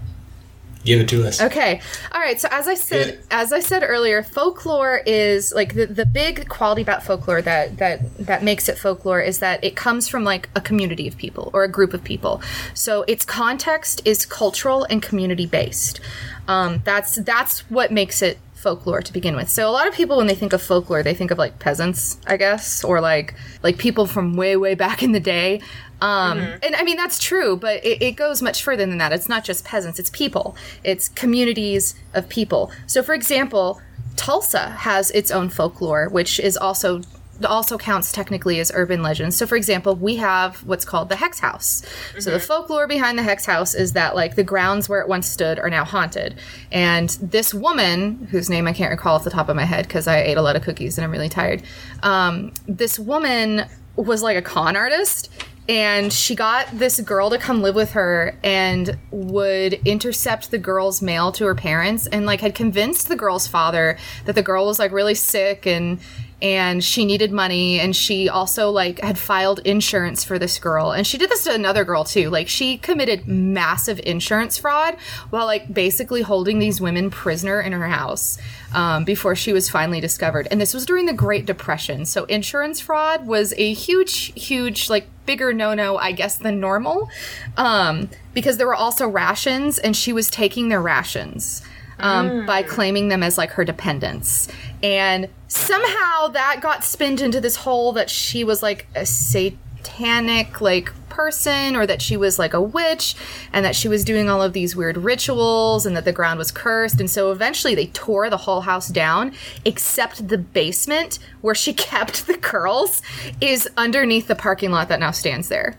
Give 0.88 1.00
it 1.00 1.08
to 1.10 1.26
us. 1.26 1.40
Okay. 1.40 1.82
All 2.12 2.20
right. 2.20 2.40
So 2.40 2.48
as 2.50 2.66
I 2.66 2.74
said, 2.74 3.06
Good. 3.06 3.24
as 3.30 3.52
I 3.52 3.60
said 3.60 3.82
earlier, 3.86 4.22
folklore 4.22 5.02
is 5.04 5.52
like 5.52 5.74
the, 5.74 5.84
the 5.86 6.06
big 6.06 6.48
quality 6.48 6.80
about 6.80 7.02
folklore 7.02 7.42
that 7.42 7.76
that 7.76 8.16
that 8.16 8.42
makes 8.42 8.70
it 8.70 8.78
folklore 8.78 9.20
is 9.20 9.40
that 9.40 9.62
it 9.62 9.76
comes 9.76 10.08
from 10.08 10.24
like 10.24 10.48
a 10.56 10.62
community 10.62 11.06
of 11.06 11.18
people 11.18 11.50
or 11.52 11.62
a 11.62 11.68
group 11.68 11.92
of 11.92 12.02
people. 12.02 12.40
So 12.72 13.04
its 13.06 13.26
context 13.26 14.00
is 14.06 14.24
cultural 14.24 14.84
and 14.84 15.02
community 15.02 15.44
based. 15.46 16.00
Um, 16.48 16.80
that's 16.84 17.16
that's 17.16 17.60
what 17.70 17.92
makes 17.92 18.22
it 18.22 18.38
folklore 18.54 19.02
to 19.02 19.12
begin 19.12 19.36
with. 19.36 19.48
So 19.48 19.68
a 19.68 19.70
lot 19.70 19.86
of 19.86 19.94
people 19.94 20.16
when 20.16 20.26
they 20.26 20.34
think 20.34 20.52
of 20.52 20.60
folklore, 20.60 21.02
they 21.02 21.14
think 21.14 21.30
of 21.30 21.38
like 21.38 21.58
peasants, 21.58 22.18
I 22.26 22.36
guess, 22.36 22.82
or 22.82 23.00
like 23.00 23.34
like 23.62 23.78
people 23.78 24.06
from 24.06 24.36
way 24.36 24.56
way 24.56 24.74
back 24.74 25.02
in 25.02 25.12
the 25.12 25.20
day. 25.20 25.60
Um, 26.00 26.38
And 26.62 26.76
I 26.76 26.82
mean 26.82 26.96
that's 26.96 27.18
true, 27.18 27.56
but 27.56 27.84
it, 27.84 28.02
it 28.02 28.12
goes 28.12 28.40
much 28.42 28.62
further 28.62 28.86
than 28.86 28.98
that. 28.98 29.12
It's 29.12 29.28
not 29.28 29.44
just 29.44 29.64
peasants; 29.64 29.98
it's 29.98 30.10
people. 30.10 30.56
It's 30.84 31.08
communities 31.08 31.94
of 32.14 32.28
people. 32.28 32.70
So, 32.86 33.02
for 33.02 33.14
example, 33.14 33.80
Tulsa 34.16 34.70
has 34.70 35.10
its 35.12 35.30
own 35.30 35.48
folklore, 35.48 36.08
which 36.08 36.38
is 36.40 36.56
also 36.56 37.02
also 37.46 37.78
counts 37.78 38.10
technically 38.10 38.58
as 38.58 38.72
urban 38.74 39.00
legends. 39.00 39.36
So, 39.36 39.46
for 39.46 39.54
example, 39.54 39.94
we 39.94 40.16
have 40.16 40.56
what's 40.64 40.84
called 40.84 41.08
the 41.08 41.16
Hex 41.16 41.38
House. 41.38 41.84
So, 42.18 42.30
the 42.32 42.40
folklore 42.40 42.88
behind 42.88 43.16
the 43.16 43.22
Hex 43.22 43.46
House 43.46 43.74
is 43.74 43.92
that 43.92 44.16
like 44.16 44.34
the 44.34 44.42
grounds 44.42 44.88
where 44.88 45.00
it 45.00 45.08
once 45.08 45.28
stood 45.28 45.58
are 45.58 45.70
now 45.70 45.84
haunted, 45.84 46.34
and 46.72 47.10
this 47.22 47.54
woman, 47.54 48.26
whose 48.30 48.50
name 48.50 48.66
I 48.66 48.72
can't 48.72 48.90
recall 48.90 49.14
off 49.14 49.24
the 49.24 49.30
top 49.30 49.48
of 49.48 49.56
my 49.56 49.64
head 49.64 49.86
because 49.86 50.08
I 50.08 50.18
ate 50.18 50.36
a 50.36 50.42
lot 50.42 50.56
of 50.56 50.62
cookies 50.62 50.98
and 50.98 51.04
I'm 51.04 51.12
really 51.12 51.28
tired. 51.28 51.62
Um, 52.02 52.52
this 52.66 52.98
woman 52.98 53.66
was 53.96 54.22
like 54.22 54.36
a 54.36 54.42
con 54.42 54.76
artist 54.76 55.30
and 55.68 56.10
she 56.12 56.34
got 56.34 56.66
this 56.72 56.98
girl 57.00 57.28
to 57.28 57.38
come 57.38 57.60
live 57.60 57.74
with 57.74 57.92
her 57.92 58.34
and 58.42 58.96
would 59.10 59.74
intercept 59.84 60.50
the 60.50 60.58
girl's 60.58 61.02
mail 61.02 61.30
to 61.32 61.44
her 61.44 61.54
parents 61.54 62.06
and 62.06 62.24
like 62.24 62.40
had 62.40 62.54
convinced 62.54 63.08
the 63.08 63.16
girl's 63.16 63.46
father 63.46 63.98
that 64.24 64.34
the 64.34 64.42
girl 64.42 64.66
was 64.66 64.78
like 64.78 64.92
really 64.92 65.14
sick 65.14 65.66
and 65.66 66.00
and 66.40 66.84
she 66.84 67.04
needed 67.04 67.32
money 67.32 67.80
and 67.80 67.96
she 67.96 68.28
also 68.28 68.70
like 68.70 69.00
had 69.00 69.18
filed 69.18 69.58
insurance 69.60 70.22
for 70.22 70.38
this 70.38 70.58
girl. 70.58 70.92
And 70.92 71.06
she 71.06 71.18
did 71.18 71.30
this 71.30 71.44
to 71.44 71.54
another 71.54 71.84
girl 71.84 72.04
too. 72.04 72.30
Like 72.30 72.48
she 72.48 72.78
committed 72.78 73.26
massive 73.26 74.00
insurance 74.04 74.56
fraud 74.56 74.96
while 75.30 75.46
like 75.46 75.72
basically 75.72 76.22
holding 76.22 76.60
these 76.60 76.80
women 76.80 77.10
prisoner 77.10 77.60
in 77.60 77.72
her 77.72 77.88
house 77.88 78.38
um, 78.72 79.04
before 79.04 79.34
she 79.34 79.52
was 79.52 79.68
finally 79.68 80.00
discovered. 80.00 80.46
And 80.50 80.60
this 80.60 80.74
was 80.74 80.86
during 80.86 81.06
the 81.06 81.12
great 81.12 81.44
depression. 81.44 82.04
So 82.06 82.24
insurance 82.26 82.80
fraud 82.80 83.26
was 83.26 83.52
a 83.56 83.72
huge 83.72 84.32
huge 84.40 84.88
like 84.88 85.08
bigger 85.26 85.52
no-no 85.52 85.98
i 85.98 86.10
guess 86.10 86.38
than 86.38 86.58
normal 86.58 87.10
um, 87.58 88.08
because 88.32 88.56
there 88.56 88.66
were 88.66 88.74
also 88.74 89.06
rations 89.06 89.78
and 89.78 89.94
she 89.94 90.12
was 90.12 90.30
taking 90.30 90.70
their 90.70 90.80
rations 90.80 91.62
um, 92.00 92.46
by 92.46 92.62
claiming 92.62 93.08
them 93.08 93.22
as 93.22 93.38
like 93.38 93.50
her 93.50 93.64
dependents. 93.64 94.48
And 94.82 95.28
somehow 95.48 96.28
that 96.28 96.60
got 96.60 96.84
spinned 96.84 97.20
into 97.20 97.40
this 97.40 97.56
hole 97.56 97.92
that 97.92 98.10
she 98.10 98.44
was 98.44 98.62
like 98.62 98.86
a 98.94 99.04
satanic 99.06 100.60
like 100.60 100.92
person 101.08 101.74
or 101.74 101.84
that 101.84 102.00
she 102.00 102.16
was 102.16 102.38
like 102.38 102.54
a 102.54 102.60
witch 102.60 103.16
and 103.52 103.64
that 103.64 103.74
she 103.74 103.88
was 103.88 104.04
doing 104.04 104.30
all 104.30 104.40
of 104.40 104.52
these 104.52 104.76
weird 104.76 104.96
rituals 104.96 105.84
and 105.84 105.96
that 105.96 106.04
the 106.04 106.12
ground 106.12 106.38
was 106.38 106.52
cursed. 106.52 107.00
And 107.00 107.10
so 107.10 107.32
eventually 107.32 107.74
they 107.74 107.86
tore 107.88 108.30
the 108.30 108.36
whole 108.36 108.60
house 108.60 108.86
down 108.86 109.34
except 109.64 110.28
the 110.28 110.38
basement 110.38 111.18
where 111.40 111.56
she 111.56 111.72
kept 111.90 112.28
the 112.28 112.36
girls 112.36 113.02
is 113.40 113.68
underneath 113.76 114.28
the 114.28 114.36
parking 114.36 114.70
lot 114.70 114.88
that 114.88 115.00
now 115.00 115.10
stands 115.10 115.48
there 115.48 115.76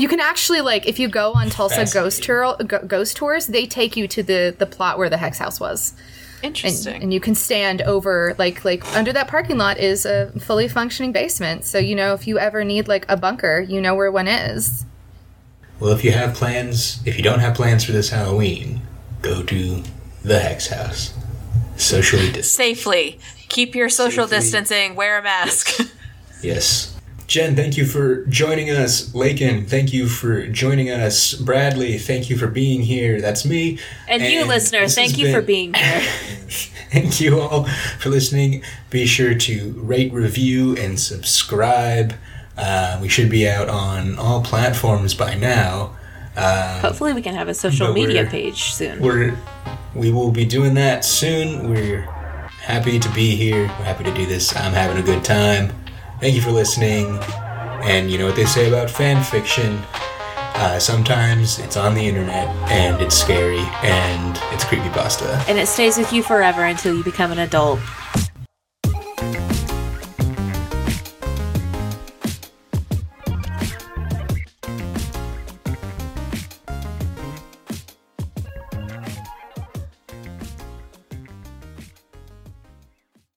you 0.00 0.08
can 0.08 0.20
actually 0.20 0.60
like 0.60 0.86
if 0.86 0.98
you 0.98 1.08
go 1.08 1.32
on 1.32 1.50
Tulsa 1.50 1.86
ghost 1.92 2.22
tour 2.22 2.56
ghost 2.86 3.16
tours, 3.16 3.46
they 3.46 3.66
take 3.66 3.96
you 3.96 4.08
to 4.08 4.22
the 4.22 4.54
the 4.56 4.66
plot 4.66 4.98
where 4.98 5.10
the 5.10 5.16
hex 5.18 5.38
house 5.38 5.60
was, 5.60 5.94
and, 6.42 6.56
Interesting. 6.56 7.02
and 7.02 7.12
you 7.12 7.20
can 7.20 7.34
stand 7.34 7.82
over 7.82 8.34
like 8.38 8.64
like 8.64 8.84
under 8.96 9.12
that 9.12 9.28
parking 9.28 9.58
lot 9.58 9.78
is 9.78 10.06
a 10.06 10.32
fully 10.40 10.68
functioning 10.68 11.12
basement. 11.12 11.64
So 11.64 11.78
you 11.78 11.94
know 11.94 12.14
if 12.14 12.26
you 12.26 12.38
ever 12.38 12.64
need 12.64 12.88
like 12.88 13.04
a 13.08 13.16
bunker, 13.16 13.60
you 13.60 13.80
know 13.80 13.94
where 13.94 14.10
one 14.10 14.28
is. 14.28 14.84
Well, 15.80 15.92
if 15.92 16.04
you 16.04 16.12
have 16.12 16.34
plans, 16.34 17.00
if 17.04 17.16
you 17.16 17.22
don't 17.24 17.40
have 17.40 17.54
plans 17.54 17.84
for 17.84 17.92
this 17.92 18.10
Halloween, 18.10 18.82
go 19.20 19.42
to 19.42 19.82
the 20.22 20.38
Hex 20.38 20.68
House. 20.68 21.12
Socially 21.76 22.26
distant. 22.26 22.44
Safely. 22.44 23.18
Keep 23.48 23.74
your 23.74 23.88
social 23.88 24.28
Safely. 24.28 24.38
distancing. 24.38 24.94
Wear 24.94 25.18
a 25.18 25.22
mask. 25.22 25.80
Yes. 26.42 26.96
Jen, 27.26 27.56
thank 27.56 27.76
you 27.76 27.86
for 27.86 28.24
joining 28.26 28.70
us. 28.70 29.14
Lakin, 29.14 29.64
thank 29.66 29.92
you 29.92 30.06
for 30.06 30.46
joining 30.48 30.90
us. 30.90 31.34
Bradley, 31.34 31.98
thank 31.98 32.28
you 32.28 32.36
for 32.36 32.46
being 32.46 32.82
here. 32.82 33.20
That's 33.20 33.44
me. 33.44 33.78
and 34.08 34.22
you, 34.22 34.44
listener, 34.44 34.86
thank 34.88 35.16
you 35.18 35.32
for 35.32 35.40
being 35.42 35.74
here. 35.74 36.02
Thank 36.92 37.22
you 37.22 37.40
all 37.40 37.64
for 37.98 38.10
listening. 38.10 38.62
Be 38.90 39.06
sure 39.06 39.34
to 39.34 39.72
rate, 39.78 40.12
review, 40.12 40.76
and 40.76 41.00
subscribe. 41.00 42.12
Uh, 42.54 42.98
we 43.00 43.08
should 43.08 43.30
be 43.30 43.48
out 43.48 43.70
on 43.70 44.18
all 44.18 44.42
platforms 44.42 45.14
by 45.14 45.34
now. 45.34 45.96
Hopefully, 46.36 47.14
we 47.14 47.22
can 47.22 47.34
have 47.34 47.48
a 47.48 47.54
social 47.54 47.94
media 47.94 48.26
page 48.26 48.74
soon. 48.74 49.00
We're 49.00 49.38
we 49.94 50.10
will 50.10 50.30
be 50.30 50.44
doing 50.44 50.74
that 50.74 51.04
soon. 51.04 51.70
We're 51.70 52.02
happy 52.60 52.98
to 52.98 53.08
be 53.14 53.36
here. 53.36 53.62
We're 53.62 53.84
happy 53.84 54.04
to 54.04 54.14
do 54.14 54.26
this. 54.26 54.54
I'm 54.54 54.72
having 54.72 54.98
a 54.98 55.02
good 55.02 55.24
time. 55.24 55.72
Thank 56.22 56.36
you 56.36 56.40
for 56.40 56.52
listening. 56.52 57.18
And 57.82 58.08
you 58.08 58.16
know 58.16 58.26
what 58.26 58.36
they 58.36 58.44
say 58.44 58.68
about 58.68 58.88
fan 58.88 59.24
fiction? 59.24 59.82
Uh, 60.54 60.78
sometimes 60.78 61.58
it's 61.58 61.76
on 61.76 61.96
the 61.96 62.06
internet 62.06 62.46
and 62.70 63.02
it's 63.02 63.16
scary 63.16 63.58
and 63.82 64.38
it's 64.52 64.64
creepy 64.64 64.84
creepypasta. 64.84 65.48
And 65.48 65.58
it 65.58 65.66
stays 65.66 65.96
with 65.96 66.12
you 66.12 66.22
forever 66.22 66.62
until 66.62 66.94
you 66.94 67.02
become 67.02 67.32
an 67.32 67.40
adult. 67.40 67.80